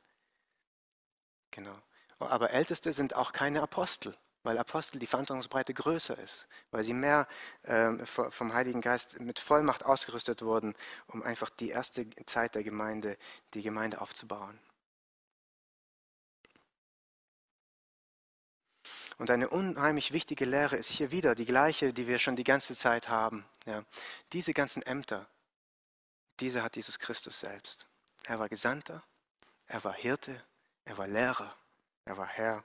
Genau. 1.51 1.75
Aber 2.19 2.51
Älteste 2.51 2.93
sind 2.93 3.15
auch 3.17 3.33
keine 3.33 3.63
Apostel, 3.63 4.17
weil 4.43 4.59
Apostel 4.59 4.99
die 4.99 5.07
Verantwortungsbreite 5.07 5.73
größer 5.73 6.19
ist, 6.19 6.47
weil 6.71 6.85
sie 6.85 6.93
mehr 6.93 7.27
ähm, 7.65 8.05
vom 8.07 8.53
Heiligen 8.53 8.81
Geist 8.81 9.21
mit 9.21 9.39
Vollmacht 9.39 9.85
ausgerüstet 9.85 10.43
wurden, 10.43 10.75
um 11.07 11.23
einfach 11.23 11.51
die 11.51 11.71
erste 11.71 12.09
Zeit 12.27 12.55
der 12.55 12.65
Gemeinde, 12.65 13.17
die 13.55 13.63
Gemeinde 13.63 14.01
aufzubauen. 14.01 14.59
Und 19.19 19.31
eine 19.31 19.49
unheimlich 19.49 20.13
wichtige 20.13 20.45
Lehre 20.45 20.77
ist 20.77 20.91
hier 20.91 21.11
wieder 21.11 21.35
die 21.35 21.45
gleiche, 21.45 21.93
die 21.93 22.07
wir 22.07 22.19
schon 22.19 22.37
die 22.37 22.45
ganze 22.45 22.75
Zeit 22.75 23.09
haben. 23.09 23.45
Ja. 23.67 23.85
Diese 24.33 24.53
ganzen 24.53 24.83
Ämter, 24.83 25.29
diese 26.41 26.63
hat 26.63 26.77
Jesus 26.77 26.99
Christus 26.99 27.41
selbst. 27.41 27.87
Er 28.25 28.39
war 28.39 28.49
Gesandter, 28.49 29.03
er 29.67 29.85
war 29.85 29.95
Hirte, 29.95 30.43
er 30.85 30.99
war 30.99 31.07
Lehrer, 31.07 31.57
er 32.05 32.17
war 32.17 32.27
Herr, 32.27 32.65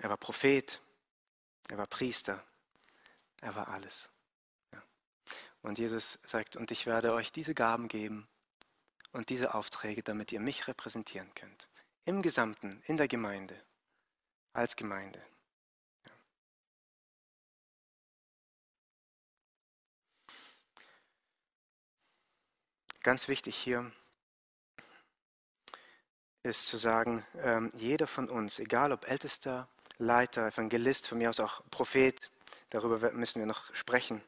er 0.00 0.10
war 0.10 0.16
Prophet, 0.16 0.80
er 1.68 1.78
war 1.78 1.86
Priester, 1.86 2.42
er 3.42 3.54
war 3.54 3.68
alles. 3.68 4.08
Ja. 4.72 4.82
Und 5.62 5.78
Jesus 5.78 6.18
sagt, 6.26 6.56
und 6.56 6.70
ich 6.70 6.86
werde 6.86 7.12
euch 7.12 7.32
diese 7.32 7.54
Gaben 7.54 7.88
geben 7.88 8.26
und 9.12 9.28
diese 9.28 9.54
Aufträge, 9.54 10.02
damit 10.02 10.32
ihr 10.32 10.40
mich 10.40 10.68
repräsentieren 10.68 11.34
könnt. 11.34 11.68
Im 12.04 12.22
Gesamten, 12.22 12.82
in 12.86 12.96
der 12.96 13.08
Gemeinde 13.08 13.60
als 14.56 14.74
Gemeinde. 14.74 15.22
Ganz 23.02 23.28
wichtig 23.28 23.56
hier 23.56 23.92
ist 26.42 26.66
zu 26.66 26.76
sagen, 26.76 27.24
ähm, 27.38 27.70
jeder 27.74 28.06
von 28.06 28.28
uns, 28.28 28.58
egal 28.58 28.92
ob 28.92 29.06
Ältester, 29.08 29.68
Leiter, 29.98 30.46
Evangelist, 30.48 31.06
von 31.06 31.18
mir 31.18 31.30
aus 31.30 31.40
auch 31.40 31.62
Prophet, 31.70 32.30
darüber 32.70 33.12
müssen 33.12 33.40
wir 33.40 33.46
noch 33.46 33.74
sprechen, 33.74 34.22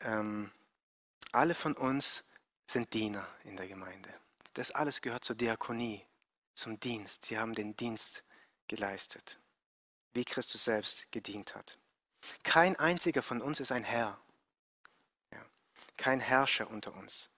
ähm, 0.00 0.50
alle 1.32 1.54
von 1.54 1.74
uns 1.74 2.24
sind 2.66 2.94
Diener 2.94 3.26
in 3.44 3.56
der 3.56 3.66
Gemeinde. 3.66 4.12
Das 4.54 4.70
alles 4.70 5.02
gehört 5.02 5.24
zur 5.24 5.36
Diakonie, 5.36 6.04
zum 6.54 6.78
Dienst. 6.80 7.26
Sie 7.26 7.38
haben 7.38 7.54
den 7.54 7.76
Dienst 7.76 8.24
geleistet, 8.70 9.40
wie 10.12 10.24
Christus 10.24 10.64
selbst 10.64 11.10
gedient 11.10 11.56
hat. 11.56 11.76
Kein 12.44 12.78
einziger 12.78 13.20
von 13.20 13.42
uns 13.42 13.58
ist 13.58 13.72
ein 13.72 13.82
Herr, 13.82 14.20
ja, 15.32 15.44
kein 15.96 16.20
Herrscher 16.20 16.70
unter 16.70 16.94
uns. 16.94 17.30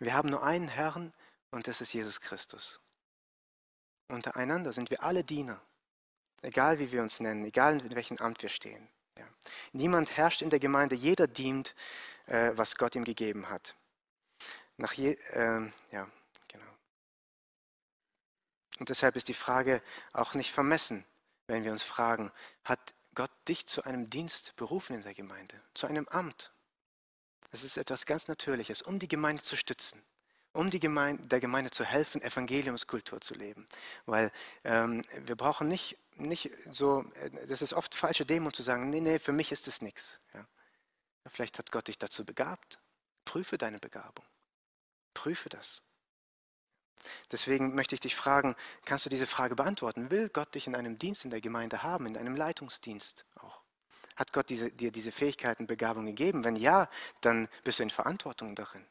Wir 0.00 0.12
haben 0.12 0.28
nur 0.28 0.42
einen 0.42 0.68
Herrn 0.68 1.12
und 1.52 1.68
das 1.68 1.80
ist 1.80 1.92
Jesus 1.92 2.20
Christus. 2.20 2.80
Untereinander 4.08 4.72
sind 4.72 4.90
wir 4.90 5.04
alle 5.04 5.22
Diener, 5.22 5.62
egal 6.42 6.80
wie 6.80 6.90
wir 6.90 7.00
uns 7.00 7.20
nennen, 7.20 7.44
egal 7.44 7.80
in 7.80 7.94
welchem 7.94 8.18
Amt 8.18 8.42
wir 8.42 8.50
stehen. 8.50 8.88
Ja. 9.16 9.28
Niemand 9.72 10.16
herrscht 10.16 10.42
in 10.42 10.50
der 10.50 10.58
Gemeinde, 10.58 10.96
jeder 10.96 11.28
dient, 11.28 11.76
äh, 12.26 12.50
was 12.54 12.76
Gott 12.76 12.96
ihm 12.96 13.04
gegeben 13.04 13.48
hat. 13.48 13.76
Nach 14.78 14.92
je, 14.94 15.12
äh, 15.12 15.70
ja, 15.92 16.10
und 18.82 18.88
deshalb 18.88 19.14
ist 19.14 19.28
die 19.28 19.34
Frage 19.34 19.80
auch 20.12 20.34
nicht 20.34 20.50
vermessen, 20.50 21.04
wenn 21.46 21.62
wir 21.62 21.70
uns 21.70 21.84
fragen, 21.84 22.32
hat 22.64 22.94
Gott 23.14 23.30
dich 23.46 23.68
zu 23.68 23.84
einem 23.84 24.10
Dienst 24.10 24.56
berufen 24.56 24.96
in 24.96 25.02
der 25.04 25.14
Gemeinde, 25.14 25.54
zu 25.72 25.86
einem 25.86 26.08
Amt? 26.08 26.52
Es 27.52 27.62
ist 27.62 27.76
etwas 27.76 28.06
ganz 28.06 28.26
Natürliches, 28.26 28.82
um 28.82 28.98
die 28.98 29.06
Gemeinde 29.06 29.40
zu 29.44 29.54
stützen, 29.54 30.02
um 30.52 30.68
Gemeinde, 30.68 31.22
der 31.28 31.38
Gemeinde 31.38 31.70
zu 31.70 31.84
helfen, 31.84 32.22
Evangeliumskultur 32.22 33.20
zu 33.20 33.34
leben. 33.34 33.68
Weil 34.04 34.32
ähm, 34.64 35.02
wir 35.26 35.36
brauchen 35.36 35.68
nicht, 35.68 35.96
nicht 36.16 36.50
so, 36.72 37.04
äh, 37.20 37.46
das 37.46 37.62
ist 37.62 37.74
oft 37.74 37.94
falsche 37.94 38.26
Demo 38.26 38.50
zu 38.50 38.64
sagen, 38.64 38.90
nee, 38.90 39.00
nee, 39.00 39.20
für 39.20 39.30
mich 39.30 39.52
ist 39.52 39.68
es 39.68 39.80
nichts. 39.80 40.18
Ja. 40.34 40.44
Vielleicht 41.28 41.56
hat 41.60 41.70
Gott 41.70 41.86
dich 41.86 41.98
dazu 41.98 42.24
begabt. 42.24 42.80
Prüfe 43.24 43.58
deine 43.58 43.78
Begabung. 43.78 44.26
Prüfe 45.14 45.50
das. 45.50 45.82
Deswegen 47.30 47.74
möchte 47.74 47.94
ich 47.94 48.00
dich 48.00 48.14
fragen, 48.14 48.54
kannst 48.84 49.06
du 49.06 49.10
diese 49.10 49.26
Frage 49.26 49.56
beantworten? 49.56 50.10
Will 50.10 50.28
Gott 50.28 50.54
dich 50.54 50.66
in 50.66 50.76
einem 50.76 50.98
Dienst 50.98 51.24
in 51.24 51.30
der 51.30 51.40
Gemeinde 51.40 51.82
haben, 51.82 52.06
in 52.06 52.16
einem 52.16 52.36
Leitungsdienst 52.36 53.24
auch? 53.36 53.62
Hat 54.16 54.32
Gott 54.32 54.48
diese, 54.50 54.70
dir 54.70 54.92
diese 54.92 55.10
Fähigkeiten, 55.10 55.66
Begabung 55.66 56.06
gegeben? 56.06 56.44
Wenn 56.44 56.56
ja, 56.56 56.88
dann 57.22 57.48
bist 57.64 57.78
du 57.78 57.84
in 57.84 57.90
Verantwortung 57.90 58.54
darin. 58.54 58.86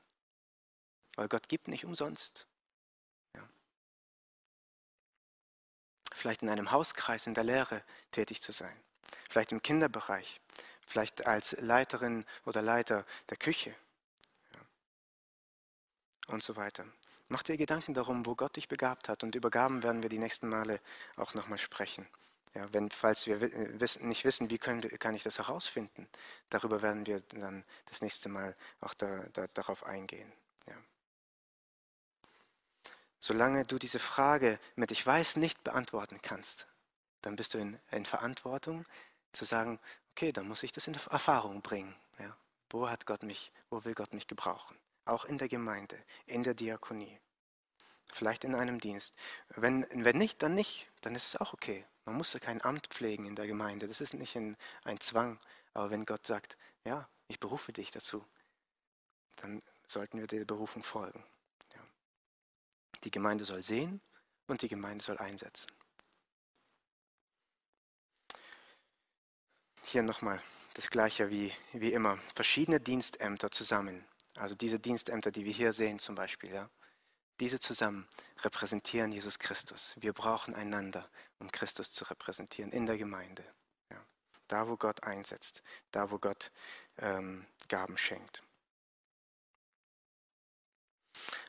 Weil 1.16 1.28
Gott 1.28 1.48
gibt 1.48 1.68
nicht 1.68 1.86
umsonst. 1.86 2.48
Ja. 3.36 3.48
Vielleicht 6.14 6.42
in 6.42 6.50
einem 6.50 6.72
Hauskreis 6.72 7.28
in 7.28 7.34
der 7.34 7.44
Lehre 7.44 7.84
tätig 8.12 8.42
zu 8.42 8.52
sein. 8.52 8.76
Vielleicht 9.30 9.52
im 9.52 9.62
Kinderbereich. 9.62 10.42
Vielleicht 10.88 11.28
als 11.28 11.54
Leiterin 11.60 12.26
oder 12.46 12.62
Leiter 12.62 13.06
der 13.30 13.38
Küche. 13.38 13.76
Ja. 14.54 14.60
Und 16.34 16.44
so 16.44 16.56
weiter. 16.56 16.86
Mach 17.32 17.44
dir 17.44 17.56
Gedanken 17.56 17.94
darum, 17.94 18.26
wo 18.26 18.36
Gott 18.36 18.58
dich 18.58 18.68
begabt 18.68 19.08
hat. 19.08 19.24
Und 19.24 19.36
über 19.36 19.50
Gaben 19.50 19.84
werden 19.84 20.04
wir 20.04 20.10
die 20.10 20.20
nächsten 20.20 20.50
Male 20.50 20.82
auch 21.16 21.34
nochmal 21.34 21.58
sprechen. 21.58 22.06
Ja, 22.54 22.68
wenn, 22.74 22.92
falls 22.92 23.26
wir 23.26 23.40
wissen, 23.80 24.10
nicht 24.10 24.26
wissen, 24.26 24.50
wie 24.50 24.58
können, 24.58 24.82
kann 25.00 25.16
ich 25.16 25.24
das 25.24 25.38
herausfinden, 25.38 26.10
darüber 26.50 26.82
werden 26.82 27.06
wir 27.06 27.22
dann 27.22 27.64
das 27.86 28.02
nächste 28.02 28.28
Mal 28.28 28.54
auch 28.82 28.94
da, 28.96 29.24
da, 29.32 29.48
darauf 29.54 29.86
eingehen. 29.86 30.30
Ja. 30.68 30.76
Solange 33.18 33.64
du 33.64 33.80
diese 33.80 34.00
Frage 34.00 34.60
mit 34.76 34.92
Ich 34.92 35.08
weiß 35.08 35.38
nicht 35.38 35.64
beantworten 35.64 36.20
kannst, 36.22 36.68
dann 37.22 37.38
bist 37.38 37.54
du 37.54 37.60
in, 37.60 37.80
in 37.92 38.04
Verantwortung 38.04 38.86
zu 39.32 39.46
sagen, 39.46 39.80
okay, 40.12 40.34
dann 40.34 40.50
muss 40.50 40.64
ich 40.64 40.74
das 40.74 40.86
in 40.86 40.96
Erfahrung 40.96 41.62
bringen. 41.62 41.96
Ja. 42.20 42.36
Wo 42.70 42.90
hat 42.90 43.06
Gott 43.06 43.24
mich, 43.24 43.54
wo 43.70 43.86
will 43.86 43.94
Gott 43.94 44.14
mich 44.14 44.28
gebrauchen? 44.28 44.78
Auch 45.06 45.26
in 45.26 45.38
der 45.38 45.48
Gemeinde, 45.48 45.98
in 46.26 46.44
der 46.44 46.54
Diakonie, 46.54 47.20
vielleicht 48.14 48.44
in 48.44 48.56
einem 48.56 48.80
Dienst. 48.80 49.14
Wenn, 49.50 49.86
wenn 49.92 50.18
nicht, 50.18 50.42
dann 50.42 50.56
nicht, 50.56 50.90
dann 51.02 51.16
ist 51.16 51.28
es 51.28 51.36
auch 51.36 51.54
okay. 51.54 51.86
Man 52.06 52.16
muss 52.16 52.34
ja 52.34 52.40
kein 52.40 52.62
Amt 52.64 52.88
pflegen 52.88 53.26
in 53.26 53.36
der 53.36 53.48
Gemeinde, 53.48 53.88
das 53.88 54.02
ist 54.02 54.14
nicht 54.14 54.36
ein, 54.36 54.58
ein 54.84 55.00
Zwang. 55.00 55.40
Aber 55.74 55.90
wenn 55.90 56.06
Gott 56.06 56.26
sagt, 56.26 56.58
ja, 56.84 57.08
ich 57.28 57.40
berufe 57.40 57.72
dich 57.72 57.92
dazu, 57.92 58.26
dann 59.38 59.62
sollten 59.88 60.20
wir 60.20 60.28
der 60.28 60.46
Berufung 60.46 60.84
folgen. 60.84 61.24
Ja. 61.74 61.80
Die 63.04 63.12
Gemeinde 63.12 63.46
soll 63.46 63.62
sehen 63.62 64.02
und 64.48 64.62
die 64.62 64.68
Gemeinde 64.68 65.04
soll 65.04 65.18
einsetzen. 65.18 65.72
Hier 69.84 70.04
nochmal 70.04 70.42
das 70.74 70.90
gleiche 70.90 71.30
wie, 71.30 71.54
wie 71.74 71.92
immer. 71.92 72.18
Verschiedene 72.36 72.80
Dienstämter 72.80 73.52
zusammen 73.52 74.06
also 74.42 74.56
diese 74.56 74.80
Dienstämter, 74.80 75.30
die 75.30 75.46
wir 75.46 75.54
hier 75.54 75.72
sehen 75.72 76.00
zum 76.00 76.16
Beispiel, 76.16 76.52
ja, 76.52 76.68
diese 77.40 77.60
zusammen 77.60 78.08
repräsentieren 78.40 79.12
Jesus 79.12 79.38
Christus. 79.38 79.94
Wir 79.98 80.14
brauchen 80.14 80.56
einander, 80.56 81.08
um 81.38 81.52
Christus 81.52 81.94
zu 81.94 82.06
repräsentieren 82.06 82.72
in 82.72 82.88
der 82.88 82.98
Gemeinde. 82.98 83.46
Ja. 83.92 84.04
Da, 84.48 84.68
wo 84.68 84.78
Gott 84.78 85.04
einsetzt, 85.04 85.62
da, 85.92 86.10
wo 86.10 86.18
Gott 86.18 86.52
ähm, 86.98 87.46
Gaben 87.68 88.00
schenkt. 88.00 88.42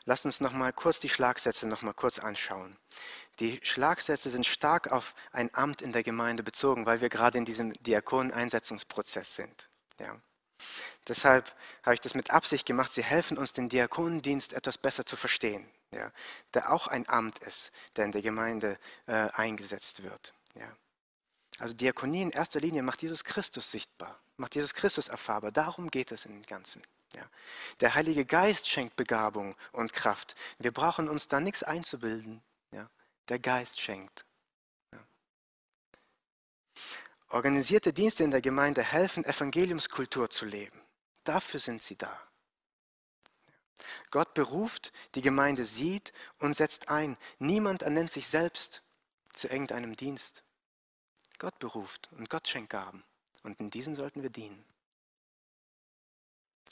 Lasst 0.04 0.26
uns 0.26 0.40
noch 0.40 0.52
mal 0.52 0.74
kurz 0.74 1.00
die 1.00 1.08
Schlagsätze 1.08 1.66
noch 1.66 1.80
mal 1.80 1.94
kurz 1.94 2.18
anschauen. 2.18 2.76
Die 3.38 3.58
Schlagsätze 3.62 4.28
sind 4.28 4.44
stark 4.44 4.92
auf 4.92 5.14
ein 5.30 5.54
Amt 5.54 5.80
in 5.80 5.92
der 5.92 6.02
Gemeinde 6.02 6.42
bezogen, 6.42 6.84
weil 6.84 7.00
wir 7.00 7.08
gerade 7.08 7.38
in 7.38 7.46
diesem 7.46 7.72
Diakoneneinsetzungsprozess 7.72 9.34
sind. 9.34 9.70
Ja. 9.98 10.20
Deshalb 11.08 11.54
habe 11.82 11.94
ich 11.94 12.00
das 12.00 12.14
mit 12.14 12.30
Absicht 12.30 12.66
gemacht. 12.66 12.92
Sie 12.92 13.02
helfen 13.02 13.38
uns, 13.38 13.52
den 13.52 13.68
Diakonendienst 13.68 14.52
etwas 14.52 14.78
besser 14.78 15.04
zu 15.04 15.16
verstehen, 15.16 15.68
ja, 15.90 16.12
der 16.54 16.72
auch 16.72 16.86
ein 16.86 17.08
Amt 17.08 17.38
ist, 17.38 17.72
der 17.96 18.04
in 18.04 18.12
der 18.12 18.22
Gemeinde 18.22 18.78
äh, 19.06 19.12
eingesetzt 19.12 20.02
wird. 20.02 20.34
Ja. 20.54 20.76
Also 21.58 21.74
Diakonie 21.74 22.22
in 22.22 22.30
erster 22.30 22.60
Linie 22.60 22.82
macht 22.82 23.02
Jesus 23.02 23.24
Christus 23.24 23.70
sichtbar, 23.70 24.18
macht 24.36 24.54
Jesus 24.54 24.74
Christus 24.74 25.08
erfahrbar. 25.08 25.52
Darum 25.52 25.90
geht 25.90 26.12
es 26.12 26.24
im 26.24 26.42
Ganzen. 26.42 26.82
Ja. 27.14 27.28
Der 27.80 27.94
Heilige 27.94 28.24
Geist 28.24 28.68
schenkt 28.68 28.96
Begabung 28.96 29.54
und 29.72 29.92
Kraft. 29.92 30.34
Wir 30.58 30.72
brauchen 30.72 31.08
uns 31.08 31.28
da 31.28 31.40
nichts 31.40 31.62
einzubilden. 31.62 32.42
Ja. 32.70 32.88
Der 33.28 33.38
Geist 33.38 33.80
schenkt. 33.80 34.24
Ja. 34.92 34.98
Organisierte 37.32 37.94
Dienste 37.94 38.24
in 38.24 38.30
der 38.30 38.42
Gemeinde 38.42 38.82
helfen, 38.82 39.24
Evangeliumskultur 39.24 40.28
zu 40.28 40.44
leben. 40.44 40.78
Dafür 41.24 41.60
sind 41.60 41.82
sie 41.82 41.96
da. 41.96 42.20
Gott 44.10 44.34
beruft, 44.34 44.92
die 45.14 45.22
Gemeinde 45.22 45.64
sieht 45.64 46.12
und 46.40 46.54
setzt 46.54 46.90
ein. 46.90 47.16
Niemand 47.38 47.80
ernennt 47.80 48.12
sich 48.12 48.28
selbst 48.28 48.82
zu 49.32 49.48
irgendeinem 49.48 49.96
Dienst. 49.96 50.44
Gott 51.38 51.58
beruft 51.58 52.10
und 52.12 52.28
Gott 52.28 52.48
schenkt 52.48 52.68
Gaben. 52.68 53.02
Und 53.44 53.58
in 53.60 53.70
diesen 53.70 53.94
sollten 53.94 54.22
wir 54.22 54.30
dienen. 54.30 54.62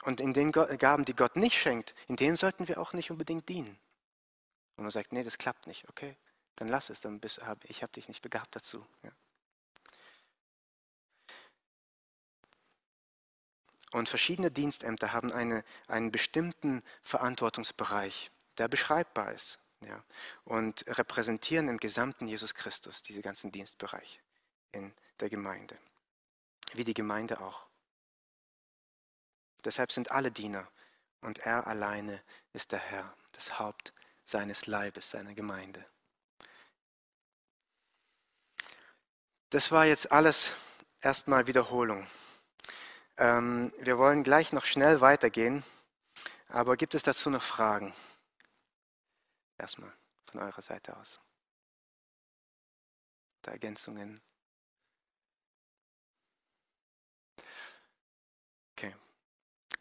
Und 0.03 0.21
in 0.21 0.35
den 0.35 0.53
Gaben, 0.53 1.07
die 1.07 1.17
Gott 1.17 1.37
nicht 1.37 1.59
schenkt, 1.59 1.95
in 2.07 2.17
denen 2.17 2.37
sollten 2.37 2.69
wir 2.69 2.79
auch 2.79 2.93
nicht 2.93 3.11
unbedingt 3.11 3.49
dienen. 3.49 3.79
Und 4.77 4.85
man 4.85 4.91
sagt, 4.91 5.13
nee, 5.13 5.25
das 5.25 5.39
klappt 5.39 5.67
nicht, 5.67 5.89
okay, 5.89 6.19
dann 6.57 6.69
lass 6.69 6.91
es, 6.91 7.01
dann 7.01 7.19
bist, 7.19 7.41
ich 7.65 7.83
habe 7.83 7.93
dich 7.93 8.09
nicht 8.09 8.21
begabt 8.21 8.55
dazu. 8.55 8.87
Ja. 9.03 9.11
Und 13.93 14.09
verschiedene 14.09 14.51
Dienstämter 14.51 15.13
haben 15.13 15.33
eine, 15.33 15.65
einen 15.89 16.13
bestimmten 16.13 16.83
Verantwortungsbereich, 17.03 18.31
der 18.59 18.69
beschreibbar 18.69 19.33
ist. 19.33 19.59
Ja, 19.83 20.05
und 20.45 20.85
repräsentieren 20.87 21.69
im 21.69 21.79
gesamten 21.79 22.29
Jesus 22.29 22.55
Christus 22.55 23.01
diese 23.01 23.23
ganzen 23.23 23.51
Dienstbereiche 23.51 24.21
in 24.73 24.93
der 25.21 25.31
Gemeinde, 25.31 25.79
wie 26.75 26.85
die 26.85 26.93
Gemeinde 26.93 27.41
auch. 27.41 27.67
Deshalb 29.65 29.91
sind 29.91 30.11
alle 30.11 30.31
Diener 30.31 30.69
und 31.23 31.39
er 31.39 31.67
alleine 31.67 32.23
ist 32.53 32.73
der 32.73 32.79
Herr, 32.79 33.15
das 33.33 33.59
Haupt 33.59 33.95
seines 34.25 34.67
Leibes, 34.67 35.11
seiner 35.11 35.35
Gemeinde. 35.35 35.85
Das 39.49 39.73
war 39.73 39.87
jetzt 39.87 40.13
alles 40.13 40.53
erstmal 41.01 41.47
Wiederholung. 41.47 42.07
Ähm, 43.21 43.71
wir 43.79 43.99
wollen 43.99 44.25
gleich 44.25 44.55
noch 44.55 44.65
schnell 44.65 45.03
weitergehen, 45.03 45.63
aber 46.49 46.79
gibt 46.79 46.95
es 46.95 47.03
dazu 47.03 47.29
noch 47.29 47.43
Fragen? 47.43 47.93
Erstmal 49.59 49.93
von 50.25 50.41
eurer 50.41 50.63
Seite 50.63 50.97
aus. 50.97 51.21
Da 53.43 53.53
Ergänzungen. 53.53 54.23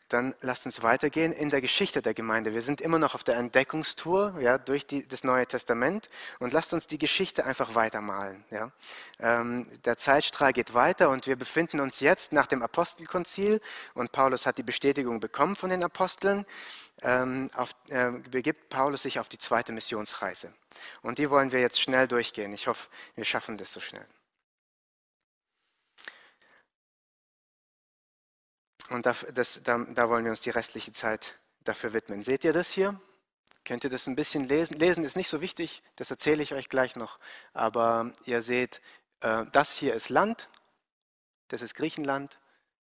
Dann 0.09 0.35
lasst 0.41 0.65
uns 0.65 0.83
weitergehen 0.83 1.31
in 1.31 1.49
der 1.49 1.61
Geschichte 1.61 2.01
der 2.01 2.13
Gemeinde. 2.13 2.53
Wir 2.53 2.61
sind 2.61 2.81
immer 2.81 2.99
noch 2.99 3.15
auf 3.15 3.23
der 3.23 3.37
Entdeckungstour 3.37 4.35
ja, 4.41 4.57
durch 4.57 4.85
die, 4.85 5.07
das 5.07 5.23
Neue 5.23 5.45
Testament 5.45 6.07
und 6.39 6.51
lasst 6.51 6.73
uns 6.73 6.87
die 6.87 6.97
Geschichte 6.97 7.45
einfach 7.45 7.75
weitermalen. 7.75 8.43
Ja. 8.49 8.71
Ähm, 9.19 9.67
der 9.85 9.97
Zeitstrahl 9.97 10.51
geht 10.51 10.73
weiter 10.73 11.09
und 11.09 11.27
wir 11.27 11.35
befinden 11.35 11.79
uns 11.79 11.99
jetzt 11.99 12.33
nach 12.33 12.47
dem 12.47 12.61
Apostelkonzil 12.61 13.61
und 13.93 14.11
Paulus 14.11 14.45
hat 14.45 14.57
die 14.57 14.63
Bestätigung 14.63 15.19
bekommen 15.19 15.55
von 15.55 15.69
den 15.69 15.83
Aposteln, 15.83 16.45
ähm, 17.01 17.49
auf, 17.55 17.75
äh, 17.89 18.11
begibt 18.29 18.69
Paulus 18.69 19.03
sich 19.03 19.19
auf 19.19 19.29
die 19.29 19.37
zweite 19.37 19.71
Missionsreise. 19.71 20.53
Und 21.01 21.17
die 21.17 21.29
wollen 21.29 21.51
wir 21.51 21.61
jetzt 21.61 21.79
schnell 21.79 22.07
durchgehen. 22.07 22.53
Ich 22.53 22.67
hoffe, 22.67 22.89
wir 23.15 23.25
schaffen 23.25 23.57
das 23.57 23.71
so 23.71 23.79
schnell. 23.79 24.05
Und 28.89 29.05
das, 29.05 29.25
das, 29.33 29.61
da, 29.63 29.77
da 29.77 30.09
wollen 30.09 30.23
wir 30.23 30.31
uns 30.31 30.41
die 30.41 30.49
restliche 30.49 30.91
Zeit 30.91 31.37
dafür 31.63 31.93
widmen. 31.93 32.23
Seht 32.23 32.43
ihr 32.43 32.53
das 32.53 32.71
hier? 32.71 32.99
Könnt 33.65 33.83
ihr 33.83 33.89
das 33.89 34.07
ein 34.07 34.15
bisschen 34.15 34.47
lesen? 34.47 34.77
Lesen 34.77 35.03
ist 35.03 35.15
nicht 35.15 35.29
so 35.29 35.41
wichtig, 35.41 35.83
das 35.95 36.09
erzähle 36.09 36.41
ich 36.41 36.53
euch 36.53 36.69
gleich 36.69 36.95
noch. 36.95 37.19
Aber 37.53 38.13
ihr 38.25 38.41
seht, 38.41 38.81
äh, 39.21 39.45
das 39.51 39.75
hier 39.75 39.93
ist 39.93 40.09
Land, 40.09 40.49
das 41.49 41.61
ist 41.61 41.75
Griechenland, 41.75 42.39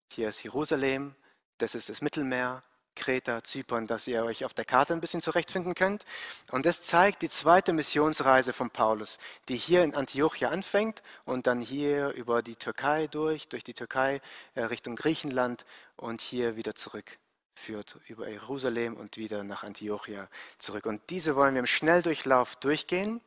hier 0.07 0.29
ist 0.29 0.43
Jerusalem, 0.43 1.15
das 1.57 1.75
ist 1.75 1.89
das 1.89 2.01
Mittelmeer, 2.01 2.61
Kreta, 2.97 3.43
Zypern, 3.43 3.87
dass 3.87 4.07
ihr 4.07 4.25
euch 4.25 4.43
auf 4.43 4.53
der 4.53 4.65
Karte 4.65 4.93
ein 4.93 4.99
bisschen 4.99 5.21
zurechtfinden 5.21 5.75
könnt. 5.75 6.03
Und 6.51 6.65
das 6.65 6.81
zeigt 6.81 7.21
die 7.21 7.29
zweite 7.29 7.71
Missionsreise 7.71 8.51
von 8.51 8.69
Paulus, 8.69 9.17
die 9.47 9.55
hier 9.55 9.83
in 9.83 9.95
Antiochia 9.95 10.49
anfängt 10.49 11.01
und 11.23 11.47
dann 11.47 11.61
hier 11.61 12.09
über 12.09 12.41
die 12.41 12.55
Türkei 12.55 13.07
durch, 13.07 13.47
durch 13.47 13.63
die 13.63 13.73
Türkei 13.73 14.19
äh, 14.55 14.63
Richtung 14.63 14.95
Griechenland 14.95 15.65
und 15.95 16.19
hier 16.19 16.57
wieder 16.57 16.75
zurück 16.75 17.17
führt 17.57 17.97
über 18.07 18.29
Jerusalem 18.29 18.95
und 18.95 19.17
wieder 19.17 19.43
nach 19.43 19.63
Antiochia 19.63 20.29
zurück. 20.59 20.85
Und 20.85 21.01
diese 21.09 21.35
wollen 21.35 21.55
wir 21.55 21.59
im 21.59 21.65
Schnelldurchlauf 21.65 22.55
durchgehen. 22.57 23.21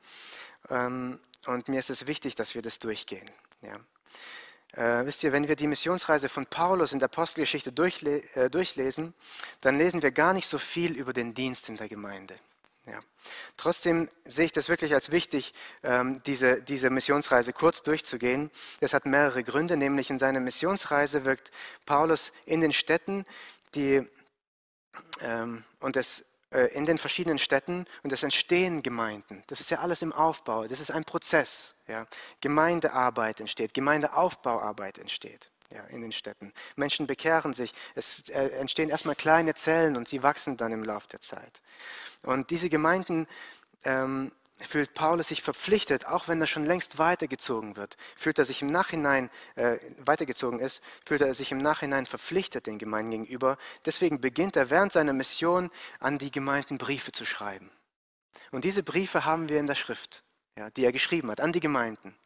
Ähm, 0.68 1.20
und 1.46 1.68
mir 1.68 1.78
ist 1.78 1.90
es 1.90 2.06
wichtig, 2.06 2.34
dass 2.34 2.54
wir 2.54 2.62
das 2.62 2.78
durchgehen. 2.78 3.28
Ja. 3.62 3.76
Äh, 4.72 5.04
wisst 5.04 5.24
ihr, 5.24 5.32
wenn 5.32 5.48
wir 5.48 5.56
die 5.56 5.66
Missionsreise 5.66 6.28
von 6.28 6.46
Paulus 6.46 6.92
in 6.92 7.00
der 7.00 7.06
Apostelgeschichte 7.06 7.72
durchle 7.72 8.22
äh, 8.34 8.48
durchlesen, 8.48 9.14
dann 9.60 9.76
lesen 9.76 10.02
wir 10.02 10.12
gar 10.12 10.32
nicht 10.32 10.46
so 10.46 10.58
viel 10.58 10.92
über 10.96 11.12
den 11.12 11.34
Dienst 11.34 11.68
in 11.68 11.76
der 11.76 11.88
Gemeinde. 11.88 12.36
Ja. 12.86 13.00
Trotzdem 13.56 14.08
sehe 14.24 14.46
ich 14.46 14.52
das 14.52 14.68
wirklich 14.68 14.94
als 14.94 15.10
wichtig, 15.10 15.52
ähm, 15.82 16.22
diese, 16.24 16.62
diese 16.62 16.88
Missionsreise 16.90 17.52
kurz 17.52 17.82
durchzugehen. 17.82 18.50
Das 18.80 18.94
hat 18.94 19.06
mehrere 19.06 19.44
Gründe, 19.44 19.76
nämlich 19.76 20.08
in 20.10 20.18
seiner 20.18 20.40
Missionsreise 20.40 21.24
wirkt 21.24 21.50
Paulus 21.84 22.32
in 22.46 22.60
den 22.60 22.72
Städten, 22.72 23.24
die, 23.74 24.06
ähm, 25.20 25.64
und 25.80 25.96
es 25.96 26.24
in 26.50 26.84
den 26.84 26.98
verschiedenen 26.98 27.38
Städten 27.38 27.84
und 28.02 28.12
es 28.12 28.22
entstehen 28.22 28.82
Gemeinden. 28.82 29.42
Das 29.46 29.60
ist 29.60 29.70
ja 29.70 29.78
alles 29.78 30.02
im 30.02 30.12
Aufbau. 30.12 30.66
Das 30.66 30.80
ist 30.80 30.90
ein 30.90 31.04
Prozess. 31.04 31.76
Ja. 31.86 32.06
Gemeindearbeit 32.40 33.40
entsteht, 33.40 33.72
Gemeindeaufbauarbeit 33.72 34.98
entsteht 34.98 35.50
ja, 35.72 35.82
in 35.84 36.02
den 36.02 36.12
Städten. 36.12 36.52
Menschen 36.76 37.06
bekehren 37.06 37.54
sich. 37.54 37.72
Es 37.94 38.28
äh, 38.28 38.48
entstehen 38.58 38.88
erstmal 38.88 39.14
kleine 39.14 39.54
Zellen 39.54 39.96
und 39.96 40.08
sie 40.08 40.22
wachsen 40.22 40.56
dann 40.56 40.72
im 40.72 40.84
Laufe 40.84 41.08
der 41.08 41.20
Zeit. 41.20 41.62
Und 42.22 42.50
diese 42.50 42.68
Gemeinden 42.68 43.26
ähm, 43.84 44.32
fühlt 44.60 44.94
Paulus 44.94 45.28
sich 45.28 45.42
verpflichtet, 45.42 46.06
auch 46.06 46.28
wenn 46.28 46.40
er 46.40 46.46
schon 46.46 46.64
längst 46.64 46.98
weitergezogen 46.98 47.76
wird, 47.76 47.96
fühlt 48.16 48.38
er 48.38 48.44
sich 48.44 48.62
im 48.62 48.70
Nachhinein 48.70 49.30
äh, 49.56 49.78
weitergezogen 49.98 50.60
ist, 50.60 50.82
fühlt 51.04 51.20
er 51.20 51.34
sich 51.34 51.52
im 51.52 51.58
Nachhinein 51.58 52.06
verpflichtet 52.06 52.66
den 52.66 52.78
Gemeinden 52.78 53.10
gegenüber. 53.10 53.58
Deswegen 53.84 54.20
beginnt 54.20 54.56
er 54.56 54.70
während 54.70 54.92
seiner 54.92 55.12
Mission 55.12 55.70
an 55.98 56.18
die 56.18 56.30
Gemeinden 56.30 56.78
Briefe 56.78 57.12
zu 57.12 57.24
schreiben. 57.24 57.70
Und 58.50 58.64
diese 58.64 58.82
Briefe 58.82 59.24
haben 59.24 59.48
wir 59.48 59.60
in 59.60 59.66
der 59.66 59.74
Schrift, 59.74 60.24
ja, 60.56 60.70
die 60.70 60.84
er 60.84 60.92
geschrieben 60.92 61.30
hat, 61.30 61.40
an 61.40 61.52
die 61.52 61.60
Gemeinden. 61.60 62.16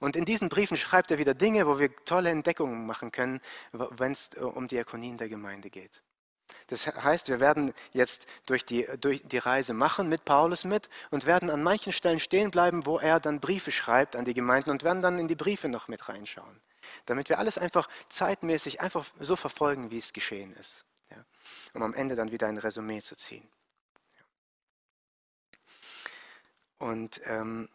Und 0.00 0.16
in 0.16 0.24
diesen 0.24 0.48
Briefen 0.48 0.76
schreibt 0.76 1.10
er 1.10 1.18
wieder 1.18 1.34
Dinge, 1.34 1.66
wo 1.66 1.78
wir 1.78 1.94
tolle 2.04 2.30
Entdeckungen 2.30 2.86
machen 2.86 3.12
können, 3.12 3.40
wenn 3.72 4.12
es 4.12 4.30
äh, 4.36 4.40
um 4.40 4.68
Diakonien 4.68 5.18
der 5.18 5.28
Gemeinde 5.28 5.70
geht. 5.70 6.02
Das 6.68 6.86
heißt, 6.86 7.28
wir 7.28 7.40
werden 7.40 7.72
jetzt 7.92 8.26
durch 8.46 8.64
die, 8.64 8.86
durch 9.00 9.22
die 9.24 9.38
Reise 9.38 9.72
machen 9.72 10.08
mit 10.08 10.24
Paulus 10.24 10.64
mit 10.64 10.88
und 11.10 11.26
werden 11.26 11.50
an 11.50 11.62
manchen 11.62 11.92
Stellen 11.92 12.20
stehen 12.20 12.50
bleiben, 12.50 12.86
wo 12.86 12.98
er 12.98 13.20
dann 13.20 13.40
Briefe 13.40 13.72
schreibt 13.72 14.16
an 14.16 14.24
die 14.24 14.34
Gemeinden 14.34 14.70
und 14.70 14.84
werden 14.84 15.02
dann 15.02 15.18
in 15.18 15.28
die 15.28 15.34
Briefe 15.34 15.68
noch 15.68 15.88
mit 15.88 16.08
reinschauen. 16.08 16.60
Damit 17.06 17.28
wir 17.28 17.38
alles 17.38 17.58
einfach 17.58 17.88
zeitmäßig 18.08 18.80
einfach 18.80 19.06
so 19.18 19.36
verfolgen, 19.36 19.90
wie 19.90 19.98
es 19.98 20.12
geschehen 20.12 20.54
ist. 20.56 20.84
Ja, 21.10 21.24
um 21.74 21.82
am 21.82 21.94
Ende 21.94 22.16
dann 22.16 22.30
wieder 22.30 22.48
ein 22.48 22.58
Resümee 22.58 23.02
zu 23.02 23.16
ziehen. 23.16 23.48
Und 26.78 27.20
ähm, 27.24 27.68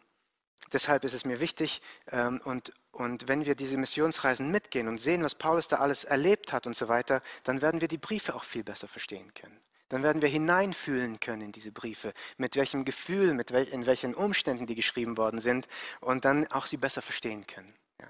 deshalb 0.72 1.04
ist 1.04 1.12
es 1.12 1.24
mir 1.24 1.40
wichtig 1.40 1.82
ähm, 2.10 2.40
und, 2.44 2.72
und 2.94 3.26
wenn 3.26 3.44
wir 3.44 3.56
diese 3.56 3.76
Missionsreisen 3.76 4.52
mitgehen 4.52 4.86
und 4.86 4.98
sehen, 4.98 5.24
was 5.24 5.34
Paulus 5.34 5.66
da 5.66 5.78
alles 5.78 6.04
erlebt 6.04 6.52
hat 6.52 6.66
und 6.68 6.76
so 6.76 6.88
weiter, 6.88 7.22
dann 7.42 7.60
werden 7.60 7.80
wir 7.80 7.88
die 7.88 7.98
Briefe 7.98 8.36
auch 8.36 8.44
viel 8.44 8.62
besser 8.62 8.86
verstehen 8.86 9.34
können. 9.34 9.58
Dann 9.88 10.04
werden 10.04 10.22
wir 10.22 10.28
hineinfühlen 10.28 11.18
können 11.18 11.42
in 11.42 11.52
diese 11.52 11.72
Briefe, 11.72 12.14
mit 12.36 12.54
welchem 12.54 12.84
Gefühl, 12.84 13.34
mit 13.34 13.50
wel 13.50 13.64
in 13.64 13.86
welchen 13.86 14.14
Umständen 14.14 14.66
die 14.66 14.76
geschrieben 14.76 15.16
worden 15.16 15.40
sind 15.40 15.66
und 16.00 16.24
dann 16.24 16.46
auch 16.52 16.66
sie 16.66 16.76
besser 16.76 17.02
verstehen 17.02 17.46
können. 17.48 17.74
Ja. 18.00 18.08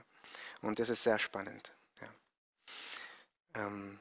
Und 0.61 0.79
das 0.79 0.91
ist 0.91 1.03
sehr 1.03 1.19
spannend. 1.19 1.73
Ja. 2.03 2.09
Ähm 3.55 3.99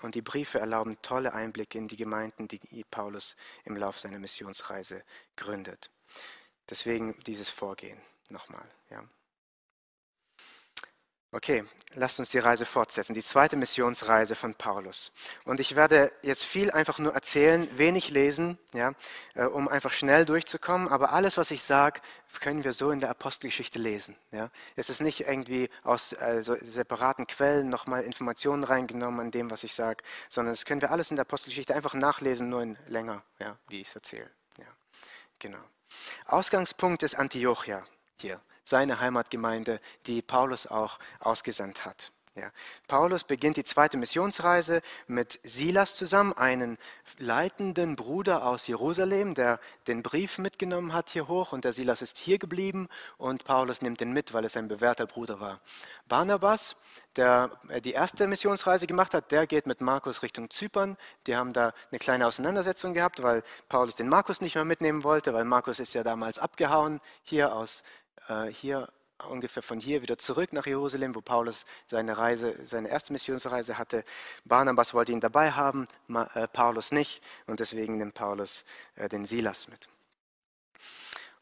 und 0.00 0.14
die 0.14 0.22
Briefe 0.22 0.60
erlauben 0.60 0.96
tolle 1.02 1.34
Einblicke 1.34 1.76
in 1.76 1.88
die 1.88 1.98
Gemeinden, 1.98 2.48
die 2.48 2.84
Paulus 2.90 3.36
im 3.64 3.76
Lauf 3.76 4.00
seiner 4.00 4.18
Missionsreise 4.18 5.04
gründet. 5.36 5.90
Deswegen 6.70 7.18
dieses 7.26 7.50
Vorgehen 7.50 8.00
nochmal. 8.30 8.66
Ja. 8.90 9.02
Okay, 11.32 11.62
lasst 11.94 12.18
uns 12.18 12.30
die 12.30 12.40
Reise 12.40 12.66
fortsetzen, 12.66 13.14
die 13.14 13.22
zweite 13.22 13.54
Missionsreise 13.54 14.34
von 14.34 14.56
Paulus. 14.56 15.12
Und 15.44 15.60
ich 15.60 15.76
werde 15.76 16.10
jetzt 16.22 16.44
viel 16.44 16.72
einfach 16.72 16.98
nur 16.98 17.14
erzählen, 17.14 17.68
wenig 17.78 18.10
lesen, 18.10 18.58
ja, 18.72 18.94
äh, 19.36 19.44
um 19.44 19.68
einfach 19.68 19.92
schnell 19.92 20.24
durchzukommen. 20.24 20.88
Aber 20.88 21.12
alles, 21.12 21.36
was 21.36 21.52
ich 21.52 21.62
sage, 21.62 22.00
können 22.40 22.64
wir 22.64 22.72
so 22.72 22.90
in 22.90 22.98
der 22.98 23.10
Apostelgeschichte 23.10 23.78
lesen. 23.78 24.16
Ja. 24.32 24.50
Es 24.74 24.90
ist 24.90 25.02
nicht 25.02 25.20
irgendwie 25.20 25.70
aus 25.84 26.14
also 26.14 26.56
separaten 26.62 27.28
Quellen 27.28 27.68
nochmal 27.68 28.02
Informationen 28.02 28.64
reingenommen 28.64 29.20
an 29.20 29.30
dem, 29.30 29.52
was 29.52 29.62
ich 29.62 29.74
sage, 29.76 30.02
sondern 30.28 30.54
das 30.54 30.64
können 30.64 30.80
wir 30.80 30.90
alles 30.90 31.12
in 31.12 31.16
der 31.16 31.26
Apostelgeschichte 31.26 31.76
einfach 31.76 31.94
nachlesen, 31.94 32.48
nur 32.48 32.62
in 32.62 32.76
länger, 32.88 33.22
ja, 33.38 33.56
wie 33.68 33.82
ich 33.82 33.88
es 33.88 33.94
erzähle. 33.94 34.30
Ja, 34.58 34.66
genau. 35.38 35.62
Ausgangspunkt 36.26 37.04
ist 37.04 37.14
Antiochia 37.14 37.86
hier 38.20 38.40
seine 38.64 39.00
Heimatgemeinde, 39.00 39.80
die 40.06 40.22
Paulus 40.22 40.66
auch 40.66 40.98
ausgesandt 41.18 41.84
hat. 41.84 42.12
Ja. 42.36 42.52
Paulus 42.86 43.24
beginnt 43.24 43.56
die 43.56 43.64
zweite 43.64 43.96
Missionsreise 43.96 44.82
mit 45.08 45.40
Silas 45.42 45.96
zusammen, 45.96 46.32
einen 46.32 46.78
leitenden 47.18 47.96
Bruder 47.96 48.46
aus 48.46 48.68
Jerusalem, 48.68 49.34
der 49.34 49.58
den 49.88 50.04
Brief 50.04 50.38
mitgenommen 50.38 50.92
hat 50.92 51.10
hier 51.10 51.26
hoch 51.26 51.52
und 51.52 51.64
der 51.64 51.72
Silas 51.72 52.02
ist 52.02 52.18
hier 52.18 52.38
geblieben 52.38 52.88
und 53.18 53.42
Paulus 53.44 53.82
nimmt 53.82 54.00
ihn 54.00 54.12
mit, 54.12 54.32
weil 54.32 54.44
es 54.44 54.56
ein 54.56 54.68
bewährter 54.68 55.06
Bruder 55.06 55.40
war. 55.40 55.60
Barnabas, 56.06 56.76
der 57.16 57.50
äh, 57.68 57.80
die 57.80 57.92
erste 57.92 58.26
Missionsreise 58.26 58.86
gemacht 58.86 59.12
hat, 59.12 59.32
der 59.32 59.46
geht 59.46 59.66
mit 59.66 59.80
Markus 59.80 60.22
Richtung 60.22 60.50
Zypern. 60.50 60.96
Die 61.26 61.34
haben 61.34 61.52
da 61.52 61.72
eine 61.90 61.98
kleine 61.98 62.26
Auseinandersetzung 62.26 62.94
gehabt, 62.94 63.22
weil 63.22 63.42
Paulus 63.68 63.96
den 63.96 64.08
Markus 64.08 64.40
nicht 64.40 64.54
mehr 64.54 64.64
mitnehmen 64.64 65.02
wollte, 65.02 65.34
weil 65.34 65.44
Markus 65.44 65.80
ist 65.80 65.94
ja 65.94 66.04
damals 66.04 66.38
abgehauen 66.38 67.00
hier 67.22 67.54
aus 67.54 67.80
äh, 67.80 67.84
hier 68.52 68.88
ungefähr 69.28 69.62
von 69.62 69.80
hier 69.80 70.02
wieder 70.02 70.18
zurück 70.18 70.52
nach 70.52 70.66
Jerusalem, 70.66 71.14
wo 71.14 71.20
Paulus 71.20 71.66
seine 71.86 72.16
Reise, 72.16 72.58
seine 72.64 72.88
erste 72.88 73.12
Missionsreise 73.12 73.78
hatte. 73.78 74.04
Barnabas 74.44 74.94
wollte 74.94 75.12
ihn 75.12 75.20
dabei 75.20 75.50
haben, 75.50 75.86
äh, 76.08 76.48
Paulus 76.48 76.92
nicht, 76.92 77.22
und 77.46 77.60
deswegen 77.60 77.98
nimmt 77.98 78.14
Paulus 78.14 78.64
äh, 78.96 79.08
den 79.08 79.26
Silas 79.26 79.68
mit. 79.68 79.88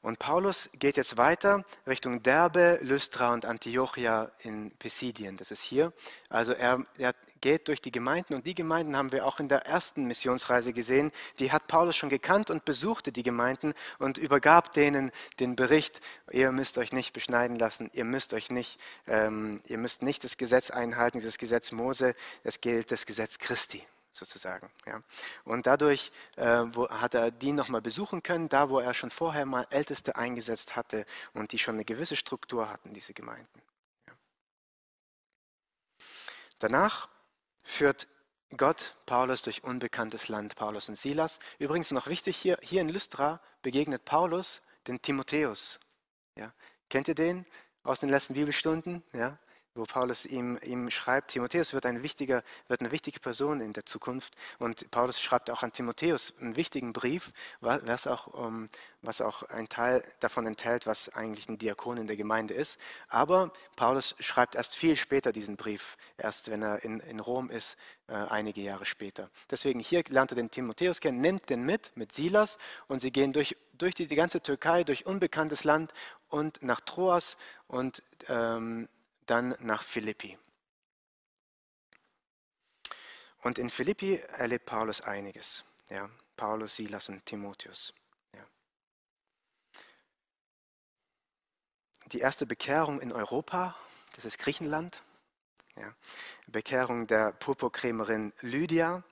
Und 0.01 0.21
Paulus 0.21 0.71
geht 0.79 0.97
jetzt 0.97 1.17
weiter 1.17 1.65
Richtung 1.87 2.23
Derbe, 2.23 2.79
Lystra 2.83 3.33
und 3.33 3.45
Antiochia 3.45 4.31
in 4.39 4.71
Pisidien. 4.71 5.37
Das 5.37 5.51
ist 5.51 5.63
hier. 5.63 5.93
Also 6.29 6.53
er, 6.53 6.85
er, 6.99 7.15
geht 7.41 7.69
durch 7.69 7.81
die 7.81 7.93
Gemeinden 7.93 8.35
und 8.35 8.47
die 8.47 8.55
Gemeinden 8.55 8.97
haben 8.97 9.13
wir 9.13 9.25
auch 9.25 9.39
in 9.39 9.49
der 9.49 9.67
ersten 9.67 10.07
Missionsreise 10.07 10.73
gesehen. 10.73 11.13
Die 11.39 11.53
hat 11.53 11.67
Paulus 11.67 11.97
schon 11.97 12.09
gekannt 12.09 12.51
und 12.51 12.65
besuchte 12.65 13.13
die 13.13 13.23
Gemeinden 13.23 13.75
und 13.99 14.19
übergab 14.19 14.73
denen 14.73 15.13
den 15.39 15.55
Bericht, 15.57 16.01
ihr 16.33 16.51
müsst 16.53 16.79
euch 16.79 16.93
nicht 16.93 17.13
beschneiden 17.13 17.57
lassen, 17.57 17.91
ihr 17.93 18.05
müsst 18.05 18.35
euch 18.35 18.51
nicht, 18.51 18.81
ähm, 19.07 19.63
ihr 19.67 19.79
müsst 19.79 20.03
nicht 20.03 20.25
das 20.25 20.37
Gesetz 20.37 20.71
einhalten, 20.71 21.19
dieses 21.19 21.39
Gesetz 21.39 21.73
Mose, 21.73 22.15
es 22.43 22.61
gilt 22.61 22.91
das 22.91 23.07
Gesetz 23.07 23.39
Christi 23.39 23.85
sozusagen. 24.19 24.71
Ja. 24.87 25.03
Und 25.45 25.67
dadurch 25.67 26.13
äh, 26.37 26.65
wo, 26.73 26.89
hat 26.89 27.15
er 27.15 27.31
die 27.31 27.53
nochmal 27.53 27.81
besuchen 27.81 28.23
können, 28.23 28.49
da 28.49 28.69
wo 28.69 28.79
er 28.81 28.95
schon 28.95 29.11
vorher 29.11 29.47
mal 29.47 29.67
Älteste 29.71 30.17
eingesetzt 30.17 30.77
hatte 30.77 31.07
und 31.33 31.53
die 31.53 31.59
schon 31.59 31.77
eine 31.77 31.85
gewisse 31.85 32.17
Struktur 32.17 32.69
hatten, 32.69 32.93
diese 32.93 33.15
Gemeinden. 33.15 33.63
Ja. 34.07 34.13
Danach 36.59 37.09
führt 37.65 38.09
Gott 38.57 38.97
Paulus 39.07 39.43
durch 39.43 39.63
unbekanntes 39.65 40.29
Land, 40.29 40.57
Paulus 40.57 40.89
und 40.89 40.97
Silas. 40.97 41.39
Übrigens 41.59 41.91
noch 41.91 42.07
wichtig 42.07 42.37
hier, 42.37 42.59
hier 42.63 42.81
in 42.81 42.89
Lystra 42.89 43.41
begegnet 43.63 44.05
Paulus 44.05 44.63
den 44.87 45.01
Timotheus. 45.01 45.81
Ja. 46.35 46.53
Kennt 46.89 47.09
ihr 47.09 47.15
den 47.15 47.47
aus 47.83 48.01
den 48.01 48.09
letzten 48.09 48.35
Bibelstunden? 48.35 49.03
Ja 49.13 49.39
wo 49.79 49.85
Paulus 49.85 50.27
ihm, 50.27 50.59
ihm 50.63 50.91
schreibt, 50.91 51.31
Timotheus 51.31 51.73
wird, 51.73 51.87
ein 51.87 52.03
wichtiger, 52.03 52.43
wird 52.67 52.81
eine 52.81 52.91
wichtige 52.91 53.21
Person 53.21 53.61
in 53.61 53.73
der 53.73 53.87
Zukunft. 53.87 54.35
Und 54.59 54.91
Paulus 54.91 55.21
schreibt 55.21 55.51
auch 55.51 55.63
an 55.63 55.73
Timotheus 55.73 56.35
einen 56.41 56.57
wichtigen 56.57 56.93
Brief, 56.93 57.33
was 57.61 58.07
auch, 58.07 58.27
um, 58.27 58.69
was 59.03 59.21
auch 59.21 59.45
ein 59.45 59.69
Teil 59.69 60.03
davon 60.21 60.47
enthält, 60.47 60.87
was 60.87 61.09
eigentlich 61.11 61.49
ein 61.49 61.59
Diakon 61.59 61.97
in 61.97 62.07
der 62.07 62.17
Gemeinde 62.17 62.55
ist. 62.55 62.79
Aber 63.09 63.53
Paulus 63.77 64.17
schreibt 64.19 64.57
erst 64.57 64.77
viel 64.77 64.97
später 64.97 65.33
diesen 65.33 65.57
Brief, 65.57 65.97
erst 66.19 66.51
wenn 66.51 66.63
er 66.63 66.83
in, 66.85 67.01
in 67.01 67.21
Rom 67.21 67.51
ist, 67.51 67.77
äh, 68.09 68.15
einige 68.15 68.61
Jahre 68.61 68.85
später. 68.85 69.31
Deswegen 69.51 69.81
hier 69.81 70.03
lernt 70.09 70.33
er 70.33 70.37
den 70.37 70.51
Timotheus 70.51 71.01
kennen, 71.01 71.21
nimmt 71.21 71.49
den 71.51 71.63
mit, 71.63 71.97
mit 71.97 72.13
Silas, 72.13 72.59
und 72.89 73.01
sie 73.01 73.13
gehen 73.13 73.33
durch, 73.33 73.57
durch 73.75 73.95
die, 73.95 74.07
die 74.07 74.17
ganze 74.17 74.41
Türkei, 74.41 74.83
durch 74.83 75.07
unbekanntes 75.07 75.65
Land 75.65 75.93
und 76.29 76.63
nach 76.63 76.81
Troas 76.81 77.37
und 77.69 78.03
ähm, 78.29 78.89
dann 79.31 79.55
nach 79.61 79.83
Philippi. 79.83 80.39
Und 83.43 83.59
in 83.59 83.71
Philippi 83.71 84.17
erlebt 84.17 84.67
Paulus 84.67 85.01
einiges. 85.01 85.65
Ja, 85.91 86.11
Paulus, 86.37 86.77
Silas 86.77 87.09
und 87.09 87.25
Timotheus. 87.25 87.95
Ja. 88.35 88.45
Die 92.07 92.21
erste 92.21 92.47
Bekehrung 92.47 93.01
in 93.01 93.13
Europa, 93.13 93.77
das 94.15 94.25
ist 94.25 94.39
Griechenland. 94.39 95.03
Ja. 95.77 95.95
Bekehrung 96.49 97.07
der 97.07 97.33
Purpurkrämerin 97.33 98.33
Lydia 98.41 99.05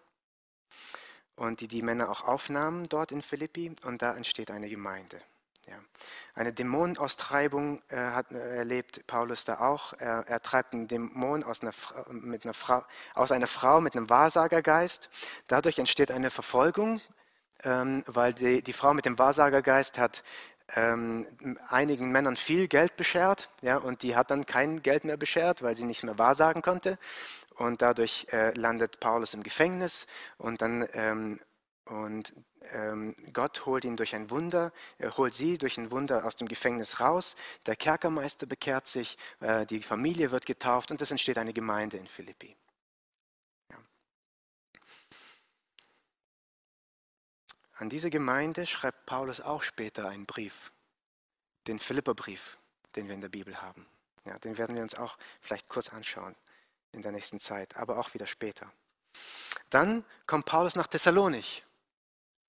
und 1.37 1.61
die 1.61 1.69
die 1.69 1.83
Männer 1.83 2.11
auch 2.11 2.23
aufnahmen 2.23 2.85
dort 2.89 3.13
in 3.13 3.23
Philippi 3.23 3.75
und 3.85 4.03
da 4.03 4.15
entsteht 4.17 4.51
eine 4.51 4.69
Gemeinde. 4.69 5.23
Ja. 5.69 5.75
Eine 6.35 6.53
Dämonenaustreibung 6.53 7.83
äh, 7.89 7.97
hat, 7.97 8.31
äh, 8.31 8.57
erlebt 8.59 9.07
Paulus 9.07 9.45
da 9.45 9.59
auch. 9.61 9.95
Er, 9.95 10.25
er 10.29 10.41
treibt 10.41 10.75
einen 10.75 10.87
Dämon 10.87 11.43
aus 11.43 11.63
einer, 11.63 11.73
mit 12.11 12.45
einer 12.45 12.55
Frau, 12.55 12.85
aus 13.15 13.33
einer 13.33 13.49
Frau 13.49 13.81
mit 13.81 13.97
einem 13.97 14.09
Wahrsagergeist. 14.09 15.11
Dadurch 15.49 15.79
entsteht 15.79 16.11
eine 16.13 16.31
Verfolgung, 16.31 17.01
ähm, 17.65 18.05
weil 18.07 18.33
die, 18.33 18.63
die 18.63 18.73
Frau 18.73 18.95
mit 18.95 19.07
dem 19.07 19.19
Wahrsagergeist 19.19 19.99
hat 19.99 20.23
ähm, 20.75 21.27
einigen 21.69 22.11
Männern 22.11 22.37
viel 22.37 22.69
Geld 22.69 22.97
beschert 22.97 23.51
ja, 23.63 23.77
und 23.77 24.03
die 24.03 24.17
hat 24.17 24.31
dann 24.31 24.47
kein 24.47 24.83
Geld 24.83 25.05
mehr 25.05 25.17
beschert, 25.17 25.63
weil 25.63 25.77
sie 25.77 25.85
nicht 25.85 26.03
mehr 26.03 26.19
wahrsagen 26.19 26.63
konnte. 26.63 26.99
Und 27.55 27.83
dadurch 27.83 28.27
äh, 28.33 28.53
landet 28.53 29.01
Paulus 29.01 29.35
im 29.35 29.43
Gefängnis 29.43 30.07
und 30.39 30.63
dann 30.63 30.87
ähm, 30.93 31.41
und 31.87 32.33
ähm, 32.73 33.15
Gott 33.33 33.65
holt 33.65 33.85
ihn 33.85 33.97
durch 33.97 34.15
ein 34.15 34.29
Wunder, 34.31 34.73
er 34.99 35.17
holt 35.17 35.35
sie 35.35 35.57
durch 35.57 35.79
ein 35.79 35.93
Wunder 35.93 36.25
aus 36.25 36.35
dem 36.35 36.49
Gefängnis 36.49 37.01
raus. 37.01 37.37
Der 37.65 37.77
Kerkermeister 37.77 38.47
bekehrt 38.47 38.89
sich, 38.89 39.17
äh, 39.41 39.65
die 39.67 39.83
Familie 39.83 40.33
wird 40.33 40.47
getauft 40.47 40.91
und 40.91 41.01
es 41.01 41.11
entsteht 41.11 41.39
eine 41.39 41.53
Gemeinde 41.53 41.97
in 41.97 42.09
Philippi. 42.09 42.57
Ja. 43.71 43.79
An 47.75 47.89
diese 47.89 48.11
Gemeinde 48.11 48.67
schreibt 48.67 49.07
Paulus 49.07 49.41
auch 49.41 49.63
später 49.63 50.09
einen 50.09 50.27
Brief, 50.27 50.73
den 51.69 51.79
Philipperbrief, 51.79 52.59
den 52.97 53.07
wir 53.07 53.15
in 53.15 53.21
der 53.21 53.29
Bibel 53.29 53.63
haben. 53.63 53.87
Ja, 54.25 54.37
den 54.39 54.59
werden 54.59 54.75
wir 54.75 54.83
uns 54.83 54.97
auch 54.97 55.17
vielleicht 55.41 55.69
kurz 55.69 55.91
anschauen 55.91 56.35
in 56.91 57.03
der 57.03 57.13
nächsten 57.13 57.39
Zeit, 57.39 57.77
aber 57.77 57.99
auch 57.99 58.13
wieder 58.13 58.27
später. 58.27 58.73
Dann 59.71 60.05
kommt 60.27 60.47
Paulus 60.47 60.75
nach 60.75 60.89
Thessalonich 60.89 61.66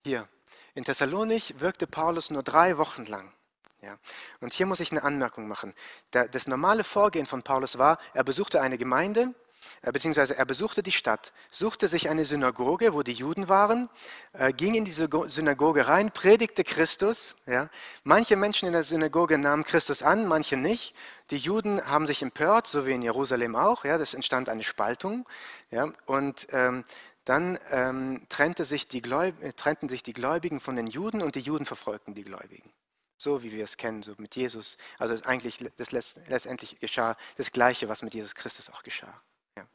hier, 0.04 0.28
in 0.74 0.84
Thessalonich 0.84 1.60
wirkte 1.60 1.88
Paulus 1.88 2.30
nur 2.30 2.44
drei 2.44 2.78
Wochen 2.78 3.06
lang. 3.06 3.34
Ja. 3.82 3.98
Und 4.40 4.54
hier 4.54 4.66
muss 4.66 4.80
ich 4.80 4.92
eine 4.92 5.04
Anmerkung 5.04 5.48
machen. 5.48 5.74
Das 6.12 6.48
normale 6.48 6.84
Vorgehen 6.84 7.26
von 7.26 7.44
Paulus 7.44 7.78
war, 7.78 8.00
er 8.14 8.24
besuchte 8.24 8.62
eine 8.62 8.78
Gemeinde, 8.78 9.34
äh, 9.82 9.92
beziehungsweise 9.92 10.38
er 10.38 10.46
besuchte 10.46 10.84
die 10.84 10.92
Stadt, 10.92 11.34
suchte 11.52 11.88
sich 11.88 12.10
eine 12.10 12.26
Synagoge, 12.26 12.94
wo 12.94 13.04
die 13.04 13.14
Juden 13.14 13.50
waren, 13.50 13.90
äh, 14.34 14.54
ging 14.54 14.76
in 14.76 14.86
diese 14.86 15.10
Synagoge 15.28 15.88
rein, 15.88 16.12
predigte 16.12 16.64
Christus. 16.64 17.36
Ja. 17.46 17.70
Manche 18.04 18.36
Menschen 18.36 18.68
in 18.68 18.74
der 18.74 18.84
Synagoge 18.84 19.38
nahmen 19.38 19.64
Christus 19.64 20.04
an, 20.04 20.28
manche 20.28 20.58
nicht. 20.58 20.96
Die 21.30 21.38
Juden 21.38 21.86
haben 21.86 22.08
sich 22.08 22.22
empört, 22.22 22.68
so 22.68 22.86
wie 22.86 22.94
in 22.94 23.02
Jerusalem 23.02 23.56
auch. 23.56 23.86
Ja. 23.86 23.98
Das 23.98 24.14
entstand 24.14 24.50
eine 24.50 24.64
Spaltung. 24.64 25.28
Ja. 25.72 25.92
Und 26.06 26.48
ähm, 26.52 26.84
dann 27.28 27.60
ähm, 27.72 28.26
trennte 28.30 28.64
sich 28.64 28.88
äh, 28.94 29.54
trennten 29.54 29.90
sich 29.90 30.02
die 30.02 30.14
Gläubigen 30.14 30.62
von 30.62 30.76
den 30.78 30.88
Juden 30.88 31.22
und 31.22 31.36
die 31.36 31.42
Juden 31.42 31.66
verfolgten 31.66 32.14
die 32.14 32.24
Gläubigen. 32.24 32.72
So 33.18 33.44
wie 33.44 33.52
wir 33.52 33.64
es 33.64 33.78
kennen, 33.78 34.02
so 34.02 34.14
mit 34.18 34.36
Jesus. 34.36 34.78
Also 34.98 35.22
eigentlich 35.26 35.58
das 35.76 35.92
letztendlich 35.92 36.80
geschah 36.80 37.18
das 37.36 37.52
Gleiche, 37.52 37.90
was 37.90 38.02
mit 38.02 38.14
Jesus 38.14 38.34
Christus 38.34 38.70
auch 38.70 38.84
geschah. 38.84 39.22
Ja. 39.58 39.68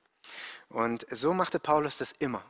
Und 0.69 1.05
so 1.11 1.35
machte 1.35 1.59
Paulus 1.59 1.99
das 1.99 2.13
immer. 2.13 2.43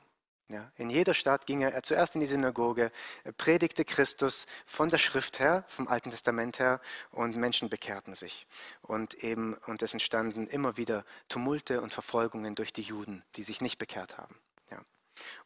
Ja. 0.49 0.71
In 0.77 0.91
jeder 0.91 1.15
Stadt 1.15 1.47
ging 1.47 1.63
er 1.63 1.83
zuerst 1.83 2.15
in 2.15 2.21
die 2.21 2.27
Synagoge, 2.27 2.93
predigte 3.39 3.87
Christus 3.87 4.47
von 4.67 4.91
der 4.91 4.99
Schrift 4.99 5.41
her, 5.41 5.65
vom 5.67 5.89
Alten 5.89 6.11
Testament 6.11 6.59
her, 6.59 6.81
und 7.11 7.37
Menschen 7.37 7.71
bekehrten 7.71 8.15
sich. 8.15 8.47
Und 8.83 9.15
eben 9.15 9.55
und 9.67 9.83
es 9.83 9.95
entstanden 9.95 10.47
immer 10.47 10.77
wieder 10.77 11.05
Tumulte 11.29 11.81
und 11.81 11.93
Verfolgungen 11.93 12.55
durch 12.55 12.73
die 12.73 12.83
Juden, 12.83 13.25
die 13.37 13.43
sich 13.45 13.63
nicht 13.63 13.79
bekehrt 13.79 14.19
haben. 14.19 14.37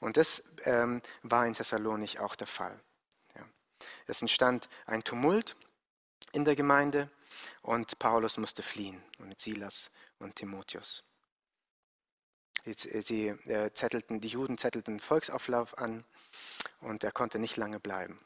Und 0.00 0.16
das 0.16 0.42
ähm, 0.64 1.02
war 1.22 1.46
in 1.46 1.54
Thessalonich 1.54 2.20
auch 2.20 2.36
der 2.36 2.46
Fall. 2.46 2.78
Ja. 3.34 3.42
Es 4.06 4.22
entstand 4.22 4.68
ein 4.86 5.02
Tumult 5.02 5.56
in 6.32 6.44
der 6.44 6.56
Gemeinde 6.56 7.10
und 7.62 7.98
Paulus 7.98 8.38
musste 8.38 8.62
fliehen 8.62 9.02
mit 9.18 9.40
Silas 9.40 9.90
und 10.18 10.36
Timotheus. 10.36 11.02
Sie 12.64 13.28
äh, 13.28 13.72
zettelten, 13.72 14.20
die 14.20 14.28
Juden 14.28 14.58
zettelten 14.58 14.98
Volksauflauf 14.98 15.78
an 15.78 16.04
und 16.80 17.04
er 17.04 17.12
konnte 17.12 17.38
nicht 17.38 17.56
lange 17.56 17.78
bleiben. 17.78 18.18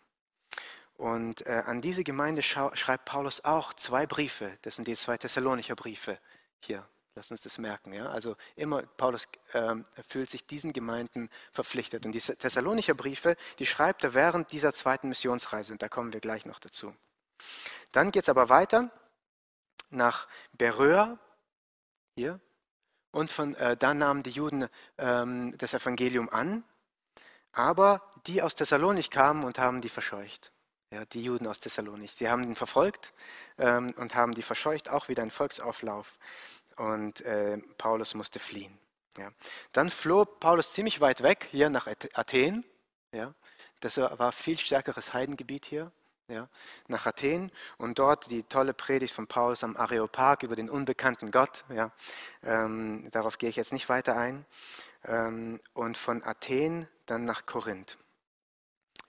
Und 0.95 1.47
äh, 1.47 1.62
an 1.64 1.80
diese 1.80 2.05
Gemeinde 2.05 2.43
schreibt 2.43 3.07
Paulus 3.07 3.45
auch 3.45 3.72
zwei 3.74 4.07
Briefe, 4.07 4.59
das 4.62 4.76
sind 4.76 4.86
die 4.86 4.97
zwei 4.97 5.16
Thessalonicher 5.16 5.74
Briefe 5.74 6.18
hier. 6.61 6.86
Lass 7.14 7.30
uns 7.30 7.42
das 7.42 7.58
merken. 7.58 7.92
Ja? 7.92 8.08
Also 8.08 8.36
immer, 8.56 8.82
Paulus 8.82 9.28
äh, 9.52 9.74
fühlt 10.06 10.30
sich 10.30 10.46
diesen 10.46 10.72
Gemeinden 10.72 11.28
verpflichtet. 11.52 12.06
Und 12.06 12.12
die 12.12 12.20
Thessalonicher 12.20 12.94
Briefe, 12.94 13.36
die 13.58 13.66
schreibt 13.66 14.04
er 14.04 14.14
während 14.14 14.52
dieser 14.52 14.72
zweiten 14.72 15.08
Missionsreise. 15.08 15.72
Und 15.72 15.82
da 15.82 15.88
kommen 15.88 16.12
wir 16.12 16.20
gleich 16.20 16.46
noch 16.46 16.61
dazu. 16.61 16.94
Dann 17.92 18.12
geht 18.12 18.24
es 18.24 18.28
aber 18.28 18.48
weiter 18.48 18.90
nach 19.90 20.28
Beröa, 20.52 21.18
hier, 22.16 22.40
und 23.12 23.30
von 23.30 23.54
äh, 23.56 23.76
da 23.76 23.92
nahmen 23.92 24.22
die 24.22 24.30
Juden 24.30 24.68
ähm, 24.98 25.56
das 25.58 25.74
Evangelium 25.74 26.28
an, 26.28 26.64
aber 27.52 28.02
die 28.26 28.42
aus 28.42 28.54
Thessalonik 28.54 29.11
kamen 29.11 29.44
und 29.44 29.58
haben 29.58 29.80
die 29.80 29.88
verscheucht. 29.88 30.52
Ja, 30.92 31.04
die 31.04 31.22
Juden 31.22 31.46
aus 31.46 31.61
Thessalonik. 31.61 32.11
Sie 32.11 32.28
haben 32.28 32.42
ihn 32.42 32.56
verfolgt 32.56 33.12
ähm, 33.58 33.92
und 33.96 34.14
haben 34.14 34.34
die 34.34 34.42
verscheucht, 34.42 34.88
auch 34.88 35.08
wieder 35.08 35.22
ein 35.22 35.30
Volksauflauf. 35.30 36.18
Und 36.76 37.20
äh, 37.22 37.58
Paulus 37.78 38.14
musste 38.14 38.38
fliehen. 38.38 38.78
Ja. 39.18 39.30
Dann 39.72 39.90
floh 39.90 40.24
Paulus 40.24 40.72
ziemlich 40.72 41.00
weit 41.00 41.22
weg, 41.22 41.48
hier 41.50 41.70
nach 41.70 41.86
Athen. 42.14 42.64
Ja. 43.12 43.34
Das 43.80 43.96
war 43.96 44.32
viel 44.32 44.58
stärkeres 44.58 45.14
Heidengebiet 45.14 45.66
hier 45.66 45.90
ja, 46.30 46.48
nach 46.86 47.06
Athen 47.06 47.50
und 47.76 47.98
dort 47.98 48.30
die 48.30 48.44
tolle 48.44 48.72
Predigt 48.72 49.14
von 49.14 49.26
Paulus 49.26 49.64
am 49.64 49.76
Areopag 49.76 50.42
über 50.42 50.56
den 50.56 50.70
unbekannten 50.70 51.30
Gott. 51.30 51.64
Ja, 51.68 51.90
ähm, 52.42 53.08
darauf 53.10 53.38
gehe 53.38 53.50
ich 53.50 53.56
jetzt 53.56 53.72
nicht 53.72 53.88
weiter 53.88 54.16
ein. 54.16 54.46
Ähm, 55.04 55.60
und 55.72 55.96
von 55.96 56.22
Athen 56.22 56.86
dann 57.06 57.24
nach 57.24 57.46
Korinth. 57.46 57.98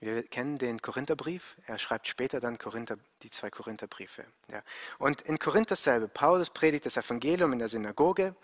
Wir 0.02 0.24
kennen 0.24 0.58
den 0.58 0.82
Korintherbrief. 0.82 1.56
Er 1.64 1.78
schreibt 1.78 2.08
später 2.08 2.40
dann 2.40 2.58
Korinther, 2.58 2.96
die 3.22 3.30
zwei 3.30 3.50
Korintherbriefe. 3.50 4.24
Ja. 4.50 4.60
Und 4.98 5.20
in 5.20 5.38
Korinth 5.38 5.70
dasselbe. 5.70 6.08
Paulus 6.08 6.50
predigt 6.50 6.86
das 6.86 6.96
Evangelium 6.96 7.52
in 7.52 7.60
der 7.60 7.68
Synagoge. 7.68 8.34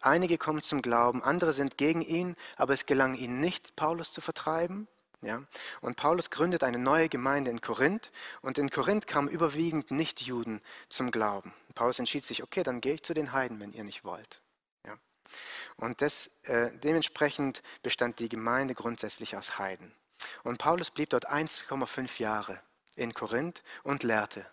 Einige 0.00 0.38
kommen 0.38 0.60
zum 0.60 0.82
Glauben, 0.82 1.22
andere 1.22 1.52
sind 1.52 1.78
gegen 1.78 2.02
ihn, 2.02 2.34
aber 2.56 2.72
es 2.72 2.84
gelang 2.84 3.14
ihnen 3.14 3.38
nicht, 3.38 3.76
Paulus 3.76 4.12
zu 4.12 4.20
vertreiben. 4.22 4.88
Ja? 5.22 5.44
Und 5.80 5.96
Paulus 5.96 6.30
gründet 6.30 6.64
eine 6.64 6.80
neue 6.80 7.08
Gemeinde 7.08 7.52
in 7.52 7.60
Korinth 7.60 8.10
und 8.42 8.58
in 8.58 8.70
Korinth 8.70 9.06
kamen 9.06 9.28
überwiegend 9.28 9.92
Nichtjuden 9.92 10.60
zum 10.88 11.12
Glauben. 11.12 11.52
Paulus 11.76 12.00
entschied 12.00 12.24
sich, 12.24 12.42
okay, 12.42 12.64
dann 12.64 12.80
gehe 12.80 12.94
ich 12.94 13.04
zu 13.04 13.14
den 13.14 13.30
Heiden, 13.30 13.60
wenn 13.60 13.72
ihr 13.72 13.84
nicht 13.84 14.02
wollt. 14.02 14.42
Ja? 14.84 14.96
Und 15.76 16.02
das, 16.02 16.32
äh, 16.42 16.76
dementsprechend 16.78 17.62
bestand 17.84 18.18
die 18.18 18.28
Gemeinde 18.28 18.74
grundsätzlich 18.74 19.36
aus 19.36 19.60
Heiden. 19.60 19.94
Und 20.42 20.58
Paulus 20.58 20.90
blieb 20.90 21.10
dort 21.10 21.30
1,5 21.30 22.20
Jahre 22.20 22.60
in 22.96 23.12
Korinth 23.14 23.62
und 23.82 24.02
lehrte 24.02 24.46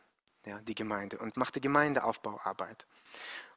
ja, 0.46 0.60
die 0.62 0.76
Gemeinde 0.76 1.20
und 1.20 1.38
machte 1.38 1.62
Gemeindeaufbauarbeit. 1.62 2.86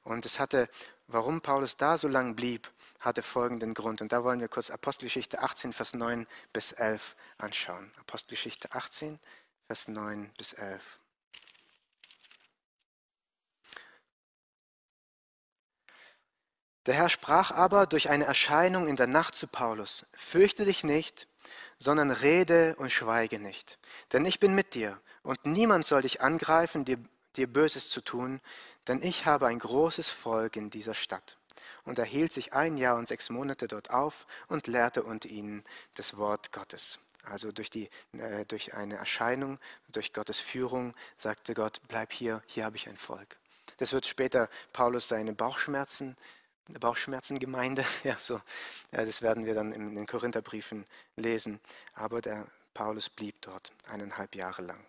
Und 0.03 0.27
es 0.27 0.39
hatte, 0.39 0.69
warum 1.07 1.41
Paulus 1.41 1.77
da 1.77 1.97
so 1.97 2.09
lange 2.09 2.35
blieb, 2.35 2.71
hatte 3.01 3.23
folgenden 3.23 3.75
Grund. 3.75 4.03
Und 4.03 4.13
da 4.13 4.23
wollen 4.23 4.41
wir 4.41 4.49
kurz 4.49 4.71
Apostelgeschichte 4.71 5.41
18, 5.41 5.73
Vers 5.73 5.95
9 5.95 6.27
bis 6.53 6.73
11 6.73 7.17
anschauen. 7.39 7.91
Apostelgeschichte 7.99 8.73
18, 8.73 9.19
Vers 9.67 9.89
9 9.89 10.31
bis 10.37 10.53
11. 10.53 10.99
Der 16.87 16.95
Herr 16.95 17.09
sprach 17.09 17.51
aber 17.51 17.87
durch 17.87 18.11
eine 18.11 18.25
Erscheinung 18.25 18.89
in 18.89 18.97
der 18.97 19.07
Nacht 19.07 19.35
zu 19.35 19.47
Paulus, 19.47 20.05
fürchte 20.13 20.67
dich 20.67 20.85
nicht, 20.85 21.27
sondern 21.79 22.11
rede 22.11 22.75
und 22.77 22.91
schweige 22.91 23.39
nicht, 23.39 23.79
denn 24.13 24.25
ich 24.25 24.41
bin 24.41 24.55
mit 24.55 24.75
dir 24.75 25.01
und 25.23 25.45
niemand 25.47 25.87
soll 25.87 26.03
dich 26.03 26.21
angreifen, 26.21 26.85
dir, 26.85 26.99
dir 27.37 27.47
Böses 27.47 27.91
zu 27.91 28.01
tun, 28.01 28.41
denn 28.87 29.03
ich 29.03 29.27
habe 29.27 29.47
ein 29.47 29.59
großes 29.59 30.11
Volk 30.11 30.57
in 30.57 30.71
dieser 30.71 30.95
Stadt. 30.95 31.37
Und 31.85 31.99
er 31.99 32.05
hielt 32.05 32.33
sich 32.33 32.53
ein 32.53 32.77
Jahr 32.77 32.97
und 32.97 33.09
sechs 33.09 33.31
Monate 33.31 33.69
dort 33.69 33.91
auf 33.91 34.27
und 34.49 34.67
lehrte 34.67 35.03
unter 35.03 35.29
ihnen 35.29 35.65
das 35.95 36.17
Wort 36.17 36.53
Gottes. 36.53 36.99
Also 37.25 37.53
durch, 37.53 37.71
die, 37.71 37.89
äh, 38.13 38.45
durch 38.47 38.75
eine 38.75 38.97
Erscheinung, 38.97 39.59
durch 39.89 40.13
Gottes 40.13 40.41
Führung 40.41 40.95
sagte 41.17 41.55
Gott, 41.55 41.81
bleib 41.89 42.13
hier, 42.13 42.43
hier 42.47 42.65
habe 42.65 42.77
ich 42.77 42.89
ein 42.89 42.97
Volk. 42.97 43.37
Das 43.79 43.93
wird 43.93 44.07
später 44.07 44.49
Paulus 44.73 45.09
seine 45.09 45.33
Bauchschmerzen, 45.33 46.17
Bauchschmerzengemeinde, 46.69 47.85
ja, 48.05 48.17
so, 48.19 48.41
ja, 48.93 49.05
das 49.05 49.23
werden 49.23 49.45
wir 49.45 49.55
dann 49.55 49.73
in 49.73 49.95
den 49.95 50.07
Korintherbriefen 50.07 50.85
lesen. 51.17 51.61
Aber 51.95 52.21
der 52.21 52.47
Paulus 52.73 53.09
blieb 53.09 53.41
dort 53.43 53.73
eineinhalb 53.89 54.35
Jahre 54.35 54.63
lang. 54.63 54.85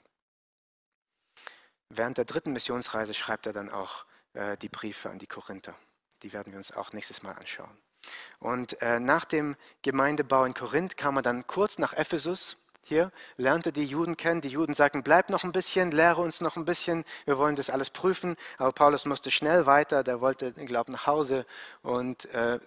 Während 1.89 2.17
der 2.17 2.25
dritten 2.25 2.51
Missionsreise 2.51 3.13
schreibt 3.13 3.45
er 3.45 3.53
dann 3.53 3.69
auch 3.69 4.05
äh, 4.33 4.57
die 4.57 4.69
Briefe 4.69 5.09
an 5.09 5.19
die 5.19 5.27
Korinther. 5.27 5.75
Die 6.23 6.33
werden 6.33 6.51
wir 6.51 6.57
uns 6.57 6.75
auch 6.75 6.93
nächstes 6.93 7.21
Mal 7.21 7.33
anschauen. 7.33 7.77
Und 8.39 8.81
äh, 8.81 8.99
nach 8.99 9.25
dem 9.25 9.55
Gemeindebau 9.81 10.45
in 10.45 10.53
Korinth 10.53 10.97
kam 10.97 11.17
er 11.17 11.21
dann 11.21 11.47
kurz 11.47 11.77
nach 11.77 11.93
Ephesus. 11.93 12.57
Hier 12.87 13.11
lernte 13.37 13.71
die 13.71 13.85
Juden 13.85 14.15
kennen. 14.15 14.41
Die 14.41 14.49
Juden 14.49 14.73
sagten, 14.73 15.01
bleib 15.01 15.29
noch 15.29 15.43
ein 15.43 15.51
bisschen, 15.51 15.91
lehre 15.91 16.21
uns 16.21 16.39
noch 16.39 16.55
ein 16.55 16.65
bisschen, 16.65 17.03
wir 17.25 17.37
wollen 17.37 17.55
das 17.55 17.69
alles 17.69 17.89
prüfen. 17.89 18.37
Aber 18.57 18.71
Paulus 18.71 19.05
musste 19.05 19.31
schnell 19.31 19.65
weiter, 19.65 20.03
der 20.03 20.21
wollte, 20.21 20.53
glaube, 20.53 20.91
nach 20.91 21.07
Hause 21.07 21.45
und 21.81 22.25
äh, 22.25 22.59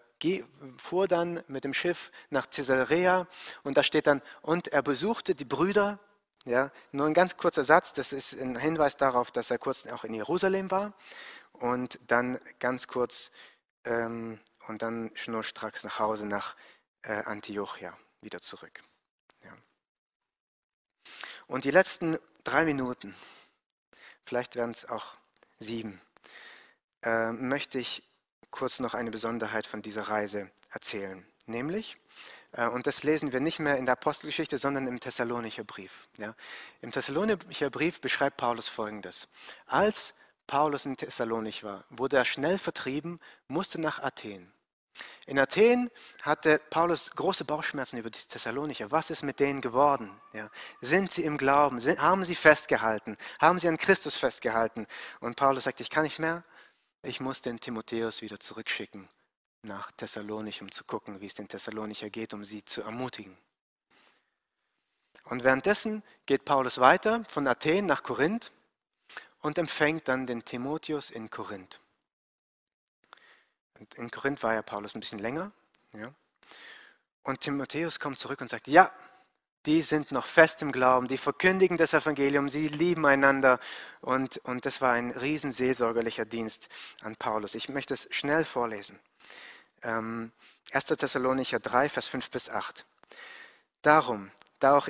fuhr 0.77 1.07
dann 1.07 1.43
mit 1.47 1.63
dem 1.63 1.73
Schiff 1.73 2.11
nach 2.31 2.51
Caesarea. 2.51 3.29
Und 3.63 3.77
da 3.77 3.85
steht 3.85 4.09
dann, 4.09 4.21
und 4.43 4.69
er 4.69 4.83
besuchte 4.83 5.37
die 5.37 5.45
Brüder 5.45 6.01
ja, 6.45 6.71
nur 6.93 7.07
ein 7.07 7.15
ganz 7.15 7.37
kurzer 7.37 7.63
Satz, 7.63 7.93
das 7.93 8.13
ist 8.13 8.41
ein 8.41 8.57
Hinweis 8.57 8.97
darauf, 8.97 9.31
dass 9.31 9.51
er 9.51 9.59
kurz 9.59 9.87
auch 9.87 10.05
in 10.05 10.15
Jerusalem 10.15 10.71
war 10.71 10.95
und 11.53 12.01
dann 12.07 12.39
ganz 12.59 12.89
kurz 12.89 13.31
ähm, 13.85 14.41
und 14.67 14.83
dann 14.83 15.11
schnurstracks 15.15 15.85
nach 15.85 15.99
Hause 15.99 16.27
nach 16.27 16.57
äh, 17.03 17.23
Antiochia 17.25 17.97
wieder 18.21 18.41
zurück. 18.41 18.83
Und 21.49 21.65
die 21.65 21.71
letzten 21.71 22.19
drei 22.45 22.65
Minuten, 22.65 23.15
vielleicht 24.25 24.57
werden 24.57 24.71
es 24.71 24.89
auch 24.89 25.15
sieben, 25.59 26.01
äh, 27.03 27.33
möchte 27.33 27.79
ich 27.79 28.03
kurz 28.51 28.81
noch 28.81 28.95
eine 28.95 29.11
Besonderheit 29.11 29.67
von 29.67 29.83
dieser 29.83 30.03
Reise 30.03 30.51
erzählen. 30.71 31.27
Nämlich, 31.47 31.97
äh, 32.53 32.69
und 32.69 32.87
das 32.87 33.03
lesen 33.03 33.33
wir 33.33 33.41
nicht 33.41 33.59
mehr 33.59 33.79
in 33.79 33.87
der 33.87 33.95
Apostelgeschichte, 33.95 34.59
sondern 34.59 34.87
im 34.87 35.01
Thessalonicher 35.01 35.65
Brief. 35.65 36.09
Ja. 36.19 36.35
Im 36.83 36.93
Thessalonicher 36.93 37.71
Brief 37.71 38.03
beschreibt 38.03 38.37
Paulus 38.37 38.69
Folgendes. 38.69 39.29
Als 39.67 40.15
Paulus 40.47 40.85
in 40.85 40.99
Thessalonich 40.99 41.65
war, 41.65 41.85
wurde 41.89 42.19
er 42.19 42.25
schnell 42.27 42.59
vertrieben, 42.59 43.21
musste 43.49 43.81
nach 43.81 44.03
Athen. 44.03 44.53
In 45.27 45.39
Athen 45.39 45.91
hatte 46.23 46.59
Paulus 46.71 47.11
große 47.11 47.45
Bauchschmerzen 47.45 47.99
über 47.99 48.11
die 48.11 48.19
Thessalonicher. 48.19 48.91
Was 48.91 49.11
ist 49.11 49.23
mit 49.23 49.41
denen 49.41 49.61
geworden? 49.61 50.11
Ja. 50.33 50.51
Sind 50.81 51.13
sie 51.13 51.25
im 51.25 51.37
Glauben? 51.37 51.81
Sind, 51.81 52.01
haben 52.01 52.25
sie 52.25 52.35
festgehalten? 52.35 53.17
Haben 53.39 53.59
sie 53.59 53.69
an 53.69 53.77
Christus 53.77 54.17
festgehalten? 54.17 54.87
Und 55.21 55.37
Paulus 55.37 55.65
sagt, 55.65 55.81
ich 55.81 55.91
kann 55.91 56.05
nicht 56.05 56.19
mehr. 56.19 56.45
Ich 57.03 57.21
muss 57.21 57.43
den 57.43 57.61
Timotheus 57.61 58.23
wieder 58.23 58.41
zurückschicken 58.41 59.09
nach 59.63 59.91
Thessalonich, 59.93 60.63
um 60.63 60.71
zu 60.71 60.85
gucken, 60.85 61.21
wie 61.21 61.27
es 61.27 61.35
den 61.35 61.49
Thessalonicher 61.49 62.11
geht, 62.11 62.35
um 62.35 62.45
sie 62.45 62.65
zu 62.65 62.83
ermutigen. 62.83 63.37
Und 65.25 65.45
währenddessen 65.45 66.03
geht 66.27 66.45
Paulus 66.45 66.79
weiter 66.79 67.25
von 67.29 67.47
Athen 67.47 67.87
nach 67.87 68.03
Korinth 68.03 68.51
und 69.41 69.59
empfängt 69.59 70.09
dann 70.09 70.27
den 70.27 70.45
Timotheus 70.45 71.11
in 71.11 71.29
Korinth. 71.31 71.81
In 73.97 74.11
Korinth 74.11 74.43
war 74.43 74.55
ja 74.55 74.63
Paulus 74.63 74.95
ein 74.95 75.01
bisschen 75.01 75.19
länger. 75.19 75.53
Ja. 75.93 76.13
Und 77.23 77.41
Timotheus 77.41 78.01
kommt 78.01 78.19
zurück 78.19 78.41
und 78.41 78.49
sagt, 78.49 78.69
ja, 78.69 78.93
die 79.67 79.83
sind 79.83 80.13
noch 80.13 80.27
fest 80.27 80.63
im 80.63 80.73
Glauben, 80.73 81.09
die 81.09 81.19
verkündigen 81.19 81.77
das 81.77 81.93
Evangelium, 81.93 82.49
sie 82.49 82.69
lieben 82.69 83.05
einander. 83.05 83.59
Und, 84.01 84.39
und 84.39 84.65
das 84.65 84.81
war 84.81 84.93
ein 84.93 85.11
riesen 85.11 85.53
seelsorgerlicher 85.53 86.25
Dienst 86.25 86.69
an 87.03 87.17
Paulus. 87.17 87.55
Ich 87.55 87.69
möchte 87.69 87.95
es 87.95 88.09
schnell 88.11 88.45
vorlesen. 88.45 88.99
1. 89.83 89.95
Ähm, 89.95 90.33
Thessalonicher 90.73 91.61
3, 91.61 91.89
Vers 91.89 92.09
5 92.09 92.31
bis 92.31 92.49
8. 92.49 92.87
Darum, 93.83 94.31
da 94.59 94.77
auch, 94.77 94.89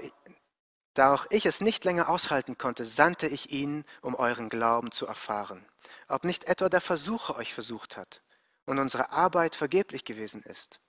da 0.94 1.14
auch 1.14 1.26
ich 1.30 1.44
es 1.46 1.60
nicht 1.60 1.84
länger 1.84 2.08
aushalten 2.08 2.56
konnte, 2.56 2.84
sandte 2.84 3.26
ich 3.26 3.50
ihn, 3.50 3.84
um 4.00 4.14
euren 4.14 4.48
Glauben 4.48 4.92
zu 4.92 5.06
erfahren. 5.06 5.66
Ob 6.06 6.24
nicht 6.24 6.44
etwa 6.44 6.68
der 6.68 6.80
Versucher 6.80 7.36
euch 7.36 7.52
versucht 7.52 7.96
hat 7.96 8.22
und 8.68 8.78
unsere 8.78 9.12
Arbeit 9.12 9.56
vergeblich 9.56 10.04
gewesen 10.04 10.42
ist. 10.42 10.80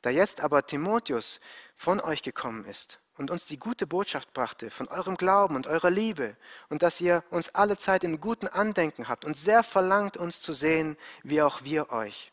Da 0.00 0.08
jetzt 0.08 0.40
aber 0.40 0.64
Timotheus 0.64 1.40
von 1.76 2.00
euch 2.00 2.22
gekommen 2.22 2.64
ist 2.64 2.98
und 3.18 3.30
uns 3.30 3.44
die 3.44 3.58
gute 3.58 3.86
Botschaft 3.86 4.32
brachte 4.32 4.70
von 4.70 4.88
eurem 4.88 5.18
Glauben 5.18 5.54
und 5.54 5.66
eurer 5.66 5.90
Liebe 5.90 6.34
und 6.70 6.82
dass 6.82 6.98
ihr 7.02 7.22
uns 7.28 7.54
alle 7.54 7.76
Zeit 7.76 8.04
in 8.04 8.20
guten 8.20 8.48
Andenken 8.48 9.08
habt 9.08 9.26
und 9.26 9.36
sehr 9.36 9.62
verlangt, 9.62 10.16
uns 10.16 10.40
zu 10.40 10.54
sehen, 10.54 10.96
wie 11.22 11.42
auch 11.42 11.62
wir 11.62 11.90
euch. 11.90 12.32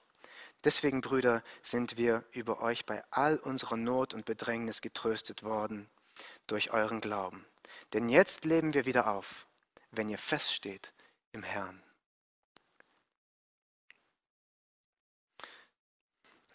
Deswegen, 0.63 1.01
Brüder, 1.01 1.43
sind 1.61 1.97
wir 1.97 2.23
über 2.31 2.61
euch 2.61 2.85
bei 2.85 3.03
all 3.11 3.37
unserer 3.37 3.75
Not 3.75 4.13
und 4.13 4.23
Bedrängnis 4.23 4.81
getröstet 4.81 5.43
worden 5.43 5.89
durch 6.47 6.71
euren 6.71 7.01
Glauben. 7.01 7.45
Denn 7.91 8.07
jetzt 8.07 8.45
leben 8.45 8.73
wir 8.73 8.85
wieder 8.85 9.07
auf, 9.07 9.47
wenn 9.91 10.07
ihr 10.09 10.17
feststeht 10.17 10.93
im 11.33 11.43
Herrn. 11.43 11.83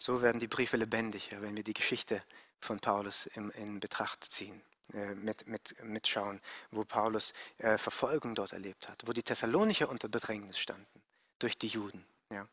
So 0.05 0.21
werden 0.21 0.41
die 0.41 0.49
Briefe 0.49 0.75
lebendiger, 0.75 1.41
wenn 1.41 1.55
wir 1.55 1.63
die 1.63 1.73
Geschichte 1.73 2.21
von 2.59 2.77
Paulus 2.77 3.25
in, 3.25 3.51
in 3.51 3.79
Betracht 3.79 4.21
ziehen, 4.21 4.61
äh, 4.91 5.15
mit, 5.15 5.47
mit, 5.47 5.81
mitschauen, 5.81 6.41
wo 6.71 6.83
Paulus 6.83 7.31
äh, 7.59 7.77
Verfolgung 7.77 8.35
dort 8.35 8.51
erlebt 8.51 8.89
hat, 8.89 9.01
wo 9.05 9.13
die 9.13 9.23
Thessalonicher 9.23 9.87
unter 9.87 10.09
Bedrängnis 10.09 10.59
standen 10.59 11.01
durch 11.39 11.57
die 11.57 11.67
Juden. 11.67 12.03
Ja. 12.29 12.45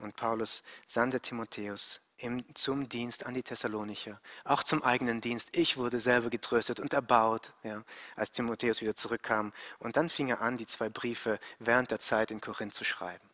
Und 0.00 0.16
Paulus 0.16 0.64
sandte 0.88 1.20
Timotheus 1.20 2.00
im, 2.16 2.44
zum 2.56 2.88
Dienst 2.88 3.24
an 3.24 3.34
die 3.34 3.44
Thessalonicher, 3.44 4.20
auch 4.42 4.64
zum 4.64 4.82
eigenen 4.82 5.20
Dienst. 5.20 5.56
Ich 5.56 5.76
wurde 5.76 6.00
selber 6.00 6.28
getröstet 6.28 6.80
und 6.80 6.92
erbaut, 6.92 7.52
ja, 7.62 7.84
als 8.16 8.32
Timotheus 8.32 8.80
wieder 8.80 8.96
zurückkam. 8.96 9.52
Und 9.78 9.96
dann 9.96 10.10
fing 10.10 10.26
er 10.26 10.40
an, 10.40 10.56
die 10.56 10.66
zwei 10.66 10.88
Briefe 10.88 11.38
während 11.60 11.92
der 11.92 12.00
Zeit 12.00 12.32
in 12.32 12.40
Korinth 12.40 12.74
zu 12.74 12.82
schreiben. 12.82 13.30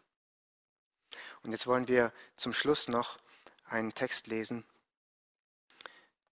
Und 1.43 1.53
jetzt 1.53 1.67
wollen 1.67 1.89
wir 1.89 2.13
zum 2.37 2.53
Schluss 2.53 2.89
noch 2.89 3.19
einen 3.69 3.95
Text 3.95 4.27
lesen, 4.27 4.65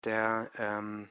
der 0.03 0.49
ähm, 0.57 1.09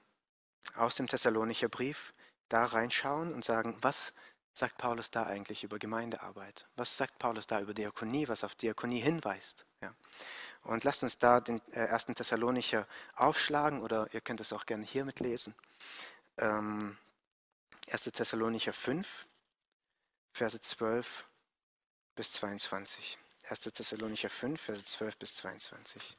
aus 0.75 0.97
dem 0.97 1.07
Thessalonicher 1.07 1.69
Brief 1.69 2.15
da 2.49 2.65
reinschauen 2.65 3.33
und 3.33 3.45
sagen, 3.45 3.77
was 3.81 4.13
sagt 4.53 4.79
Paulus 4.79 5.11
da 5.11 5.25
eigentlich 5.25 5.65
über 5.65 5.79
Gemeindearbeit? 5.79 6.67
Was 6.77 6.97
sagt 6.97 7.19
Paulus 7.19 7.47
da 7.47 7.61
über 7.61 7.75
Diakonie, 7.75 8.29
was 8.29 8.45
auf 8.45 8.55
Diakonie 8.55 9.01
hinweist? 9.01 9.65
Ja. 9.81 9.95
Und 10.63 10.85
lasst 10.85 11.03
uns 11.03 11.19
da 11.19 11.41
den 11.41 11.61
äh, 11.73 11.87
ersten 11.87 12.15
Thessalonicher 12.15 12.87
aufschlagen 13.15 13.81
oder 13.81 14.13
ihr 14.13 14.21
könnt 14.21 14.41
es 14.41 14.53
auch 14.53 14.67
gerne 14.67 14.85
hier 14.85 15.05
mitlesen. 15.05 15.55
Ähm, 16.37 16.99
1. 17.91 18.05
Thessalonicher 18.05 18.73
5, 18.73 19.27
Verse 20.33 20.61
12 20.61 21.27
bis 22.15 22.33
22. 22.33 23.19
1. 23.51 23.59
Thessalonicher 23.59 24.31
5, 24.31 24.61
Verse 24.61 24.85
12 24.85 25.19
bis 25.19 25.35
22. 25.35 26.17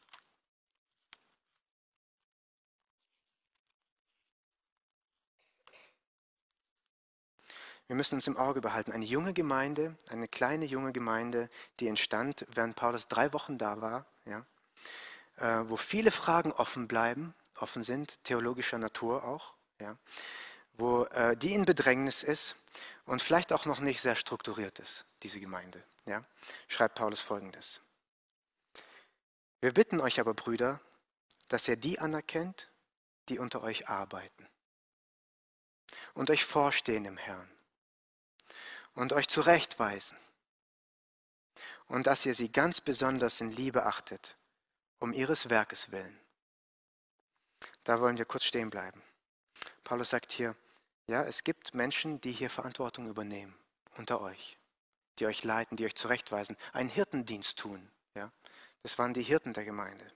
Wir 7.87 7.95
müssen 7.95 8.15
uns 8.15 8.27
im 8.27 8.35
Auge 8.35 8.59
behalten, 8.59 8.91
eine 8.91 9.05
junge 9.05 9.33
Gemeinde, 9.33 9.95
eine 10.09 10.27
kleine 10.27 10.65
junge 10.65 10.91
Gemeinde, 10.91 11.49
die 11.79 11.87
entstand, 11.87 12.45
während 12.49 12.75
Paulus 12.75 13.07
drei 13.07 13.31
Wochen 13.31 13.57
da 13.57 13.79
war, 13.79 14.05
ja, 14.25 14.45
äh, 15.37 15.69
wo 15.69 15.77
viele 15.77 16.11
Fragen 16.11 16.51
offen 16.51 16.89
bleiben, 16.89 17.33
offen 17.55 17.83
sind, 17.83 18.21
theologischer 18.25 18.77
Natur 18.77 19.23
auch, 19.23 19.55
ja, 19.79 19.97
wo 20.81 21.05
äh, 21.05 21.37
die 21.37 21.53
in 21.53 21.65
Bedrängnis 21.65 22.23
ist 22.23 22.55
und 23.05 23.21
vielleicht 23.21 23.53
auch 23.53 23.65
noch 23.65 23.79
nicht 23.79 24.01
sehr 24.01 24.15
strukturiert 24.15 24.79
ist, 24.79 25.05
diese 25.21 25.39
Gemeinde 25.39 25.83
ja, 26.05 26.25
schreibt 26.67 26.95
Paulus 26.95 27.21
folgendes. 27.21 27.81
Wir 29.59 29.73
bitten 29.73 30.01
euch 30.01 30.19
aber, 30.19 30.33
Brüder, 30.33 30.81
dass 31.49 31.67
ihr 31.67 31.75
die 31.75 31.99
anerkennt, 31.99 32.69
die 33.29 33.37
unter 33.37 33.61
euch 33.61 33.89
arbeiten 33.89 34.47
und 36.15 36.31
euch 36.31 36.43
vorstehen 36.45 37.05
im 37.05 37.17
Herrn 37.17 37.49
und 38.95 39.13
euch 39.13 39.27
zurechtweisen 39.27 40.17
und 41.87 42.07
dass 42.07 42.25
ihr 42.25 42.33
sie 42.33 42.51
ganz 42.51 42.81
besonders 42.81 43.39
in 43.39 43.51
Liebe 43.51 43.85
achtet, 43.85 44.35
um 44.97 45.13
ihres 45.13 45.49
Werkes 45.51 45.91
willen. 45.91 46.19
Da 47.83 47.99
wollen 47.99 48.17
wir 48.17 48.25
kurz 48.25 48.45
stehen 48.45 48.71
bleiben. 48.71 49.01
Paulus 49.83 50.09
sagt 50.09 50.31
hier, 50.31 50.55
ja, 51.07 51.23
es 51.23 51.43
gibt 51.43 51.73
Menschen, 51.73 52.21
die 52.21 52.31
hier 52.31 52.49
Verantwortung 52.49 53.07
übernehmen 53.07 53.55
unter 53.97 54.21
euch 54.21 54.57
die 55.21 55.27
euch 55.27 55.43
leiten, 55.43 55.77
die 55.77 55.85
euch 55.85 55.95
zurechtweisen, 55.95 56.57
einen 56.73 56.89
Hirtendienst 56.89 57.57
tun. 57.57 57.91
Ja? 58.15 58.31
Das 58.81 58.97
waren 58.97 59.13
die 59.13 59.21
Hirten 59.21 59.53
der 59.53 59.63
Gemeinde, 59.63 60.11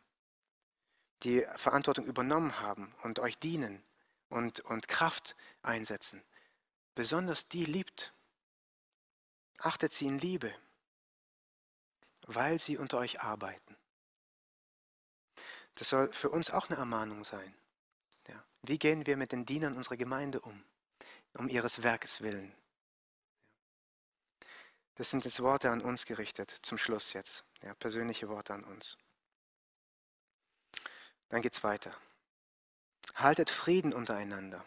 die 1.24 1.46
Verantwortung 1.56 2.06
übernommen 2.06 2.60
haben 2.60 2.94
und 3.04 3.20
euch 3.20 3.38
dienen 3.38 3.84
und, 4.30 4.62
und 4.62 4.88
Kraft 4.88 5.36
einsetzen. 5.62 6.24
Besonders 6.96 7.48
die 7.48 7.66
liebt. 7.66 8.14
Achtet 9.60 9.94
sie 9.94 10.08
in 10.08 10.18
Liebe, 10.20 10.54
weil 12.26 12.60
sie 12.60 12.78
unter 12.78 12.98
euch 12.98 13.22
arbeiten. 13.22 13.78
Das 15.76 15.90
soll 15.90 16.12
für 16.12 16.30
uns 16.30 16.50
auch 16.50 16.70
eine 16.70 16.78
Ermahnung 16.78 17.24
sein. 17.24 17.54
Ja. 18.28 18.44
Wie 18.64 18.80
gehen 18.80 19.06
wir 19.06 19.18
mit 19.18 19.32
den 19.32 19.46
Dienern 19.46 19.78
unserer 19.78 19.98
Gemeinde 19.98 20.42
um, 20.42 20.64
um 21.36 21.50
ihres 21.50 21.84
Werkes 21.84 22.22
willen? 22.22 22.56
Das 24.96 25.10
sind 25.10 25.26
jetzt 25.26 25.42
Worte 25.42 25.70
an 25.72 25.82
uns 25.82 26.06
gerichtet, 26.06 26.50
zum 26.50 26.78
Schluss 26.78 27.14
jetzt. 27.14 27.44
Ja, 27.62 27.74
persönliche 27.74 28.30
Worte 28.30 28.54
an 28.54 28.64
uns. 28.64 28.98
Dann 31.30 31.42
geht 31.42 31.54
es 31.54 31.64
weiter. 31.64 31.92
Haltet 33.16 33.50
Frieden 33.50 33.94
untereinander. 33.94 34.66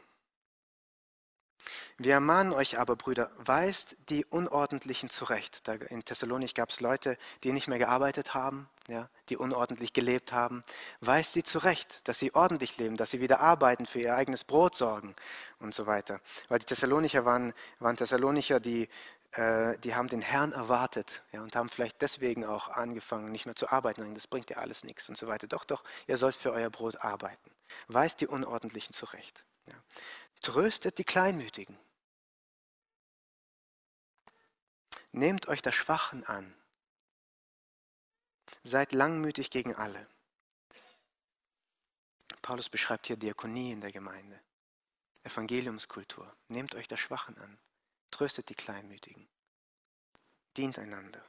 Wir 2.01 2.15
ermahnen 2.15 2.53
euch 2.53 2.79
aber, 2.79 2.95
Brüder, 2.95 3.29
weist 3.39 3.97
die 4.09 4.25
Unordentlichen 4.25 5.11
zurecht. 5.11 5.67
Da 5.67 5.73
in 5.73 6.05
Thessalonik 6.05 6.55
gab 6.55 6.71
es 6.71 6.81
Leute, 6.81 7.19
die 7.43 7.51
nicht 7.51 7.67
mehr 7.67 7.79
gearbeitet 7.79 8.35
haben, 8.35 8.69
ja, 8.87 9.09
die 9.31 9.37
unordentlich 9.37 9.93
gelebt 9.93 10.33
haben. 10.33 10.63
Weist 11.01 11.33
sie 11.33 11.43
zurecht, 11.43 12.07
dass 12.07 12.21
sie 12.21 12.33
ordentlich 12.37 12.79
leben, 12.79 12.97
dass 12.97 13.11
sie 13.11 13.21
wieder 13.21 13.41
arbeiten, 13.41 13.85
für 13.85 13.99
ihr 13.99 14.15
eigenes 14.15 14.45
Brot 14.45 14.77
sorgen 14.77 15.17
und 15.59 15.75
so 15.75 15.87
weiter. 15.87 16.21
Weil 16.49 16.61
die 16.61 16.67
Thessalonicher 16.67 17.25
waren, 17.25 17.53
waren 17.81 17.97
Thessalonicher, 17.97 18.61
die 18.61 18.89
äh, 19.33 19.77
die 19.79 19.97
haben 19.97 20.07
den 20.07 20.23
Herrn 20.23 20.53
erwartet 20.53 21.23
ja, 21.33 21.43
und 21.43 21.57
haben 21.57 21.69
vielleicht 21.69 22.01
deswegen 22.01 22.45
auch 22.45 22.69
angefangen, 22.69 23.33
nicht 23.33 23.45
mehr 23.45 23.57
zu 23.57 23.73
arbeiten. 23.73 24.15
Das 24.15 24.29
bringt 24.29 24.51
ja 24.51 24.59
alles 24.59 24.85
nichts 24.85 25.09
und 25.09 25.19
so 25.19 25.27
weiter. 25.27 25.49
Doch, 25.49 25.65
doch, 25.65 25.83
ihr 26.07 26.17
sollt 26.17 26.37
für 26.37 26.53
euer 26.53 26.71
Brot 26.71 27.03
arbeiten. 27.03 27.51
Weist 27.89 28.21
die 28.21 28.29
Unordentlichen 28.29 28.95
zurecht. 28.95 29.45
Ja. 29.67 29.75
Tröstet 30.43 30.99
die 30.99 31.05
Kleinmütigen. 31.05 31.77
Nehmt 35.19 35.49
euch 35.49 35.63
der 35.63 35.73
Schwachen 35.73 36.25
an. 36.27 36.55
Seid 38.63 38.93
langmütig 38.93 39.51
gegen 39.51 39.75
alle. 39.75 40.07
Paulus 42.41 42.69
beschreibt 42.69 43.09
hier 43.09 43.17
Diakonie 43.17 43.73
in 43.73 43.81
der 43.81 43.91
Gemeinde, 43.91 44.41
Evangeliumskultur. 45.25 46.33
Nehmt 46.47 46.77
euch 46.77 46.87
der 46.87 46.99
Schwachen 46.99 47.37
an. 47.39 47.59
Tröstet 48.13 48.49
die 48.49 48.55
Kleinmütigen. 48.55 49.29
Dient 50.57 50.79
einander. 50.79 51.25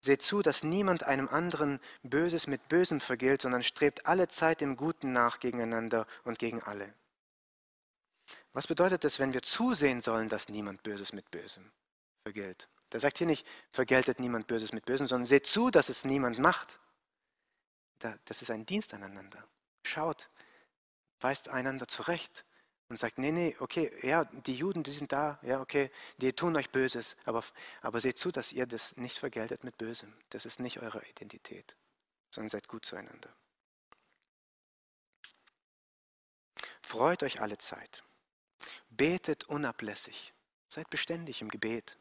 Seht 0.00 0.22
zu, 0.22 0.42
dass 0.42 0.62
niemand 0.62 1.02
einem 1.02 1.26
anderen 1.28 1.80
Böses 2.04 2.46
mit 2.46 2.68
Bösem 2.68 3.00
vergilt, 3.00 3.42
sondern 3.42 3.64
strebt 3.64 4.06
alle 4.06 4.28
Zeit 4.28 4.60
dem 4.60 4.76
Guten 4.76 5.12
nach 5.12 5.40
gegeneinander 5.40 6.06
und 6.22 6.38
gegen 6.38 6.62
alle. 6.62 6.94
Was 8.52 8.68
bedeutet 8.68 9.04
es, 9.04 9.18
wenn 9.18 9.32
wir 9.32 9.42
zusehen 9.42 10.02
sollen, 10.02 10.28
dass 10.28 10.48
niemand 10.48 10.84
Böses 10.84 11.12
mit 11.12 11.28
Bösem 11.32 11.72
vergilt? 12.22 12.68
Da 12.90 12.98
sagt 12.98 13.18
hier 13.18 13.26
nicht, 13.26 13.46
vergeltet 13.70 14.20
niemand 14.20 14.46
Böses 14.46 14.72
mit 14.72 14.84
Bösem, 14.84 15.06
sondern 15.06 15.26
seht 15.26 15.46
zu, 15.46 15.70
dass 15.70 15.88
es 15.88 16.04
niemand 16.04 16.38
macht. 16.38 16.78
Das 18.24 18.42
ist 18.42 18.50
ein 18.50 18.66
Dienst 18.66 18.94
aneinander. 18.94 19.46
Schaut, 19.84 20.28
weist 21.20 21.48
einander 21.48 21.88
zurecht, 21.88 22.44
und 22.92 22.98
sagt, 22.98 23.16
nee, 23.16 23.32
nee, 23.32 23.56
okay, 23.58 23.90
ja, 24.06 24.26
die 24.26 24.54
Juden, 24.54 24.82
die 24.82 24.90
sind 24.90 25.12
da, 25.12 25.38
ja, 25.40 25.62
okay, 25.62 25.90
die 26.18 26.34
tun 26.34 26.54
euch 26.56 26.68
Böses, 26.68 27.16
aber, 27.24 27.42
aber 27.80 28.02
seht 28.02 28.18
zu, 28.18 28.30
dass 28.30 28.52
ihr 28.52 28.66
das 28.66 28.98
nicht 28.98 29.18
vergeltet 29.18 29.64
mit 29.64 29.78
Bösem. 29.78 30.12
Das 30.28 30.44
ist 30.44 30.60
nicht 30.60 30.82
eure 30.82 31.02
Identität, 31.08 31.74
sondern 32.30 32.50
seid 32.50 32.68
gut 32.68 32.84
zueinander. 32.84 33.34
Freut 36.82 37.22
euch 37.22 37.40
alle 37.40 37.56
Zeit. 37.56 38.04
Betet 38.90 39.44
unablässig. 39.44 40.34
Seid 40.68 40.90
beständig 40.90 41.40
im 41.40 41.48
Gebet. 41.48 41.96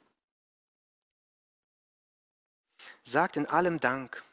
Sagt 3.03 3.37
in 3.37 3.45
allem 3.45 3.79
Dank 3.79 4.23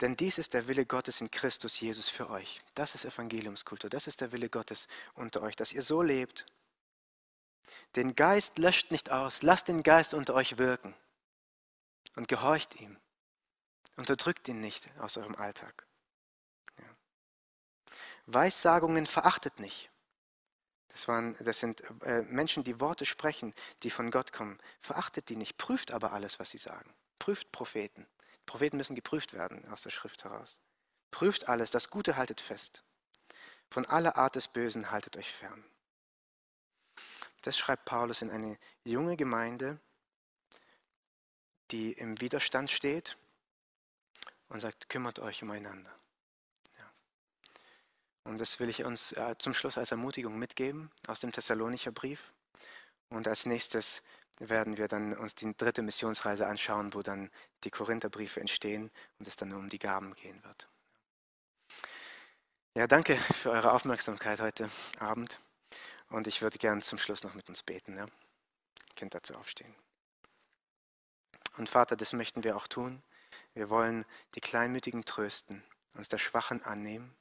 denn 0.00 0.16
dies 0.16 0.38
ist 0.38 0.54
der 0.54 0.66
Wille 0.66 0.86
Gottes 0.86 1.20
in 1.20 1.30
Christus 1.30 1.78
Jesus 1.78 2.08
für 2.08 2.30
euch. 2.30 2.60
Das 2.74 2.94
ist 2.94 3.04
Evangeliumskultur. 3.04 3.90
Das 3.90 4.06
ist 4.06 4.20
der 4.20 4.32
Wille 4.32 4.48
Gottes 4.48 4.88
unter 5.14 5.42
euch, 5.42 5.56
dass 5.56 5.72
ihr 5.72 5.82
so 5.82 6.00
lebt. 6.00 6.46
Den 7.96 8.14
Geist 8.14 8.58
löscht 8.58 8.90
nicht 8.90 9.10
aus. 9.10 9.42
Lasst 9.42 9.68
den 9.68 9.82
Geist 9.82 10.14
unter 10.14 10.34
euch 10.34 10.56
wirken. 10.56 10.94
Und 12.16 12.28
gehorcht 12.28 12.80
ihm. 12.80 12.98
Unterdrückt 13.96 14.48
ihn 14.48 14.60
nicht 14.60 14.88
aus 14.98 15.18
eurem 15.18 15.34
Alltag. 15.34 15.86
Weissagungen 18.26 19.06
verachtet 19.06 19.60
nicht. 19.60 19.90
Das, 20.88 21.08
waren, 21.08 21.36
das 21.40 21.60
sind 21.60 21.82
äh, 22.02 22.22
Menschen, 22.22 22.64
die 22.64 22.80
Worte 22.80 23.04
sprechen, 23.04 23.52
die 23.82 23.90
von 23.90 24.10
Gott 24.10 24.32
kommen. 24.32 24.58
Verachtet 24.80 25.28
die 25.28 25.36
nicht, 25.36 25.58
prüft 25.58 25.92
aber 25.92 26.12
alles, 26.12 26.38
was 26.38 26.50
sie 26.50 26.58
sagen. 26.58 26.92
Prüft 27.20 27.52
Propheten. 27.52 28.08
Propheten 28.46 28.78
müssen 28.78 28.96
geprüft 28.96 29.32
werden 29.32 29.64
aus 29.70 29.82
der 29.82 29.90
Schrift 29.90 30.24
heraus. 30.24 30.60
Prüft 31.12 31.48
alles, 31.48 31.70
das 31.70 31.90
Gute 31.90 32.16
haltet 32.16 32.40
fest. 32.40 32.82
Von 33.70 33.86
aller 33.86 34.16
Art 34.16 34.34
des 34.34 34.48
Bösen 34.48 34.90
haltet 34.90 35.16
euch 35.16 35.30
fern. 35.30 35.64
Das 37.42 37.56
schreibt 37.56 37.84
Paulus 37.84 38.22
in 38.22 38.30
eine 38.30 38.58
junge 38.82 39.16
Gemeinde, 39.16 39.78
die 41.70 41.92
im 41.92 42.20
Widerstand 42.20 42.70
steht 42.70 43.16
und 44.48 44.60
sagt, 44.60 44.88
kümmert 44.88 45.20
euch 45.20 45.42
umeinander. 45.42 45.94
Ja. 46.78 46.92
Und 48.24 48.38
das 48.38 48.58
will 48.58 48.68
ich 48.68 48.84
uns 48.84 49.12
äh, 49.12 49.36
zum 49.38 49.54
Schluss 49.54 49.78
als 49.78 49.92
Ermutigung 49.92 50.38
mitgeben 50.38 50.90
aus 51.06 51.20
dem 51.20 51.30
Thessalonicher 51.30 51.92
Brief. 51.92 52.32
Und 53.08 53.28
als 53.28 53.46
nächstes 53.46 54.02
werden 54.48 54.78
wir 54.78 54.88
dann 54.88 55.12
uns 55.14 55.34
die 55.34 55.54
dritte 55.56 55.82
Missionsreise 55.82 56.46
anschauen, 56.46 56.94
wo 56.94 57.02
dann 57.02 57.30
die 57.64 57.70
Korintherbriefe 57.70 58.40
entstehen 58.40 58.90
und 59.18 59.28
es 59.28 59.36
dann 59.36 59.50
nur 59.50 59.58
um 59.58 59.68
die 59.68 59.78
Gaben 59.78 60.14
gehen 60.14 60.42
wird. 60.44 60.68
Ja, 62.74 62.86
danke 62.86 63.16
für 63.16 63.50
eure 63.50 63.72
Aufmerksamkeit 63.72 64.40
heute 64.40 64.70
Abend. 64.98 65.40
Und 66.08 66.26
ich 66.26 66.40
würde 66.40 66.58
gern 66.58 66.82
zum 66.82 66.98
Schluss 66.98 67.22
noch 67.22 67.34
mit 67.34 67.48
uns 67.48 67.62
beten. 67.62 67.96
Ja? 67.96 68.04
Ihr 68.04 68.96
könnt 68.96 69.14
dazu 69.14 69.34
aufstehen. 69.34 69.74
Und 71.56 71.68
Vater, 71.68 71.96
das 71.96 72.12
möchten 72.12 72.42
wir 72.42 72.56
auch 72.56 72.66
tun. 72.66 73.02
Wir 73.54 73.68
wollen 73.70 74.06
die 74.34 74.40
Kleinmütigen 74.40 75.04
trösten, 75.04 75.62
uns 75.94 76.08
der 76.08 76.18
Schwachen 76.18 76.62
annehmen. 76.62 77.14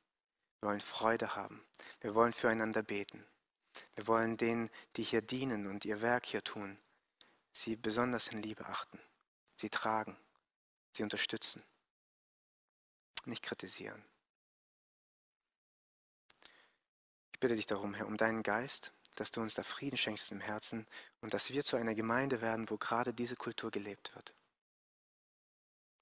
Wir 0.59 0.69
wollen 0.69 0.81
Freude 0.81 1.35
haben. 1.35 1.65
Wir 2.01 2.15
wollen 2.15 2.33
füreinander 2.33 2.83
beten. 2.83 3.25
Wir 3.95 4.07
wollen 4.07 4.37
denen, 4.37 4.69
die 4.95 5.03
hier 5.03 5.21
dienen 5.21 5.67
und 5.67 5.85
ihr 5.85 6.01
Werk 6.01 6.25
hier 6.25 6.43
tun, 6.43 6.77
sie 7.59 7.75
besonders 7.75 8.29
in 8.29 8.41
Liebe 8.41 8.65
achten, 8.65 8.99
sie 9.57 9.69
tragen, 9.69 10.17
sie 10.95 11.03
unterstützen, 11.03 11.61
nicht 13.25 13.43
kritisieren. 13.43 14.03
Ich 17.33 17.39
bitte 17.39 17.55
dich 17.55 17.65
darum, 17.65 17.93
Herr, 17.93 18.07
um 18.07 18.17
deinen 18.17 18.43
Geist, 18.43 18.93
dass 19.15 19.31
du 19.31 19.41
uns 19.41 19.53
da 19.53 19.63
Frieden 19.63 19.97
schenkst 19.97 20.31
im 20.31 20.39
Herzen 20.39 20.87
und 21.19 21.33
dass 21.33 21.49
wir 21.49 21.63
zu 21.63 21.75
einer 21.75 21.95
Gemeinde 21.95 22.41
werden, 22.41 22.69
wo 22.69 22.77
gerade 22.77 23.13
diese 23.13 23.35
Kultur 23.35 23.71
gelebt 23.71 24.15
wird, 24.15 24.33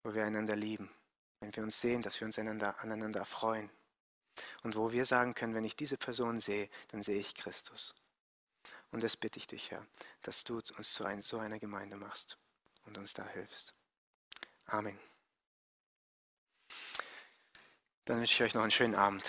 wo 0.03 0.13
wir 0.13 0.25
einander 0.25 0.55
lieben, 0.55 0.91
wenn 1.39 1.55
wir 1.55 1.63
uns 1.63 1.81
sehen, 1.81 2.03
dass 2.03 2.19
wir 2.19 2.27
uns 2.27 2.37
einander, 2.37 2.79
aneinander 2.81 3.21
erfreuen 3.21 3.71
und 4.61 4.75
wo 4.75 4.91
wir 4.91 5.05
sagen 5.05 5.33
können, 5.33 5.55
wenn 5.55 5.65
ich 5.65 5.75
diese 5.75 5.97
Person 5.97 6.39
sehe, 6.39 6.69
dann 6.89 7.01
sehe 7.01 7.19
ich 7.19 7.33
Christus. 7.33 7.95
Und 8.91 9.03
das 9.03 9.17
bitte 9.17 9.37
ich 9.37 9.47
dich, 9.47 9.71
Herr, 9.71 9.85
dass 10.21 10.43
du 10.43 10.61
uns 10.77 10.93
zu 10.93 11.05
ein, 11.05 11.21
so 11.21 11.39
einer 11.39 11.59
Gemeinde 11.59 11.97
machst 11.97 12.37
und 12.85 12.97
uns 12.97 13.13
da 13.13 13.25
hilfst. 13.27 13.73
Amen. 14.65 14.99
Dann 18.05 18.19
wünsche 18.19 18.33
ich 18.33 18.49
euch 18.49 18.53
noch 18.53 18.61
einen 18.61 18.71
schönen 18.71 18.95
Abend. 18.95 19.23